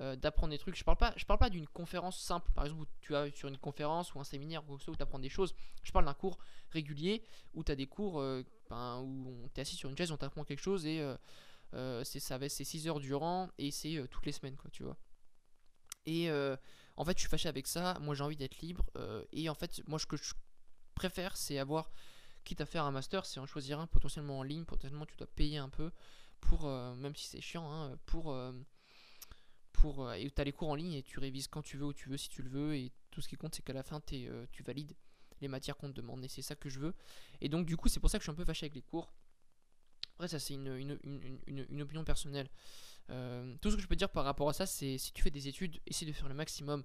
euh, 0.00 0.16
d'apprendre 0.16 0.50
des 0.50 0.58
trucs. 0.58 0.76
Je 0.76 0.84
parle 0.84 0.96
pas, 0.96 1.12
je 1.16 1.24
parle 1.24 1.38
pas 1.38 1.50
d'une 1.50 1.66
conférence 1.66 2.20
simple, 2.20 2.50
par 2.52 2.64
exemple, 2.64 2.82
où 2.82 2.86
tu 3.00 3.14
as 3.14 3.30
sur 3.32 3.48
une 3.48 3.58
conférence 3.58 4.14
ou 4.14 4.20
un 4.20 4.24
séminaire 4.24 4.62
ou 4.68 4.74
où 4.74 4.78
tu 4.78 5.02
apprends 5.02 5.18
des 5.18 5.28
choses. 5.28 5.54
Je 5.82 5.92
parle 5.92 6.04
d'un 6.04 6.14
cours 6.14 6.38
régulier 6.70 7.24
où 7.54 7.64
tu 7.64 7.72
as 7.72 7.76
des 7.76 7.86
cours 7.86 8.20
euh, 8.20 8.42
ben, 8.70 9.00
où 9.00 9.48
tu 9.54 9.60
es 9.60 9.62
assis 9.62 9.76
sur 9.76 9.88
une 9.88 9.96
chaise, 9.96 10.10
on 10.10 10.16
t'apprend 10.16 10.44
quelque 10.44 10.62
chose 10.62 10.86
et 10.86 11.00
euh, 11.74 12.04
c'est 12.04 12.20
ça 12.20 12.38
va 12.38 12.48
c'est 12.48 12.64
6 12.64 12.88
heures 12.88 13.00
durant 13.00 13.48
et 13.58 13.70
c'est 13.70 14.06
toutes 14.10 14.26
les 14.26 14.32
semaines, 14.32 14.56
quoi, 14.56 14.70
tu 14.70 14.82
vois. 14.82 14.96
Et 16.04 16.30
en 16.96 17.04
fait, 17.04 17.16
je 17.16 17.20
suis 17.20 17.28
fâché 17.28 17.48
avec 17.48 17.66
ça. 17.66 17.96
Moi, 18.00 18.14
j'ai 18.14 18.24
envie 18.24 18.36
d'être 18.36 18.58
libre. 18.60 18.84
et 19.32 19.48
en 19.48 19.54
fait, 19.54 19.80
moi, 19.86 19.98
ce 19.98 20.06
que 20.06 20.16
je 20.16 20.34
préfère, 20.94 21.36
c'est 21.36 21.58
avoir, 21.58 21.90
quitte 22.44 22.60
à 22.60 22.66
faire 22.66 22.84
un 22.84 22.90
master, 22.90 23.24
c'est 23.26 23.40
en 23.40 23.46
choisir 23.46 23.80
un 23.80 23.86
potentiellement 23.86 24.38
en 24.40 24.42
ligne. 24.42 24.64
Potentiellement, 24.64 25.06
tu 25.06 25.16
dois 25.16 25.26
payer 25.26 25.58
un 25.58 25.68
peu 25.68 25.90
pour, 26.40 26.66
euh, 26.66 26.94
même 26.96 27.14
si 27.16 27.26
c'est 27.26 27.40
chiant, 27.40 27.70
hein, 27.72 27.96
pour, 28.06 28.32
euh, 28.32 28.52
pour, 29.72 30.06
euh, 30.06 30.14
et 30.14 30.30
les 30.44 30.52
cours 30.52 30.70
en 30.70 30.74
ligne 30.74 30.92
et 30.94 31.02
tu 31.02 31.18
révises 31.18 31.48
quand 31.48 31.62
tu 31.62 31.76
veux, 31.76 31.86
où 31.86 31.92
tu 31.92 32.08
veux, 32.08 32.16
si 32.16 32.28
tu 32.28 32.42
le 32.42 32.50
veux. 32.50 32.74
Et 32.76 32.92
tout 33.10 33.20
ce 33.20 33.28
qui 33.28 33.36
compte, 33.36 33.54
c'est 33.54 33.62
qu'à 33.64 33.72
la 33.72 33.82
fin, 33.82 34.00
t'es, 34.00 34.26
euh, 34.28 34.46
tu 34.52 34.62
valides 34.62 34.94
les 35.40 35.48
matières 35.48 35.76
qu'on 35.76 35.88
te 35.88 35.96
demande. 35.96 36.24
Et 36.24 36.28
c'est 36.28 36.42
ça 36.42 36.54
que 36.54 36.68
je 36.68 36.78
veux. 36.78 36.94
Et 37.40 37.48
donc, 37.48 37.66
du 37.66 37.76
coup, 37.76 37.88
c'est 37.88 38.00
pour 38.00 38.10
ça 38.10 38.18
que 38.18 38.22
je 38.22 38.26
suis 38.26 38.32
un 38.32 38.36
peu 38.36 38.44
fâché 38.44 38.64
avec 38.66 38.74
les 38.74 38.82
cours. 38.82 39.12
Après, 40.14 40.28
ça, 40.28 40.38
c'est 40.38 40.54
une, 40.54 40.68
une, 40.76 40.98
une, 41.02 41.40
une- 41.46 41.66
une 41.68 41.82
opinion 41.82 42.04
personnelle. 42.04 42.48
Euh, 43.10 43.56
tout 43.60 43.70
ce 43.70 43.76
que 43.76 43.82
je 43.82 43.88
peux 43.88 43.96
dire 43.96 44.08
par 44.08 44.24
rapport 44.24 44.48
à 44.48 44.52
ça, 44.52 44.66
c'est 44.66 44.96
si 44.98 45.12
tu 45.12 45.22
fais 45.22 45.30
des 45.30 45.48
études, 45.48 45.80
essaie 45.86 46.06
de 46.06 46.12
faire 46.12 46.28
le 46.28 46.34
maximum. 46.34 46.84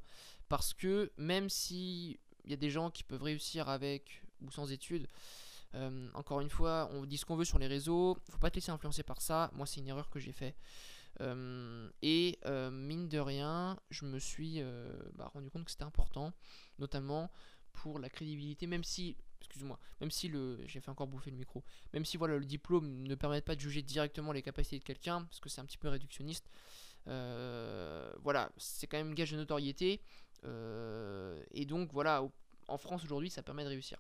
Parce 0.50 0.74
que 0.74 1.12
même 1.18 1.50
si 1.50 2.20
il 2.46 2.52
y 2.52 2.54
a 2.54 2.58
des 2.58 2.70
gens 2.72 2.90
qui 2.90 3.04
peuvent 3.04 3.22
réussir 3.22 3.70
avec 3.70 4.24
ou 4.42 4.50
sans 4.52 4.72
études, 4.72 5.08
euh, 5.76 6.10
encore 6.14 6.42
une 6.42 6.50
fois, 6.50 6.90
on 6.92 7.06
dit 7.06 7.18
ce 7.18 7.26
qu'on 7.26 7.36
veut 7.36 7.46
sur 7.46 7.60
les 7.60 7.68
réseaux, 7.68 8.18
faut 8.30 8.38
pas 8.38 8.50
te 8.50 8.56
laisser 8.56 8.72
influencer 8.72 9.04
par 9.04 9.22
ça. 9.22 9.52
Moi, 9.54 9.66
c'est 9.66 9.80
une 9.80 9.88
erreur 9.88 10.10
que 10.10 10.20
j'ai 10.20 10.32
fait. 10.32 10.56
Euh, 11.20 11.90
et 12.02 12.38
euh, 12.46 12.70
mine 12.70 13.10
de 13.10 13.20
rien, 13.20 13.80
je 13.90 14.06
me 14.06 14.20
suis 14.20 14.62
bah, 15.16 15.30
rendu 15.34 15.50
compte 15.50 15.66
que 15.66 15.72
c'était 15.72 15.84
important, 15.84 16.34
notamment 16.80 17.32
pour 17.74 18.00
la 18.00 18.10
crédibilité, 18.10 18.66
même 18.68 18.84
si, 18.84 19.18
excuse-moi, 19.40 19.80
même 20.02 20.12
si 20.12 20.28
le, 20.28 20.60
j'ai 20.66 20.80
fait 20.80 20.90
encore 20.90 21.08
bouffer 21.08 21.32
le 21.32 21.38
micro, 21.38 21.64
même 21.94 22.06
si 22.06 22.18
voilà 22.18 22.38
le 22.38 22.46
diplôme 22.46 23.04
ne 23.04 23.16
permet 23.16 23.42
pas 23.42 23.56
de 23.56 23.62
juger 23.62 23.84
directement 23.84 24.32
les 24.32 24.42
capacités 24.42 24.80
de 24.80 24.84
quelqu'un, 24.84 25.24
parce 25.24 25.40
que 25.40 25.50
c'est 25.50 25.62
un 25.62 25.66
petit 25.66 25.78
peu 25.78 25.88
réductionniste. 25.88 26.50
voilà, 27.06 28.52
c'est 28.58 28.88
quand 28.88 28.98
même 28.98 29.14
gage 29.14 29.32
de 29.32 29.38
notoriété, 29.38 30.02
et 30.44 31.66
donc 31.66 31.94
voilà, 31.94 32.24
en 32.68 32.78
France 32.78 33.04
aujourd'hui, 33.04 33.30
ça 33.30 33.44
permet 33.44 33.64
de 33.64 33.70
réussir. 33.70 34.00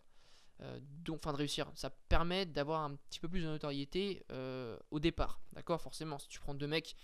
Euh, 0.61 0.79
donc, 0.81 1.17
enfin 1.17 1.33
de 1.33 1.37
réussir, 1.37 1.71
ça 1.75 1.89
permet 1.89 2.45
d'avoir 2.45 2.81
un 2.81 2.95
petit 2.95 3.19
peu 3.19 3.29
plus 3.29 3.41
de 3.41 3.47
notoriété 3.47 4.25
euh, 4.31 4.77
au 4.91 4.99
départ, 4.99 5.39
d'accord? 5.53 5.81
Forcément, 5.81 6.17
si 6.17 6.27
tu 6.27 6.39
prends 6.39 6.55
deux 6.55 6.67
mecs 6.67 6.95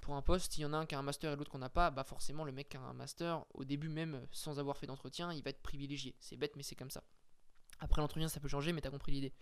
pour 0.00 0.14
un 0.14 0.22
poste, 0.22 0.58
il 0.58 0.62
y 0.62 0.64
en 0.64 0.72
a 0.72 0.76
un 0.76 0.86
qui 0.86 0.94
a 0.94 0.98
un 0.98 1.02
master 1.02 1.32
et 1.32 1.36
l'autre 1.36 1.50
qu'on 1.50 1.58
n'a 1.58 1.70
pas, 1.70 1.90
bah 1.90 2.04
forcément 2.04 2.44
le 2.44 2.52
mec 2.52 2.68
qui 2.68 2.76
a 2.76 2.80
un 2.80 2.92
master, 2.92 3.44
au 3.54 3.64
début 3.64 3.88
même, 3.88 4.26
sans 4.30 4.58
avoir 4.60 4.76
fait 4.76 4.86
d'entretien, 4.86 5.32
il 5.32 5.42
va 5.42 5.50
être 5.50 5.62
privilégié. 5.62 6.14
C'est 6.20 6.36
bête, 6.36 6.54
mais 6.56 6.62
c'est 6.62 6.76
comme 6.76 6.90
ça. 6.90 7.02
Après 7.80 8.00
l'entretien, 8.00 8.28
ça 8.28 8.40
peut 8.40 8.48
changer, 8.48 8.72
mais 8.72 8.80
t'as 8.80 8.90
compris 8.90 9.12
l'idée. 9.12 9.32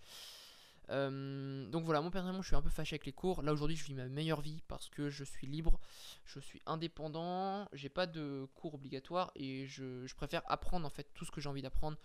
Euh, 0.89 1.67
donc 1.67 1.83
voilà, 1.83 2.01
moi 2.01 2.11
personnellement, 2.11 2.41
je 2.41 2.47
suis 2.47 2.55
un 2.55 2.61
peu 2.61 2.69
fâché 2.69 2.93
avec 2.93 3.05
les 3.05 3.11
cours. 3.11 3.41
Là 3.41 3.51
aujourd'hui, 3.51 3.75
je 3.75 3.83
vis 3.83 3.93
ma 3.93 4.07
meilleure 4.07 4.41
vie 4.41 4.61
parce 4.67 4.89
que 4.89 5.09
je 5.09 5.23
suis 5.23 5.47
libre, 5.47 5.79
je 6.25 6.39
suis 6.39 6.61
indépendant, 6.65 7.67
j'ai 7.73 7.89
pas 7.89 8.07
de 8.07 8.47
cours 8.55 8.75
obligatoires 8.75 9.31
et 9.35 9.67
je, 9.67 10.05
je 10.05 10.15
préfère 10.15 10.41
apprendre 10.47 10.85
en 10.85 10.89
fait 10.89 11.09
tout 11.13 11.25
ce 11.25 11.31
que 11.31 11.41
j'ai 11.41 11.49
envie 11.49 11.61
d'apprendre. 11.61 11.97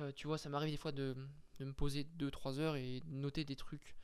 Euh, 0.00 0.12
tu 0.14 0.26
vois, 0.26 0.38
ça 0.38 0.48
m'arrive 0.48 0.70
des 0.70 0.76
fois 0.76 0.92
de, 0.92 1.16
de 1.58 1.64
me 1.64 1.72
poser 1.72 2.06
2-3 2.18 2.58
heures 2.58 2.76
et 2.76 3.02
noter 3.06 3.44
des 3.44 3.56
trucs 3.56 3.96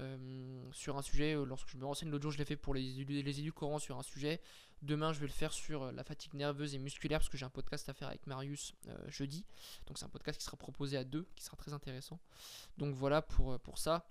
euh, 0.00 0.70
sur 0.72 0.96
un 0.96 1.02
sujet. 1.02 1.34
Euh, 1.34 1.44
Lorsque 1.44 1.68
je 1.68 1.76
me 1.76 1.84
renseigne, 1.84 2.10
l'autre 2.10 2.22
jour, 2.22 2.32
je 2.32 2.38
l'ai 2.38 2.44
fait 2.44 2.56
pour 2.56 2.74
les, 2.74 3.04
les 3.04 3.40
édulcorants 3.40 3.78
sur 3.78 3.98
un 3.98 4.02
sujet. 4.02 4.40
Demain, 4.82 5.12
je 5.12 5.20
vais 5.20 5.26
le 5.26 5.32
faire 5.32 5.52
sur 5.52 5.92
la 5.92 6.04
fatigue 6.04 6.34
nerveuse 6.34 6.74
et 6.74 6.78
musculaire 6.78 7.18
parce 7.18 7.28
que 7.28 7.36
j'ai 7.36 7.44
un 7.44 7.50
podcast 7.50 7.88
à 7.88 7.94
faire 7.94 8.08
avec 8.08 8.26
Marius 8.26 8.74
jeudi. 9.08 9.44
Donc, 9.86 9.98
c'est 9.98 10.06
un 10.06 10.08
podcast 10.08 10.38
qui 10.38 10.44
sera 10.44 10.56
proposé 10.56 10.96
à 10.96 11.04
deux, 11.04 11.28
qui 11.36 11.44
sera 11.44 11.56
très 11.58 11.74
intéressant. 11.74 12.18
Donc, 12.78 12.94
voilà 12.94 13.20
pour, 13.20 13.58
pour 13.60 13.76
ça. 13.76 14.08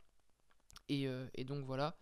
Et, 0.88 1.08
et 1.34 1.44
donc, 1.44 1.66
voilà. 1.66 1.98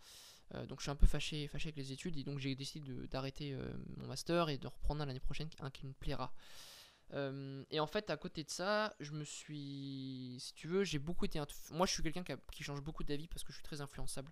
Donc, 0.67 0.79
je 0.79 0.83
suis 0.83 0.91
un 0.91 0.97
peu 0.97 1.07
fâché, 1.07 1.47
fâché 1.47 1.67
avec 1.69 1.77
les 1.77 1.93
études 1.93 2.17
et 2.17 2.25
donc 2.25 2.39
j'ai 2.39 2.55
décidé 2.55 3.07
d'arrêter 3.07 3.57
mon 3.95 4.07
master 4.07 4.49
et 4.49 4.57
de 4.57 4.67
reprendre 4.67 5.05
l'année 5.05 5.21
prochaine 5.21 5.49
un 5.61 5.69
qui 5.69 5.85
me 5.85 5.93
plaira. 5.93 6.33
Euh, 7.13 7.63
et 7.71 7.79
en 7.79 7.87
fait, 7.87 8.09
à 8.09 8.17
côté 8.17 8.43
de 8.43 8.49
ça, 8.49 8.95
je 8.99 9.11
me 9.11 9.23
suis. 9.23 10.37
Si 10.39 10.53
tu 10.53 10.67
veux, 10.67 10.83
j'ai 10.83 10.99
beaucoup 10.99 11.25
été. 11.25 11.41
Moi, 11.71 11.85
je 11.85 11.93
suis 11.93 12.03
quelqu'un 12.03 12.23
qui, 12.51 12.63
change 12.63 12.81
beaucoup 12.81 13.03
d'avis 13.03 13.27
parce 13.27 13.43
que 13.43 13.51
je 13.51 13.57
suis 13.57 13.63
très 13.63 13.81
influençable. 13.81 14.31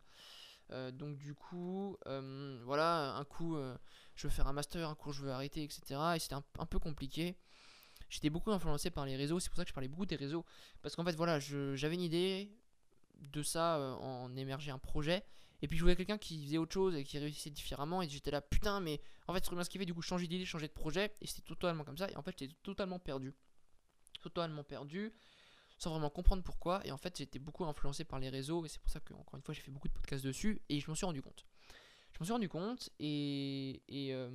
Euh, 0.72 0.92
donc, 0.92 1.18
du 1.18 1.34
coup, 1.36 1.98
euh, 2.08 2.60
voilà, 2.66 3.16
un 3.16 3.24
coup, 3.24 3.58
je 4.16 4.28
veux 4.28 4.34
faire 4.34 4.48
un 4.48 4.54
master, 4.54 4.90
un 4.90 4.96
coup, 4.96 5.12
je 5.12 5.22
veux 5.24 5.32
arrêter, 5.32 5.64
etc. 5.64 6.00
Et 6.16 6.20
c'était 6.20 6.36
un, 6.36 6.66
peu 6.66 6.80
compliqué. 6.80 7.38
J'étais 8.10 8.30
beaucoup 8.30 8.52
influencé 8.52 8.92
par 8.92 9.06
les 9.06 9.16
réseaux, 9.16 9.40
c'est 9.40 9.50
pour 9.50 9.58
ça 9.58 9.64
que 9.64 9.70
je 9.70 9.74
parlais 9.74 9.88
beaucoup 9.88 10.06
des 10.06 10.16
réseaux. 10.16 10.46
Parce 10.82 10.96
qu'en 10.96 11.04
fait, 11.04 11.16
voilà, 11.16 11.40
j'avais 11.40 11.96
une 11.96 12.02
idée 12.02 12.52
de 13.16 13.42
ça, 13.42 13.80
en 14.00 14.36
émerger 14.36 14.72
un 14.72 14.80
projet. 14.80 15.24
Et 15.62 15.68
puis 15.68 15.78
je 15.78 15.84
voyais 15.84 15.96
quelqu'un 15.96 16.18
qui 16.18 16.44
faisait 16.46 16.58
autre 16.58 16.74
chose 16.74 16.96
et 16.96 17.04
qui 17.04 17.18
réussissait 17.18 17.50
différemment. 17.50 18.02
Et 18.02 18.10
j'étais 18.10 18.32
là, 18.32 18.42
putain, 18.42 18.80
mais 18.80 19.02
en 19.28 19.34
fait, 19.34 19.40
c'est 19.40 19.46
trop 19.46 19.56
bien 19.56 19.64
ce 19.64 19.70
qu'il 19.70 19.80
fait. 19.80 19.86
Du 19.86 19.94
coup, 19.94 20.02
changer 20.02 20.28
d'idée, 20.28 20.46
changer 20.46 20.68
de 20.68 20.74
projet. 20.74 21.14
Et 21.22 21.28
c'était 21.28 21.42
totalement 21.42 21.84
comme 21.84 21.98
ça. 21.98 22.10
Et 22.10 22.16
en 22.16 22.22
fait, 22.22 22.36
j'étais 22.38 22.54
totalement 22.64 23.00
perdu. 23.00 23.34
Totalement 24.22 24.64
perdu. 24.64 25.14
Sans 25.78 25.92
vraiment 25.92 26.10
comprendre 26.10 26.44
pourquoi. 26.44 26.86
Et 26.86 26.92
en 26.92 26.98
fait, 26.98 27.18
j'étais 27.18 27.40
beaucoup 27.40 27.66
influencé 27.66 28.04
par 28.04 28.20
les 28.20 28.30
réseaux. 28.30 28.66
Et 28.66 28.70
c'est 28.70 28.80
pour 28.80 28.90
ça 28.90 29.00
que, 29.00 29.14
encore 29.14 29.36
une 29.36 29.42
fois, 29.42 29.54
j'ai 29.54 29.62
fait 29.62 29.72
beaucoup 29.72 29.88
de 29.88 29.94
podcasts 29.94 30.24
dessus. 30.24 30.62
Et 30.70 30.80
je 30.80 30.90
m'en 30.90 30.96
suis 30.96 31.06
rendu 31.06 31.22
compte. 31.22 31.46
Je 32.14 32.20
m'en 32.20 32.26
suis 32.26 32.34
rendu 32.34 32.50
compte. 32.50 32.90
Et, 33.00 33.82
et, 33.88 34.14
euh, 34.14 34.30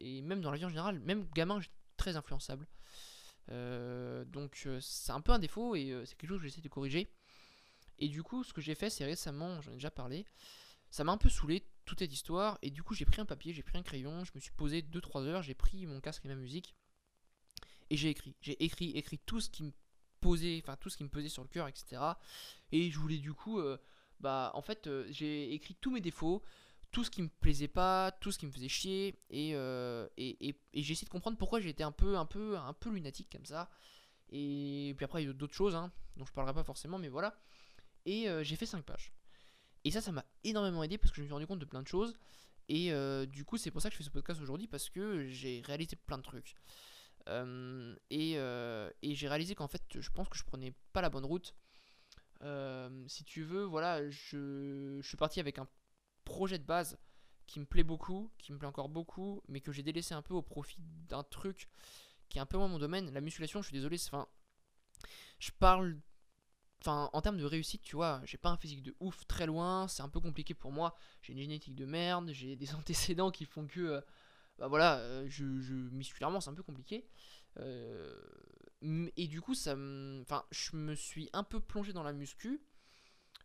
même 0.00 0.40
dans 0.40 0.50
la 0.50 0.58
vie 0.58 0.64
en 0.64 0.70
général, 0.70 0.98
même 1.00 1.26
gamin, 1.34 1.60
j'étais 1.60 1.74
très 1.96 2.16
influençable. 2.16 2.66
Euh, 3.50 4.24
donc, 4.24 4.62
euh, 4.66 4.80
c'est 4.80 5.12
un 5.12 5.20
peu 5.20 5.32
un 5.32 5.38
défaut. 5.38 5.74
Et 5.76 5.92
c'est 6.04 6.16
quelque 6.16 6.30
chose 6.30 6.40
que 6.40 6.46
j'essaie 6.46 6.60
de 6.60 6.68
corriger. 6.68 7.10
Et 7.98 8.08
du 8.08 8.22
coup, 8.22 8.44
ce 8.44 8.52
que 8.52 8.60
j'ai 8.60 8.74
fait, 8.74 8.90
c'est 8.90 9.04
récemment, 9.04 9.60
j'en 9.62 9.72
ai 9.72 9.74
déjà 9.74 9.90
parlé, 9.90 10.26
ça 10.90 11.04
m'a 11.04 11.12
un 11.12 11.18
peu 11.18 11.28
saoulé 11.30 11.66
toute 11.84 12.00
cette 12.00 12.12
histoire. 12.12 12.58
Et 12.62 12.70
du 12.70 12.82
coup, 12.82 12.94
j'ai 12.94 13.04
pris 13.06 13.20
un 13.20 13.26
papier, 13.26 13.52
j'ai 13.52 13.62
pris 13.62 13.78
un 13.78 13.82
crayon, 13.82 14.24
je 14.24 14.32
me 14.34 14.40
suis 14.40 14.52
posé 14.52 14.82
2-3 14.82 15.24
heures, 15.24 15.42
j'ai 15.42 15.54
pris 15.54 15.86
mon 15.86 16.00
casque 16.00 16.24
et 16.24 16.28
ma 16.28 16.34
musique. 16.36 16.74
Et 17.90 17.96
j'ai 17.96 18.10
écrit. 18.10 18.34
J'ai 18.40 18.62
écrit, 18.64 18.90
écrit 18.90 19.18
tout 19.18 19.40
ce 19.40 19.48
qui 19.50 19.62
me 19.64 19.72
posait, 20.20 20.60
enfin 20.62 20.76
tout 20.76 20.90
ce 20.90 20.96
qui 20.96 21.04
me 21.04 21.08
pesait 21.08 21.28
sur 21.28 21.42
le 21.42 21.48
cœur, 21.48 21.68
etc. 21.68 22.18
Et 22.72 22.90
je 22.90 22.98
voulais 22.98 23.18
du 23.18 23.32
coup, 23.32 23.60
euh, 23.60 23.78
bah 24.20 24.50
en 24.54 24.62
fait, 24.62 24.86
euh, 24.86 25.06
j'ai 25.10 25.52
écrit 25.54 25.74
tous 25.76 25.90
mes 25.92 26.00
défauts, 26.00 26.42
tout 26.90 27.04
ce 27.04 27.10
qui 27.10 27.22
me 27.22 27.28
plaisait 27.28 27.68
pas, 27.68 28.12
tout 28.20 28.32
ce 28.32 28.38
qui 28.38 28.46
me 28.46 28.50
faisait 28.52 28.68
chier. 28.68 29.20
Et, 29.30 29.52
euh, 29.54 30.08
et, 30.16 30.48
et- 30.48 30.60
et 30.72 30.82
j'ai 30.82 30.92
essayé 30.92 31.04
de 31.06 31.10
comprendre 31.10 31.38
pourquoi 31.38 31.60
j'étais 31.60 31.84
un 31.84 31.92
peu, 31.92 32.16
un 32.16 32.26
peu, 32.26 32.56
un 32.56 32.72
peu 32.72 32.90
lunatique 32.90 33.30
comme 33.30 33.46
ça. 33.46 33.70
Et 34.30 34.94
puis 34.96 35.04
après, 35.04 35.22
il 35.22 35.26
y 35.28 35.30
a 35.30 35.32
d'autres 35.32 35.54
choses, 35.54 35.74
hein, 35.76 35.92
dont 36.16 36.24
je 36.26 36.32
parlerai 36.32 36.54
pas 36.54 36.64
forcément, 36.64 36.98
mais 36.98 37.08
voilà. 37.08 37.36
Et 38.06 38.28
euh, 38.28 38.42
j'ai 38.42 38.56
fait 38.56 38.66
5 38.66 38.82
pages. 38.84 39.12
Et 39.84 39.90
ça, 39.90 40.00
ça 40.00 40.10
m'a 40.10 40.24
énormément 40.42 40.82
aidé 40.82 40.98
parce 40.98 41.10
que 41.10 41.16
je 41.16 41.22
me 41.22 41.26
suis 41.26 41.34
rendu 41.34 41.46
compte 41.46 41.58
de 41.58 41.64
plein 41.64 41.82
de 41.82 41.88
choses. 41.88 42.14
Et 42.68 42.92
euh, 42.92 43.26
du 43.26 43.44
coup, 43.44 43.56
c'est 43.56 43.70
pour 43.70 43.80
ça 43.80 43.88
que 43.88 43.94
je 43.94 43.98
fais 43.98 44.04
ce 44.04 44.10
podcast 44.10 44.40
aujourd'hui 44.40 44.66
parce 44.66 44.90
que 44.90 45.28
j'ai 45.28 45.62
réalisé 45.64 45.96
plein 45.96 46.18
de 46.18 46.22
trucs. 46.22 46.56
Euh, 47.28 47.94
et 48.10 48.34
euh, 48.36 48.90
et 49.02 49.14
j'ai 49.14 49.28
réalisé 49.28 49.54
qu'en 49.54 49.68
fait, 49.68 49.82
je 49.98 50.10
pense 50.10 50.28
que 50.28 50.36
je 50.36 50.44
prenais 50.44 50.74
pas 50.92 51.00
la 51.00 51.10
bonne 51.10 51.24
route. 51.24 51.54
si 53.06 53.24
tu 53.24 53.42
veux, 53.42 53.64
voilà, 53.64 54.08
je, 54.10 54.98
je 55.00 55.06
suis 55.06 55.16
parti 55.16 55.40
avec 55.40 55.58
un 55.58 55.68
projet 56.24 56.58
de 56.58 56.64
base 56.64 56.98
qui 57.46 57.60
me 57.60 57.64
plaît 57.64 57.84
beaucoup, 57.84 58.32
qui 58.38 58.52
me 58.52 58.58
plaît 58.58 58.68
encore 58.68 58.88
beaucoup, 58.88 59.42
mais 59.48 59.60
que 59.60 59.70
j'ai 59.70 59.82
délaissé 59.82 60.14
un 60.14 60.22
peu 60.22 60.34
au 60.34 60.42
profit 60.42 60.78
d'un 61.08 61.22
truc 61.22 61.68
qui 62.28 62.38
est 62.38 62.40
un 62.40 62.46
peu 62.46 62.58
moins 62.58 62.68
mon 62.68 62.78
domaine. 62.78 63.12
La 63.12 63.20
musculation, 63.20 63.62
je 63.62 63.68
suis 63.68 63.76
désolé, 63.76 63.98
enfin, 64.04 64.26
je 65.38 65.52
parle, 65.52 65.96
enfin, 66.80 67.10
en 67.12 67.20
termes 67.20 67.38
de 67.38 67.44
réussite, 67.44 67.82
tu 67.82 67.96
vois, 67.96 68.20
j'ai 68.24 68.38
pas 68.38 68.50
un 68.50 68.56
physique 68.56 68.82
de 68.82 68.94
ouf, 69.00 69.26
très 69.26 69.46
loin, 69.46 69.88
c'est 69.88 70.02
un 70.02 70.08
peu 70.08 70.20
compliqué 70.20 70.54
pour 70.54 70.72
moi. 70.72 70.94
J'ai 71.22 71.32
une 71.32 71.38
génétique 71.38 71.74
de 71.74 71.84
merde, 71.84 72.30
j'ai 72.32 72.56
des 72.56 72.74
antécédents 72.74 73.30
qui 73.30 73.44
font 73.44 73.66
que, 73.66 73.80
euh, 73.80 74.00
bah 74.58 74.68
voilà, 74.68 74.98
euh, 74.98 75.26
je, 75.28 75.44
musculairement, 75.44 76.40
c'est 76.40 76.50
un 76.50 76.54
peu 76.54 76.62
compliqué. 76.62 77.06
Euh, 77.58 78.14
et 79.16 79.26
du 79.26 79.40
coup, 79.40 79.54
ça, 79.54 79.72
enfin, 79.72 80.44
je 80.50 80.76
me 80.76 80.94
suis 80.94 81.30
un 81.32 81.42
peu 81.42 81.60
plongé 81.60 81.92
dans 81.92 82.02
la 82.02 82.12
muscu. 82.12 82.60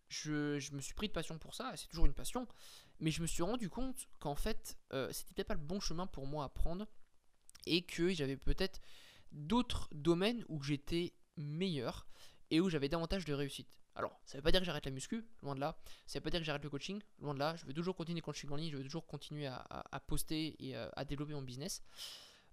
Je, 0.10 0.74
me 0.76 0.82
suis 0.82 0.94
pris 0.94 1.08
de 1.08 1.14
passion 1.14 1.38
pour 1.38 1.56
ça, 1.56 1.72
c'est 1.78 1.88
toujours 1.88 2.06
une 2.06 2.14
passion. 2.14 2.48
Mais 3.00 3.12
je 3.12 3.22
me 3.22 3.28
suis 3.28 3.42
rendu 3.42 3.70
compte 3.70 4.10
qu'en 4.20 4.36
fait, 4.36 4.78
c'était 5.12 5.34
peut-être 5.34 5.48
pas 5.48 5.54
le 5.54 5.62
bon 5.62 5.80
chemin 5.80 6.06
pour 6.06 6.28
moi 6.28 6.44
à 6.44 6.50
prendre. 6.50 6.86
Et 7.66 7.84
que 7.84 8.14
j'avais 8.14 8.36
peut-être 8.36 8.82
d'autres 9.32 9.88
domaines 9.94 10.44
où 10.50 10.62
j'étais 10.62 11.14
meilleur 11.38 12.08
et 12.52 12.60
où 12.60 12.70
j'avais 12.70 12.90
davantage 12.90 13.26
de 13.26 13.34
réussite. 13.34 13.80
Alors, 13.96 14.20
ça 14.26 14.38
veut 14.38 14.42
pas 14.42 14.52
dire 14.52 14.60
que 14.60 14.66
j'arrête 14.66 14.86
la 14.86 14.92
muscu, 14.92 15.26
loin 15.42 15.56
de 15.56 15.60
là. 15.60 15.78
Ça 16.06 16.20
veut 16.20 16.24
pas 16.24 16.30
dire 16.30 16.42
que 16.42 16.46
j'arrête 16.46 16.64
le 16.64 16.70
coaching, 16.70 17.02
loin 17.20 17.34
de 17.34 17.40
là. 17.40 17.56
Je 17.56 17.66
veux 17.66 17.74
toujours 17.74 17.96
continuer 17.96 18.20
le 18.20 18.26
coaching 18.26 18.50
en 18.52 18.56
ligne, 18.58 18.72
je 18.72 18.78
veux 18.78 18.84
toujours 18.84 19.08
continuer 19.08 19.48
à, 19.48 20.04
poster 20.06 20.56
et 20.60 20.76
euh, 20.76 20.90
à 20.96 21.06
développer 21.06 21.34
mon 21.34 21.42
business. 21.42 21.82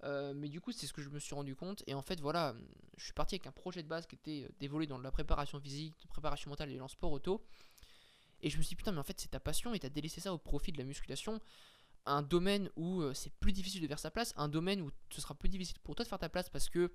Euh, 0.05 0.33
mais 0.35 0.49
du 0.49 0.61
coup, 0.61 0.71
c'est 0.71 0.87
ce 0.87 0.93
que 0.93 1.03
je 1.03 1.11
me 1.11 1.19
suis 1.19 1.35
rendu 1.35 1.57
compte. 1.57 1.83
Et 1.87 1.95
en 1.95 2.03
fait, 2.03 2.21
voilà, 2.21 2.55
je 2.97 3.05
suis 3.05 3.13
parti 3.13 3.35
avec 3.35 3.47
un 3.47 3.53
projet 3.53 3.83
de 3.83 3.89
base 3.89 4.07
qui 4.07 4.15
était 4.15 4.49
d'évoluer 4.61 4.87
dans 4.87 4.99
la 4.99 5.11
préparation 5.11 5.61
physique, 5.61 5.97
la 6.05 6.09
préparation 6.09 6.49
mentale 6.49 6.71
et 6.71 6.77
dans 6.77 6.85
le 6.85 6.91
sport 6.91 7.13
auto. 7.13 7.45
Et 8.41 8.51
je 8.51 8.57
me 8.57 8.63
suis 8.63 8.71
dit, 8.71 8.77
putain, 8.77 8.93
mais 8.93 9.01
en 9.01 9.05
fait, 9.05 9.21
c'est 9.21 9.31
ta 9.31 9.41
passion 9.41 9.75
et 9.75 9.81
t'as 9.81 9.89
délaissé 9.89 10.21
ça 10.21 10.33
au 10.33 10.39
profit 10.39 10.71
de 10.71 10.79
la 10.79 10.85
musculation. 10.85 11.41
Un 12.07 12.23
domaine 12.23 12.71
où 12.77 13.03
euh, 13.03 13.15
c'est 13.15 13.33
plus 13.35 13.53
difficile 13.53 13.83
de 13.83 13.89
faire 13.89 13.99
sa 13.99 14.13
place, 14.13 14.33
un 14.37 14.49
domaine 14.49 14.81
où 14.81 14.91
ce 15.11 15.21
sera 15.21 15.35
plus 15.35 15.49
difficile 15.49 15.79
pour 15.81 15.97
toi 15.97 16.05
de 16.05 16.09
faire 16.09 16.19
ta 16.19 16.29
place 16.29 16.49
parce 16.49 16.71
que 16.71 16.93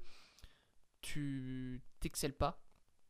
tu 1.01 1.81
t'excelles 1.99 2.33
pas 2.33 2.63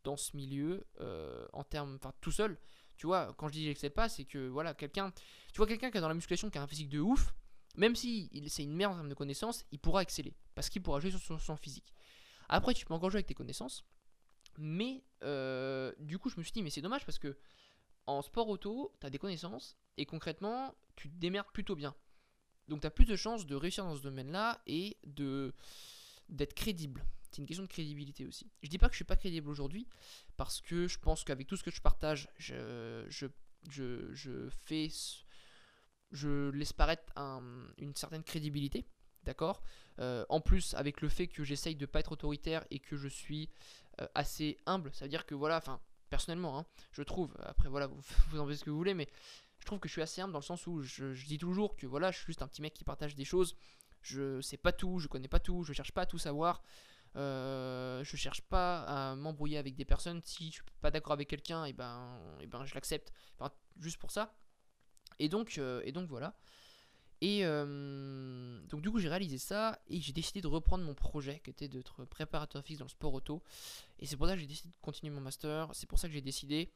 dans 0.04 0.18
ce 0.18 0.36
milieu 0.36 0.86
euh, 1.00 1.46
en 1.54 1.63
termes, 1.63 1.96
enfin 1.96 2.13
tout 2.22 2.32
seul. 2.32 2.58
Tu 2.98 3.08
vois, 3.08 3.34
quand 3.38 3.48
je 3.48 3.54
dis 3.54 3.66
j'excelle 3.66 3.94
pas, 3.94 4.10
c'est 4.10 4.26
que 4.26 4.48
voilà, 4.48 4.74
quelqu'un, 4.74 5.12
tu 5.52 5.58
vois, 5.58 5.68
quelqu'un 5.68 5.92
qui 5.92 5.98
est 5.98 6.02
dans 6.02 6.08
la 6.08 6.13
musculation 6.13 6.50
qui 6.50 6.58
a 6.58 6.62
un 6.62 6.68
physique 6.68 6.89
de 6.89 7.00
ouf, 7.00 7.34
même 7.76 7.96
si 7.96 8.30
c'est 8.48 8.63
une 8.63 8.74
merde 8.74 8.94
en 8.94 8.96
termes 8.98 9.10
de 9.10 9.16
connaissances, 9.16 9.66
il 9.72 9.80
pourra 9.80 10.02
exceller 10.04 10.34
parce 10.54 10.70
qu'il 10.70 10.82
pourra 10.82 11.00
jouer 11.00 11.12
sur 11.12 11.42
son, 11.42 11.58
physique. 11.58 11.94
Après, 12.50 12.74
tu 12.74 12.86
peux 12.86 12.94
encore 12.94 13.10
jouer 13.10 13.18
avec 13.18 13.28
tes 13.28 13.34
connaissances, 13.34 13.84
mais 14.58 15.04
euh, 15.24 15.92
du 16.00 16.20
coup, 16.20 16.30
je 16.30 16.38
me 16.38 16.44
suis 16.44 16.52
dit, 16.52 16.62
mais 16.62 16.70
c'est 16.70 16.82
dommage 16.82 17.06
parce 17.06 17.18
que 17.18 17.36
en 18.06 18.22
sport 18.22 18.48
auto, 18.50 18.94
tu 19.00 19.08
as 19.08 19.10
des 19.10 19.18
connaissances 19.18 19.78
et 19.98 20.06
concrètement, 20.06 20.76
tu 20.96 21.10
te 21.10 21.16
démerdes 21.16 21.52
plutôt 21.52 21.76
bien. 21.76 21.96
Donc 22.68 22.82
tu 22.82 22.88
as 22.88 22.92
plus 22.92 23.06
de 23.06 23.16
chances 23.16 23.46
de 23.46 23.56
réussir 23.56 23.84
dans 23.84 23.96
ce 23.96 24.02
domaine-là 24.02 24.62
et 24.68 24.98
de 25.06 25.54
d'être 26.30 26.54
crédible. 26.54 27.04
C'est 27.34 27.41
une 27.41 27.48
question 27.48 27.63
de 27.63 27.69
crédibilité 27.69 28.26
aussi. 28.26 28.52
Je 28.62 28.69
dis 28.69 28.78
pas 28.78 28.88
que 28.88 28.93
je 28.93 28.98
suis 28.98 29.06
pas 29.06 29.15
crédible 29.15 29.50
aujourd'hui 29.50 29.88
parce 30.38 30.62
que 30.62 30.88
je 30.88 31.00
pense 31.00 31.24
qu'avec 31.24 31.48
tout 31.48 31.58
ce 31.58 31.63
que 31.63 31.72
je 31.72 31.82
partage, 31.82 32.30
je, 32.38 33.06
je, 33.10 33.28
je, 34.13 34.50
fais 34.65 34.89
je 36.12 36.50
laisse 36.52 36.74
paraître 36.74 37.12
une 37.78 37.96
certaine 37.96 38.24
crédibilité, 38.24 38.86
d'accord? 39.24 39.63
Euh, 40.00 40.26
En 40.30 40.41
plus, 40.41 40.76
avec 40.76 41.02
le 41.02 41.10
fait 41.10 41.28
que 41.28 41.43
j'essaye 41.43 41.76
de 41.76 41.88
pas 41.88 42.02
être 42.02 42.12
autoritaire 42.12 42.63
et 42.69 42.80
que 42.80 42.96
je 42.96 43.08
suis 43.08 43.50
euh, 44.00 44.08
assez 44.13 44.58
humble, 44.67 44.93
ça 44.93 45.06
veut 45.06 45.10
dire 45.10 45.26
que 45.26 45.34
voilà, 45.34 45.58
enfin, 45.58 45.82
personnellement, 46.12 46.60
hein, 46.60 46.65
je 46.91 47.02
trouve. 47.02 47.36
Après, 47.39 47.67
voilà, 47.67 47.88
vous, 47.88 48.02
en 48.39 48.48
faites 48.48 48.58
ce 48.58 48.63
que 48.63 48.69
vous 48.69 48.78
voulez, 48.78 48.93
mais 48.93 49.10
je 49.60 49.65
trouve 49.65 49.80
que 49.80 49.88
je 49.88 49.93
suis 49.93 50.02
assez 50.04 50.22
humble 50.22 50.34
dans 50.34 50.39
le 50.39 50.43
sens 50.43 50.67
où 50.67 50.84
je, 50.84 51.26
dis 51.26 51.39
toujours 51.39 51.76
que 51.76 51.88
voilà, 51.88 52.12
je 52.12 52.17
suis 52.17 52.28
juste 52.28 52.43
un 52.43 52.48
petit 52.48 52.62
mec 52.62 52.74
qui 52.74 52.84
partage 52.84 53.15
des 53.15 53.26
choses. 53.26 53.56
Je 54.02 54.41
sais 54.41 54.58
pas 54.58 54.74
tout, 54.74 55.00
je 55.00 55.08
connais 55.08 55.30
pas 55.30 55.39
tout, 55.39 55.63
je 55.63 55.74
cherche 55.74 55.93
pas 55.93 56.02
à 56.02 56.06
tout 56.06 56.19
savoir. 56.19 56.62
Euh, 57.15 58.04
je 58.04 58.17
cherche 58.17 58.41
pas 58.41 58.84
à 58.84 59.15
m'embrouiller 59.15 59.58
avec 59.58 59.76
des 59.76 59.86
personnes. 59.86 60.21
Si 60.23 60.47
je 60.47 60.54
suis 60.54 60.63
pas 60.82 60.91
d'accord 60.91 61.13
avec 61.13 61.28
quelqu'un, 61.28 61.65
et 61.65 61.69
eh 61.69 61.73
ben, 61.73 62.19
et 62.39 62.43
eh 62.43 62.47
ben 62.47 62.65
je 62.65 62.73
l'accepte. 62.73 63.12
juste 63.80 63.97
pour 63.97 64.12
ça. 64.12 64.36
Et 65.19 65.30
donc, 65.30 65.58
euh, 65.58 65.82
et 65.86 65.91
donc 65.91 66.10
voilà. 66.10 66.36
Et 67.21 67.45
euh, 67.45 68.62
donc 68.67 68.82
du 68.82 68.91
coup 68.91 68.99
j'ai 68.99 69.08
réalisé 69.08 69.38
ça 69.38 69.80
et 69.88 70.02
j'ai 70.02 70.12
décidé 70.12 70.41
de 70.41 70.47
reprendre 70.47 70.84
mon 70.84 70.93
projet 70.93 71.39
qui 71.39 71.52
était 71.52 71.69
d'être 71.69 72.04
préparateur 72.04 72.62
fixe 72.65 72.80
dans 72.80 72.86
le 72.86 72.89
sport 72.89 73.13
auto. 73.13 73.41
Et 73.99 74.06
c'est 74.06 74.17
pour 74.17 74.28
ça 74.28 74.34
que 74.34 74.41
j'ai 74.41 74.47
décidé 74.47 74.69
de 74.69 74.78
continuer 74.82 75.13
mon 75.13 75.21
master. 75.21 75.69
C'est 75.73 75.88
pour 75.88 75.99
ça 75.99 76.08
que 76.08 76.13
j'ai 76.13 76.21
décidé 76.21 76.73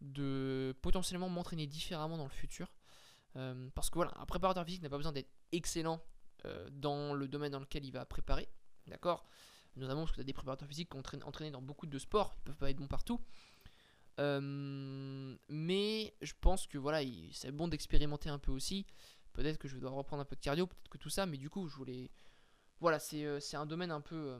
de 0.00 0.74
potentiellement 0.80 1.28
m'entraîner 1.28 1.66
différemment 1.66 2.16
dans 2.16 2.24
le 2.24 2.30
futur. 2.30 2.72
Parce 3.74 3.88
que 3.90 3.94
voilà, 3.94 4.12
un 4.18 4.26
préparateur 4.26 4.64
physique 4.64 4.82
n'a 4.82 4.88
pas 4.88 4.96
besoin 4.96 5.12
d'être 5.12 5.30
excellent 5.52 6.02
dans 6.72 7.14
le 7.14 7.28
domaine 7.28 7.52
dans 7.52 7.60
lequel 7.60 7.84
il 7.84 7.92
va 7.92 8.04
préparer. 8.04 8.48
D'accord? 8.86 9.28
Notamment 9.76 10.02
parce 10.02 10.12
que 10.12 10.16
tu 10.16 10.20
as 10.22 10.24
des 10.24 10.32
préparateurs 10.32 10.68
physiques 10.68 10.90
qui 10.90 10.96
ont 10.96 11.26
entraîné 11.26 11.50
dans 11.50 11.62
beaucoup 11.62 11.86
de 11.86 11.98
sports, 11.98 12.34
ils 12.38 12.42
peuvent 12.44 12.56
pas 12.56 12.70
être 12.70 12.76
bons 12.76 12.88
partout. 12.88 13.20
mais 14.18 16.14
je 16.20 16.32
pense 16.40 16.66
que 16.66 16.78
voilà, 16.78 17.00
c'est 17.32 17.52
bon 17.52 17.68
d'expérimenter 17.68 18.28
un 18.28 18.38
peu 18.38 18.50
aussi. 18.50 18.86
Peut-être 19.38 19.58
que 19.58 19.68
je 19.68 19.74
vais 19.74 19.78
devoir 19.78 19.94
reprendre 19.94 20.20
un 20.20 20.24
peu 20.24 20.34
de 20.34 20.40
cardio, 20.40 20.66
peut-être 20.66 20.88
que 20.88 20.98
tout 20.98 21.10
ça, 21.10 21.24
mais 21.24 21.36
du 21.36 21.48
coup, 21.48 21.68
je 21.68 21.76
voulais. 21.76 22.10
Voilà, 22.80 22.98
c'est 22.98 23.24
euh, 23.24 23.38
un 23.52 23.66
domaine 23.66 23.92
un 23.92 24.00
peu 24.00 24.16
euh, 24.16 24.38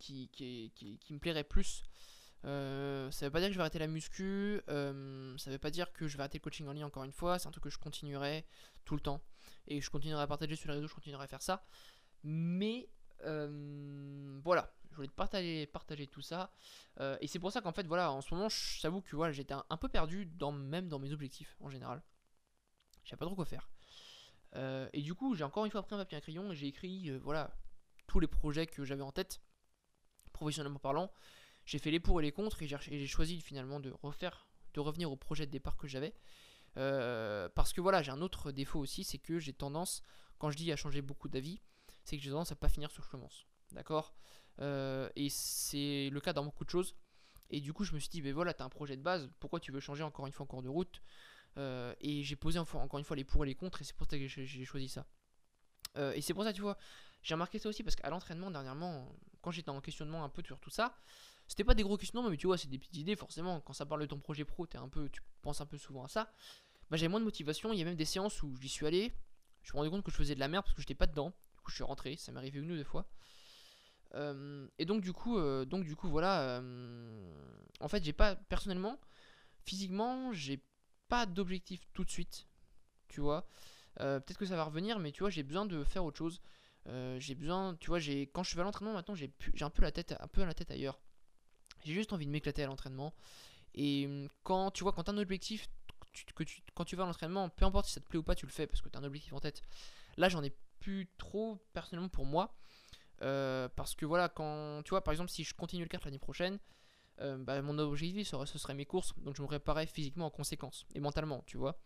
qui, 0.00 0.28
qui, 0.32 0.72
qui, 0.74 1.12
me 1.12 1.20
plairait 1.20 1.44
plus. 1.44 1.84
Euh, 2.44 3.08
ça 3.12 3.26
veut 3.26 3.30
pas 3.30 3.38
dire 3.38 3.48
que 3.48 3.52
je 3.52 3.58
vais 3.58 3.62
arrêter 3.62 3.78
la 3.78 3.86
muscu, 3.86 4.60
ça 4.66 5.50
veut 5.50 5.58
pas 5.58 5.70
dire 5.70 5.92
que 5.92 6.08
je 6.08 6.16
vais 6.16 6.22
arrêter 6.22 6.38
le 6.38 6.42
coaching 6.42 6.66
en 6.66 6.72
ligne 6.72 6.82
encore 6.82 7.04
une 7.04 7.12
fois, 7.12 7.38
c'est 7.38 7.46
un 7.46 7.52
truc 7.52 7.62
que 7.62 7.70
je 7.70 7.78
continuerai 7.78 8.44
tout 8.84 8.96
le 8.96 9.00
temps. 9.00 9.20
Et 9.68 9.80
je 9.80 9.90
continuerai 9.90 10.22
à 10.22 10.26
partager 10.26 10.56
sur 10.56 10.68
les 10.68 10.74
réseaux, 10.74 10.88
je 10.88 10.94
continuerai 10.94 11.22
à 11.22 11.28
faire 11.28 11.42
ça. 11.42 11.64
Mais 12.24 12.88
voilà, 13.22 14.72
je 14.90 14.96
voulais 14.96 15.08
te 15.08 15.14
partager, 15.14 15.66
partager 15.66 16.06
tout 16.06 16.22
ça. 16.22 16.50
et 17.20 17.26
c'est 17.26 17.38
pour 17.38 17.52
ça 17.52 17.60
qu'en 17.60 17.72
fait, 17.72 17.86
voilà, 17.86 18.12
en 18.12 18.20
ce 18.20 18.34
moment, 18.34 18.48
j'avoue 18.80 19.00
que 19.00 19.16
voilà, 19.16 19.32
j'étais 19.32 19.54
un, 19.54 19.76
peu 19.76 19.88
perdu, 19.88 20.26
dans, 20.26 20.52
même 20.52 20.88
dans 20.88 20.98
mes 20.98 21.12
objectifs 21.12 21.56
en 21.60 21.70
général. 21.70 22.02
Je 23.06 23.14
pas 23.14 23.24
trop 23.24 23.36
quoi 23.36 23.44
faire. 23.44 23.68
Euh, 24.56 24.88
et 24.92 25.02
du 25.02 25.14
coup, 25.14 25.34
j'ai 25.34 25.44
encore 25.44 25.64
une 25.64 25.70
fois 25.70 25.82
pris 25.82 25.94
un 25.94 25.98
papier 25.98 26.16
et 26.16 26.18
un 26.18 26.20
crayon 26.20 26.52
et 26.52 26.56
j'ai 26.56 26.66
écrit 26.66 27.10
euh, 27.10 27.18
voilà 27.22 27.56
tous 28.06 28.20
les 28.20 28.26
projets 28.26 28.66
que 28.66 28.84
j'avais 28.84 29.02
en 29.02 29.12
tête, 29.12 29.40
professionnellement 30.32 30.78
parlant. 30.78 31.12
J'ai 31.64 31.78
fait 31.78 31.90
les 31.90 32.00
pour 32.00 32.20
et 32.20 32.24
les 32.24 32.32
contre 32.32 32.62
et 32.62 32.68
j'ai 32.68 33.06
choisi 33.06 33.40
finalement 33.40 33.80
de 33.80 33.90
refaire, 34.02 34.46
de 34.74 34.80
revenir 34.80 35.10
au 35.10 35.16
projet 35.16 35.46
de 35.46 35.50
départ 35.50 35.76
que 35.76 35.86
j'avais. 35.86 36.14
Euh, 36.76 37.48
parce 37.54 37.72
que 37.72 37.80
voilà, 37.80 38.02
j'ai 38.02 38.12
un 38.12 38.20
autre 38.20 38.52
défaut 38.52 38.78
aussi, 38.78 39.02
c'est 39.02 39.18
que 39.18 39.38
j'ai 39.38 39.52
tendance, 39.52 40.02
quand 40.38 40.50
je 40.50 40.56
dis 40.56 40.70
à 40.70 40.76
changer 40.76 41.02
beaucoup 41.02 41.28
d'avis, 41.28 41.60
c'est 42.06 42.16
que 42.16 42.22
j'ai 42.22 42.30
tendance 42.30 42.52
à 42.52 42.56
pas 42.56 42.68
finir 42.68 42.90
ce 42.90 42.98
que 42.98 43.02
je 43.02 43.10
commence. 43.10 43.46
D'accord 43.72 44.14
Et 45.16 45.28
c'est 45.28 46.08
le 46.10 46.20
cas 46.20 46.32
dans 46.32 46.44
beaucoup 46.44 46.64
de 46.64 46.70
choses. 46.70 46.96
Et 47.50 47.60
du 47.60 47.72
coup, 47.72 47.84
je 47.84 47.94
me 47.94 47.98
suis 47.98 48.08
dit, 48.08 48.22
ben 48.22 48.32
voilà, 48.32 48.54
t'as 48.54 48.64
un 48.64 48.68
projet 48.68 48.96
de 48.96 49.02
base, 49.02 49.30
pourquoi 49.38 49.60
tu 49.60 49.70
veux 49.72 49.80
changer 49.80 50.02
encore 50.02 50.26
une 50.26 50.32
fois 50.32 50.44
en 50.44 50.46
cours 50.46 50.62
de 50.62 50.68
route? 50.68 51.02
Euh, 51.58 51.94
et 52.00 52.22
j'ai 52.22 52.36
posé 52.36 52.58
encore 52.58 52.98
une 52.98 53.04
fois 53.04 53.16
les 53.16 53.24
pour 53.24 53.44
et 53.44 53.46
les 53.46 53.54
contre, 53.54 53.80
et 53.80 53.84
c'est 53.84 53.96
pour 53.96 54.06
ça 54.08 54.18
que 54.18 54.26
j'ai 54.26 54.64
choisi 54.64 54.88
ça. 54.88 55.06
Euh, 55.96 56.12
et 56.12 56.20
c'est 56.20 56.34
pour 56.34 56.44
ça, 56.44 56.52
tu 56.52 56.60
vois, 56.60 56.76
j'ai 57.22 57.34
remarqué 57.34 57.58
ça 57.58 57.68
aussi 57.68 57.82
parce 57.82 57.96
qu'à 57.96 58.10
l'entraînement, 58.10 58.50
dernièrement, 58.50 59.10
quand 59.40 59.50
j'étais 59.50 59.70
en 59.70 59.80
questionnement 59.80 60.24
un 60.24 60.28
peu 60.28 60.42
sur 60.44 60.60
tout 60.60 60.70
ça, 60.70 60.96
c'était 61.48 61.64
pas 61.64 61.74
des 61.74 61.82
gros 61.82 61.96
questionnements, 61.96 62.28
mais 62.28 62.36
tu 62.36 62.46
vois, 62.46 62.58
c'est 62.58 62.68
des 62.68 62.78
petites 62.78 62.96
idées, 62.96 63.16
forcément. 63.16 63.60
Quand 63.60 63.72
ça 63.72 63.86
parle 63.86 64.00
de 64.02 64.06
ton 64.06 64.18
projet 64.18 64.44
pro, 64.44 64.66
un 64.74 64.88
peu, 64.88 65.08
tu 65.08 65.22
penses 65.42 65.60
un 65.60 65.66
peu 65.66 65.78
souvent 65.78 66.04
à 66.04 66.08
ça. 66.08 66.32
Bah, 66.90 66.96
j'avais 66.96 67.08
moins 67.08 67.20
de 67.20 67.24
motivation. 67.24 67.72
Il 67.72 67.78
y 67.78 67.82
a 67.82 67.84
même 67.84 67.96
des 67.96 68.04
séances 68.04 68.42
où 68.42 68.54
j'y 68.60 68.68
suis 68.68 68.86
allé, 68.86 69.12
je 69.62 69.72
me 69.72 69.78
rendais 69.78 69.90
compte 69.90 70.04
que 70.04 70.10
je 70.10 70.16
faisais 70.16 70.34
de 70.34 70.40
la 70.40 70.48
merde 70.48 70.64
parce 70.64 70.74
que 70.74 70.82
j'étais 70.82 70.94
pas 70.94 71.06
dedans. 71.06 71.32
Je 71.70 71.76
suis 71.76 71.84
rentré, 71.84 72.16
ça 72.16 72.32
m'est 72.32 72.38
arrivé 72.38 72.58
une 72.58 72.70
ou 72.70 72.76
deux 72.76 72.84
fois. 72.84 73.06
Euh, 74.14 74.66
et 74.78 74.84
donc, 74.84 75.02
du 75.02 75.12
coup, 75.12 75.38
donc, 75.66 75.84
du 75.84 75.96
coup 75.96 76.08
voilà. 76.08 76.62
en 77.80 77.88
fait, 77.88 78.04
j'ai 78.04 78.12
pas, 78.12 78.36
personnellement, 78.36 78.98
physiquement, 79.64 80.32
j'ai 80.32 80.62
pas 81.08 81.26
d'objectif 81.26 81.80
tout 81.92 82.04
de 82.04 82.10
suite, 82.10 82.46
tu 83.08 83.20
vois. 83.20 83.46
Euh, 84.00 84.20
peut-être 84.20 84.38
que 84.38 84.46
ça 84.46 84.56
va 84.56 84.64
revenir, 84.64 84.98
mais 84.98 85.12
tu 85.12 85.20
vois, 85.20 85.30
j'ai 85.30 85.42
besoin 85.42 85.66
de 85.66 85.84
faire 85.84 86.04
autre 86.04 86.18
chose. 86.18 86.40
Euh, 86.88 87.18
j'ai 87.18 87.34
besoin, 87.34 87.76
tu 87.80 87.88
vois, 87.88 87.98
j'ai 87.98 88.26
quand 88.28 88.42
je 88.42 88.54
vais 88.54 88.60
à 88.60 88.64
l'entraînement 88.64 88.92
maintenant, 88.92 89.14
j'ai 89.14 89.32
un 89.60 89.70
peu 89.70 89.82
la 89.82 89.92
tête, 89.92 90.14
un 90.18 90.28
peu 90.28 90.44
la 90.44 90.54
tête 90.54 90.70
ailleurs. 90.70 91.00
J'ai 91.84 91.94
juste 91.94 92.12
envie 92.12 92.26
de 92.26 92.30
m'éclater 92.30 92.62
à 92.62 92.66
l'entraînement. 92.66 93.14
Et 93.74 94.28
quand 94.42 94.70
tu 94.70 94.82
vois, 94.82 94.92
quand 94.92 95.08
as 95.08 95.12
un 95.12 95.18
objectif, 95.18 95.68
que 96.34 96.44
tu, 96.44 96.62
quand 96.74 96.84
tu 96.84 96.96
vas 96.96 97.02
à 97.02 97.06
l'entraînement, 97.06 97.48
peu 97.50 97.64
importe 97.64 97.86
si 97.86 97.92
ça 97.92 98.00
te 98.00 98.06
plaît 98.06 98.18
ou 98.18 98.22
pas, 98.22 98.34
tu 98.34 98.46
le 98.46 98.52
fais 98.52 98.66
parce 98.66 98.80
que 98.80 98.88
tu 98.88 98.96
as 98.96 99.00
un 99.00 99.04
objectif 99.04 99.32
en 99.32 99.40
tête. 99.40 99.62
Là, 100.16 100.28
j'en 100.28 100.42
ai 100.42 100.52
plus 100.80 101.08
trop 101.18 101.58
personnellement 101.72 102.08
pour 102.08 102.24
moi. 102.24 102.54
Euh, 103.22 103.68
parce 103.74 103.94
que 103.94 104.04
voilà, 104.04 104.28
quand 104.28 104.82
tu 104.84 104.90
vois, 104.90 105.02
par 105.02 105.12
exemple, 105.12 105.30
si 105.30 105.44
je 105.44 105.54
continue 105.54 105.82
le 105.82 105.88
kart 105.88 106.04
l'année 106.04 106.18
prochaine, 106.18 106.58
euh, 107.20 107.38
bah, 107.38 107.60
mon 107.62 107.78
objectif 107.78 108.28
serait, 108.28 108.46
ce 108.46 108.58
serait 108.58 108.74
mes 108.74 108.84
courses, 108.84 109.14
donc 109.18 109.36
je 109.36 109.42
me 109.42 109.46
préparais 109.46 109.86
physiquement 109.86 110.26
en 110.26 110.30
conséquence 110.30 110.86
et 110.94 111.00
mentalement, 111.00 111.42
tu 111.46 111.56
vois. 111.56 111.80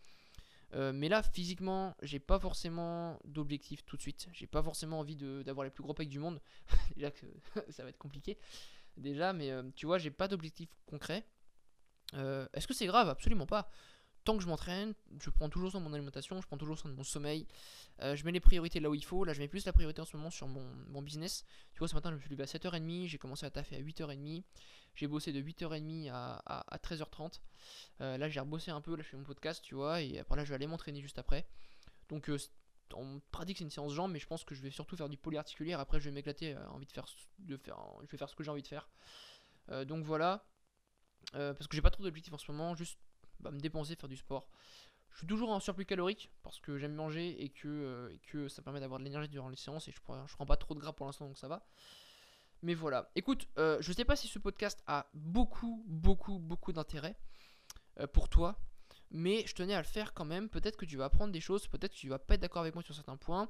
Euh, 0.73 0.93
mais 0.93 1.09
là, 1.09 1.21
physiquement, 1.21 1.95
j'ai 2.01 2.19
pas 2.19 2.39
forcément 2.39 3.19
d'objectif 3.25 3.85
tout 3.85 3.97
de 3.97 4.01
suite. 4.01 4.29
J'ai 4.31 4.47
pas 4.47 4.63
forcément 4.63 4.99
envie 4.99 5.17
d'avoir 5.17 5.65
les 5.65 5.69
plus 5.69 5.83
gros 5.83 5.93
pecs 5.93 6.09
du 6.09 6.19
monde. 6.19 6.41
Déjà 6.95 7.11
que 7.11 7.25
ça 7.69 7.83
va 7.83 7.89
être 7.89 7.97
compliqué. 7.97 8.37
déjà, 8.95 9.33
mais 9.33 9.51
tu 9.75 9.85
vois, 9.85 9.97
j'ai 9.97 10.11
pas 10.11 10.27
d'objectif 10.27 10.69
concret. 10.85 11.25
Est-ce 12.13 12.67
que 12.67 12.73
c'est 12.73 12.85
grave? 12.87 13.09
Absolument 13.09 13.45
pas. 13.45 13.69
Tant 14.23 14.37
que 14.37 14.43
je 14.43 14.47
m'entraîne, 14.47 14.93
je 15.19 15.29
prends 15.29 15.49
toujours 15.49 15.71
soin 15.71 15.81
de 15.81 15.85
mon 15.85 15.93
alimentation, 15.93 16.39
je 16.39 16.47
prends 16.47 16.57
toujours 16.57 16.77
soin 16.77 16.91
de 16.91 16.95
mon 16.95 17.03
sommeil. 17.03 17.47
Euh, 18.01 18.15
je 18.15 18.23
mets 18.23 18.31
les 18.31 18.39
priorités 18.39 18.79
là 18.79 18.89
où 18.89 18.93
il 18.93 19.03
faut. 19.03 19.23
Là, 19.23 19.33
je 19.33 19.39
mets 19.39 19.47
plus 19.47 19.65
la 19.65 19.73
priorité 19.73 20.01
en 20.01 20.05
ce 20.05 20.15
moment 20.15 20.29
sur 20.29 20.47
mon, 20.47 21.01
business. 21.01 21.43
Tu 21.73 21.79
vois, 21.79 21.87
ce 21.87 21.95
matin, 21.95 22.11
je 22.11 22.15
me 22.15 22.19
suis 22.19 22.29
levé 22.29 22.43
à 22.43 22.45
7h30, 22.45 23.07
j'ai 23.07 23.17
commencé 23.17 23.45
à 23.45 23.49
taffer 23.49 23.75
à 23.75 23.79
8h30. 23.79 24.43
J'ai 24.93 25.07
bossé 25.07 25.31
de 25.31 25.41
8h30 25.41 26.09
à, 26.11 26.41
à, 26.45 26.77
13h30. 26.77 27.39
là, 27.99 28.29
j'ai 28.29 28.39
rebossé 28.39 28.71
un 28.71 28.81
peu, 28.81 28.95
là, 28.95 29.03
je 29.03 29.07
fais 29.09 29.17
mon 29.17 29.23
podcast, 29.23 29.63
tu 29.63 29.75
vois, 29.75 30.01
et 30.01 30.19
après 30.19 30.35
là, 30.35 30.43
je 30.43 30.49
vais 30.49 30.55
aller 30.55 30.67
m'entraîner 30.67 31.01
juste 31.01 31.17
après. 31.17 31.47
Donc, 32.09 32.29
on 32.95 33.21
pratique 33.31 33.57
c'est 33.57 33.63
une 33.63 33.69
séance 33.69 33.93
jambes, 33.93 34.11
mais 34.11 34.19
je 34.19 34.27
pense 34.27 34.43
que 34.43 34.55
je 34.55 34.61
vais 34.61 34.71
surtout 34.71 34.95
faire 34.95 35.09
du 35.09 35.17
polyarticulaire. 35.17 35.79
Après, 35.79 35.99
je 35.99 36.05
vais 36.05 36.11
m'éclater, 36.11 36.55
euh, 36.55 36.69
envie 36.69 36.85
de 36.85 36.91
faire, 36.91 37.05
de 37.39 37.57
faire, 37.57 37.77
je 38.01 38.07
vais 38.07 38.17
faire 38.17 38.29
ce 38.29 38.35
que 38.35 38.43
j'ai 38.43 38.51
envie 38.51 38.61
de 38.61 38.67
faire. 38.67 38.89
Euh, 39.69 39.85
donc 39.85 40.03
voilà, 40.03 40.45
euh, 41.35 41.53
parce 41.53 41.67
que 41.67 41.75
j'ai 41.75 41.81
pas 41.81 41.91
trop 41.91 42.03
d'objectifs 42.03 42.33
en 42.33 42.37
ce 42.37 42.51
moment, 42.51 42.75
juste 42.75 42.99
bah, 43.41 43.51
me 43.51 43.59
dépenser, 43.59 43.95
faire 43.95 44.09
du 44.09 44.17
sport. 44.17 44.47
Je 45.11 45.17
suis 45.17 45.27
toujours 45.27 45.49
en 45.49 45.59
surplus 45.59 45.85
calorique 45.85 46.31
parce 46.41 46.59
que 46.59 46.77
j'aime 46.77 46.93
manger 46.93 47.43
et 47.43 47.49
que, 47.49 48.17
que 48.27 48.47
ça 48.47 48.61
permet 48.61 48.79
d'avoir 48.79 48.99
de 48.99 49.03
l'énergie 49.03 49.27
durant 49.27 49.49
les 49.49 49.57
séances 49.57 49.87
et 49.89 49.91
je 49.91 49.99
prends, 49.99 50.25
je 50.25 50.33
prends 50.35 50.45
pas 50.45 50.55
trop 50.55 50.73
de 50.73 50.79
gras 50.79 50.93
pour 50.93 51.05
l'instant 51.05 51.27
donc 51.27 51.37
ça 51.37 51.49
va. 51.49 51.65
Mais 52.61 52.73
voilà. 52.73 53.11
Écoute, 53.15 53.49
je 53.57 53.91
sais 53.91 54.05
pas 54.05 54.15
si 54.15 54.29
ce 54.29 54.39
podcast 54.39 54.81
a 54.87 55.07
beaucoup, 55.13 55.83
beaucoup, 55.85 56.39
beaucoup 56.39 56.71
d'intérêt 56.71 57.17
pour 58.13 58.29
toi 58.29 58.57
mais 59.11 59.45
je 59.45 59.53
tenais 59.53 59.73
à 59.73 59.79
le 59.79 59.87
faire 59.87 60.13
quand 60.13 60.25
même. 60.25 60.49
Peut-être 60.49 60.77
que 60.77 60.85
tu 60.85 60.97
vas 60.97 61.05
apprendre 61.05 61.33
des 61.33 61.41
choses, 61.41 61.67
peut-être 61.67 61.93
que 61.93 61.97
tu 61.99 62.09
vas 62.09 62.19
pas 62.19 62.35
être 62.35 62.41
d'accord 62.41 62.61
avec 62.61 62.73
moi 62.73 62.83
sur 62.83 62.95
certains 62.95 63.17
points. 63.17 63.49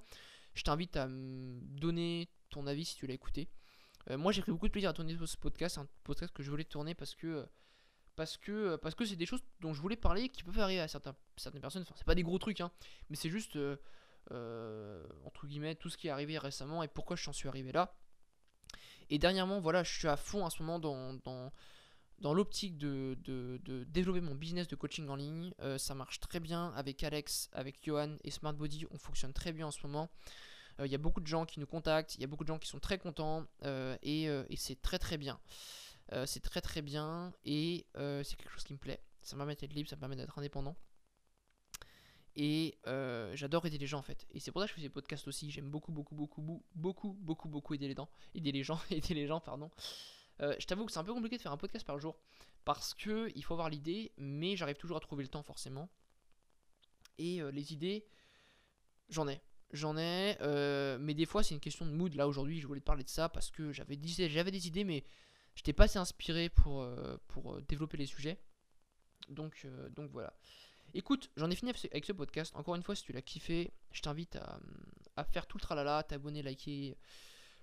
Je 0.53 0.63
t'invite 0.63 0.97
à 0.97 1.07
me 1.07 1.59
donner 1.79 2.29
ton 2.49 2.67
avis 2.67 2.85
si 2.85 2.95
tu 2.95 3.07
l'as 3.07 3.13
écouté. 3.13 3.49
Euh, 4.09 4.17
moi, 4.17 4.31
j'ai 4.31 4.41
pris 4.41 4.51
beaucoup 4.51 4.67
de 4.67 4.71
plaisir 4.71 4.89
à 4.89 4.93
tourner 4.93 5.15
ce 5.23 5.37
podcast, 5.37 5.77
un 5.77 5.87
podcast 6.03 6.33
que 6.33 6.43
je 6.43 6.49
voulais 6.49 6.65
tourner 6.65 6.95
parce 6.95 7.15
que 7.15 7.47
parce 8.15 8.37
que 8.37 8.75
parce 8.77 8.95
que 8.95 9.05
c'est 9.05 9.15
des 9.15 9.25
choses 9.25 9.43
dont 9.59 9.73
je 9.73 9.81
voulais 9.81 9.95
parler 9.95 10.29
qui 10.29 10.43
peuvent 10.43 10.59
arriver 10.59 10.81
à 10.81 10.87
certaines 10.87 11.13
personnes. 11.61 11.83
Enfin, 11.83 11.95
c'est 11.95 12.05
pas 12.05 12.15
des 12.15 12.23
gros 12.23 12.39
trucs, 12.39 12.61
hein, 12.61 12.71
mais 13.09 13.15
c'est 13.15 13.29
juste 13.29 13.55
euh, 13.55 13.77
euh, 14.31 15.03
entre 15.25 15.47
guillemets 15.47 15.75
tout 15.75 15.89
ce 15.89 15.97
qui 15.97 16.07
est 16.07 16.11
arrivé 16.11 16.37
récemment 16.37 16.83
et 16.83 16.87
pourquoi 16.87 17.15
je 17.15 17.31
suis 17.31 17.47
arrivé 17.47 17.71
là. 17.71 17.95
Et 19.09 19.19
dernièrement, 19.19 19.59
voilà, 19.59 19.83
je 19.83 19.91
suis 19.91 20.07
à 20.07 20.15
fond 20.15 20.45
en 20.45 20.49
ce 20.49 20.63
moment 20.63 20.79
dans, 20.79 21.13
dans 21.15 21.51
dans 22.21 22.33
l'optique 22.33 22.77
de, 22.77 23.17
développer 23.89 24.21
mon 24.21 24.35
business 24.35 24.67
de 24.67 24.75
coaching 24.75 25.07
en 25.09 25.15
ligne. 25.15 25.53
Euh, 25.59 25.77
ça 25.77 25.95
marche 25.95 26.19
très 26.19 26.39
bien 26.39 26.71
avec 26.75 27.03
Alex, 27.03 27.49
avec 27.51 27.83
Johan 27.83 28.15
et 28.23 28.31
Smart 28.31 28.53
Body. 28.53 28.85
On 28.91 28.97
fonctionne 28.97 29.33
très 29.33 29.51
bien 29.51 29.67
en 29.67 29.71
ce 29.71 29.85
moment. 29.85 30.09
Il 30.77 30.83
euh, 30.83 30.87
y 30.87 30.95
a 30.95 30.99
beaucoup 30.99 31.19
de 31.19 31.27
gens 31.27 31.45
qui 31.45 31.59
nous 31.59 31.67
contactent, 31.67 32.15
il 32.15 32.21
y 32.21 32.23
a 32.23 32.27
beaucoup 32.27 32.43
de 32.43 32.47
gens 32.47 32.59
qui 32.59 32.69
sont 32.69 32.79
très 32.79 32.97
contents 32.97 33.45
euh, 33.65 33.97
et, 34.03 34.29
c'est 34.55 34.81
très 34.81 34.99
très 34.99 35.17
bien. 35.17 35.39
C'est 36.25 36.41
très 36.41 36.61
très 36.61 36.81
bien 36.81 37.33
et 37.45 37.85
c'est 37.95 38.35
quelque 38.35 38.51
chose 38.51 38.63
qui 38.63 38.73
me 38.73 38.79
plaît. 38.79 39.01
Ça 39.21 39.35
me 39.35 39.39
permet 39.39 39.55
d'être 39.55 39.73
libre, 39.73 39.89
ça 39.89 39.95
me 39.95 39.99
permet 39.99 40.15
d'être 40.15 40.37
indépendant. 40.37 40.75
Et 42.35 42.77
j'adore 43.33 43.65
aider 43.65 43.77
les 43.77 43.87
gens 43.87 43.99
en 43.99 44.03
fait. 44.03 44.25
Et 44.31 44.39
c'est 44.39 44.51
pour 44.51 44.61
ça 44.61 44.67
que 44.67 44.71
je 44.71 44.75
fais 44.75 44.81
ces 44.81 44.89
podcasts 44.89 45.27
aussi. 45.27 45.51
J'aime 45.51 45.69
beaucoup, 45.69 45.91
beaucoup, 45.91 46.15
beaucoup, 46.15 46.63
beaucoup, 46.75 47.13
beaucoup, 47.19 47.49
beaucoup 47.49 47.73
aider 47.73 47.87
les 47.87 47.95
gens. 47.95 48.09
Aider 48.33 48.51
les 48.51 48.63
gens, 48.63 48.79
aider 48.89 49.13
les 49.13 49.27
gens, 49.27 49.39
pardon. 49.39 49.71
Euh, 50.41 50.55
je 50.59 50.65
t'avoue 50.65 50.85
que 50.85 50.91
c'est 50.91 50.99
un 50.99 51.03
peu 51.03 51.13
compliqué 51.13 51.37
de 51.37 51.41
faire 51.41 51.51
un 51.51 51.57
podcast 51.57 51.85
par 51.85 51.99
jour 51.99 52.17
parce 52.65 52.93
que 52.93 53.31
il 53.35 53.43
faut 53.43 53.53
avoir 53.53 53.69
l'idée, 53.69 54.11
mais 54.17 54.55
j'arrive 54.55 54.77
toujours 54.77 54.97
à 54.97 54.99
trouver 54.99 55.23
le 55.23 55.29
temps 55.29 55.43
forcément. 55.43 55.89
Et 57.17 57.41
euh, 57.41 57.51
les 57.51 57.73
idées, 57.73 58.05
j'en 59.09 59.27
ai. 59.27 59.41
J'en 59.71 59.97
ai, 59.97 60.37
euh, 60.41 60.97
mais 60.99 61.13
des 61.13 61.25
fois 61.25 61.43
c'est 61.43 61.53
une 61.53 61.61
question 61.61 61.85
de 61.85 61.91
mood. 61.91 62.13
Là 62.15 62.27
aujourd'hui, 62.27 62.59
je 62.59 62.67
voulais 62.67 62.81
te 62.81 62.85
parler 62.85 63.03
de 63.03 63.09
ça 63.09 63.29
parce 63.29 63.51
que 63.51 63.71
j'avais 63.71 63.95
des 63.95 64.67
idées, 64.67 64.83
mais 64.83 65.03
je 65.55 65.61
n'étais 65.61 65.73
pas 65.73 65.85
assez 65.85 65.99
inspiré 65.99 66.49
pour, 66.49 66.87
pour 67.27 67.61
développer 67.63 67.97
les 67.97 68.05
sujets. 68.05 68.39
Donc, 69.29 69.67
donc 69.95 70.11
voilà. 70.11 70.33
Écoute, 70.93 71.29
j'en 71.37 71.49
ai 71.49 71.55
fini 71.55 71.71
avec 71.91 72.05
ce 72.05 72.11
podcast. 72.11 72.53
Encore 72.55 72.75
une 72.75 72.83
fois, 72.83 72.95
si 72.95 73.03
tu 73.03 73.13
l'as 73.13 73.21
kiffé, 73.21 73.71
je 73.91 74.01
t'invite 74.01 74.35
à, 74.35 74.59
à, 75.15 75.23
faire 75.23 75.47
tout 75.47 75.57
le 75.57 75.61
tralala, 75.61 76.03
t'abonner, 76.03 76.41
liker, 76.41 76.97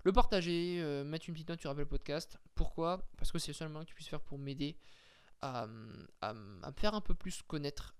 le 0.03 0.11
partager, 0.11 0.79
euh, 0.81 1.03
mettre 1.03 1.27
une 1.27 1.35
petite 1.35 1.49
note 1.49 1.59
sur 1.59 1.69
Apple 1.69 1.85
Podcast. 1.85 2.37
Pourquoi? 2.55 3.07
Parce 3.17 3.31
que 3.31 3.39
c'est 3.39 3.51
le 3.51 3.55
seul 3.55 3.69
moyen 3.69 3.83
que 3.83 3.89
tu 3.89 3.95
puisses 3.95 4.07
faire 4.07 4.21
pour 4.21 4.39
m'aider 4.39 4.77
à, 5.41 5.67
me 5.67 6.71
faire 6.77 6.93
un 6.93 7.01
peu 7.01 7.13
plus 7.13 7.41
connaître, 7.43 7.95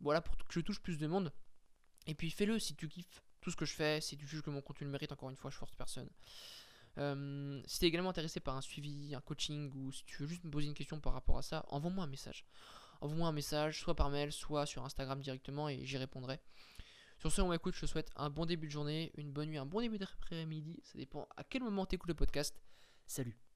voilà, 0.00 0.20
pour 0.20 0.36
que 0.36 0.52
je 0.52 0.60
touche 0.60 0.80
plus 0.80 0.98
de 0.98 1.06
monde. 1.06 1.32
Et 2.06 2.14
puis 2.14 2.30
fais-le 2.30 2.58
si 2.58 2.74
tu 2.74 2.88
kiffes 2.88 3.22
tout 3.40 3.50
ce 3.50 3.56
que 3.56 3.64
je 3.64 3.74
fais, 3.74 4.00
si 4.00 4.16
tu 4.16 4.26
juges 4.26 4.42
que 4.42 4.50
mon 4.50 4.60
contenu 4.62 4.86
le 4.86 4.90
mérite, 4.90 5.12
encore 5.12 5.30
une 5.30 5.36
fois, 5.36 5.50
je 5.50 5.56
force 5.56 5.72
personne. 5.74 6.08
Euh, 6.98 7.60
si 7.66 7.78
tu 7.78 7.84
es 7.84 7.88
également 7.88 8.10
intéressé 8.10 8.40
par 8.40 8.56
un 8.56 8.60
suivi, 8.60 9.14
un 9.14 9.20
coaching, 9.20 9.70
ou 9.74 9.92
si 9.92 10.04
tu 10.04 10.22
veux 10.22 10.28
juste 10.28 10.44
me 10.44 10.50
poser 10.50 10.66
une 10.66 10.74
question 10.74 11.00
par 11.00 11.12
rapport 11.12 11.38
à 11.38 11.42
ça, 11.42 11.64
envoie-moi 11.68 12.04
un 12.04 12.08
message. 12.08 12.44
Envoie-moi 13.00 13.28
un 13.28 13.32
message, 13.32 13.80
soit 13.80 13.94
par 13.94 14.10
mail, 14.10 14.32
soit 14.32 14.66
sur 14.66 14.84
Instagram 14.84 15.20
directement, 15.20 15.68
et 15.68 15.84
j'y 15.84 15.96
répondrai. 15.96 16.40
Sur 17.18 17.30
ce, 17.30 17.42
on 17.42 17.52
écoute, 17.52 17.74
je 17.74 17.82
te 17.82 17.86
souhaite 17.86 18.10
un 18.16 18.30
bon 18.30 18.46
début 18.46 18.66
de 18.66 18.72
journée, 18.72 19.12
une 19.16 19.30
bonne 19.30 19.48
nuit, 19.48 19.58
un 19.58 19.66
bon 19.66 19.80
début 19.80 19.98
d'après-midi. 19.98 20.80
Ça 20.84 20.98
dépend 20.98 21.28
à 21.36 21.44
quel 21.44 21.62
moment 21.62 21.86
tu 21.86 21.94
écoutes 21.94 22.08
le 22.08 22.14
podcast. 22.14 22.58
Salut 23.06 23.49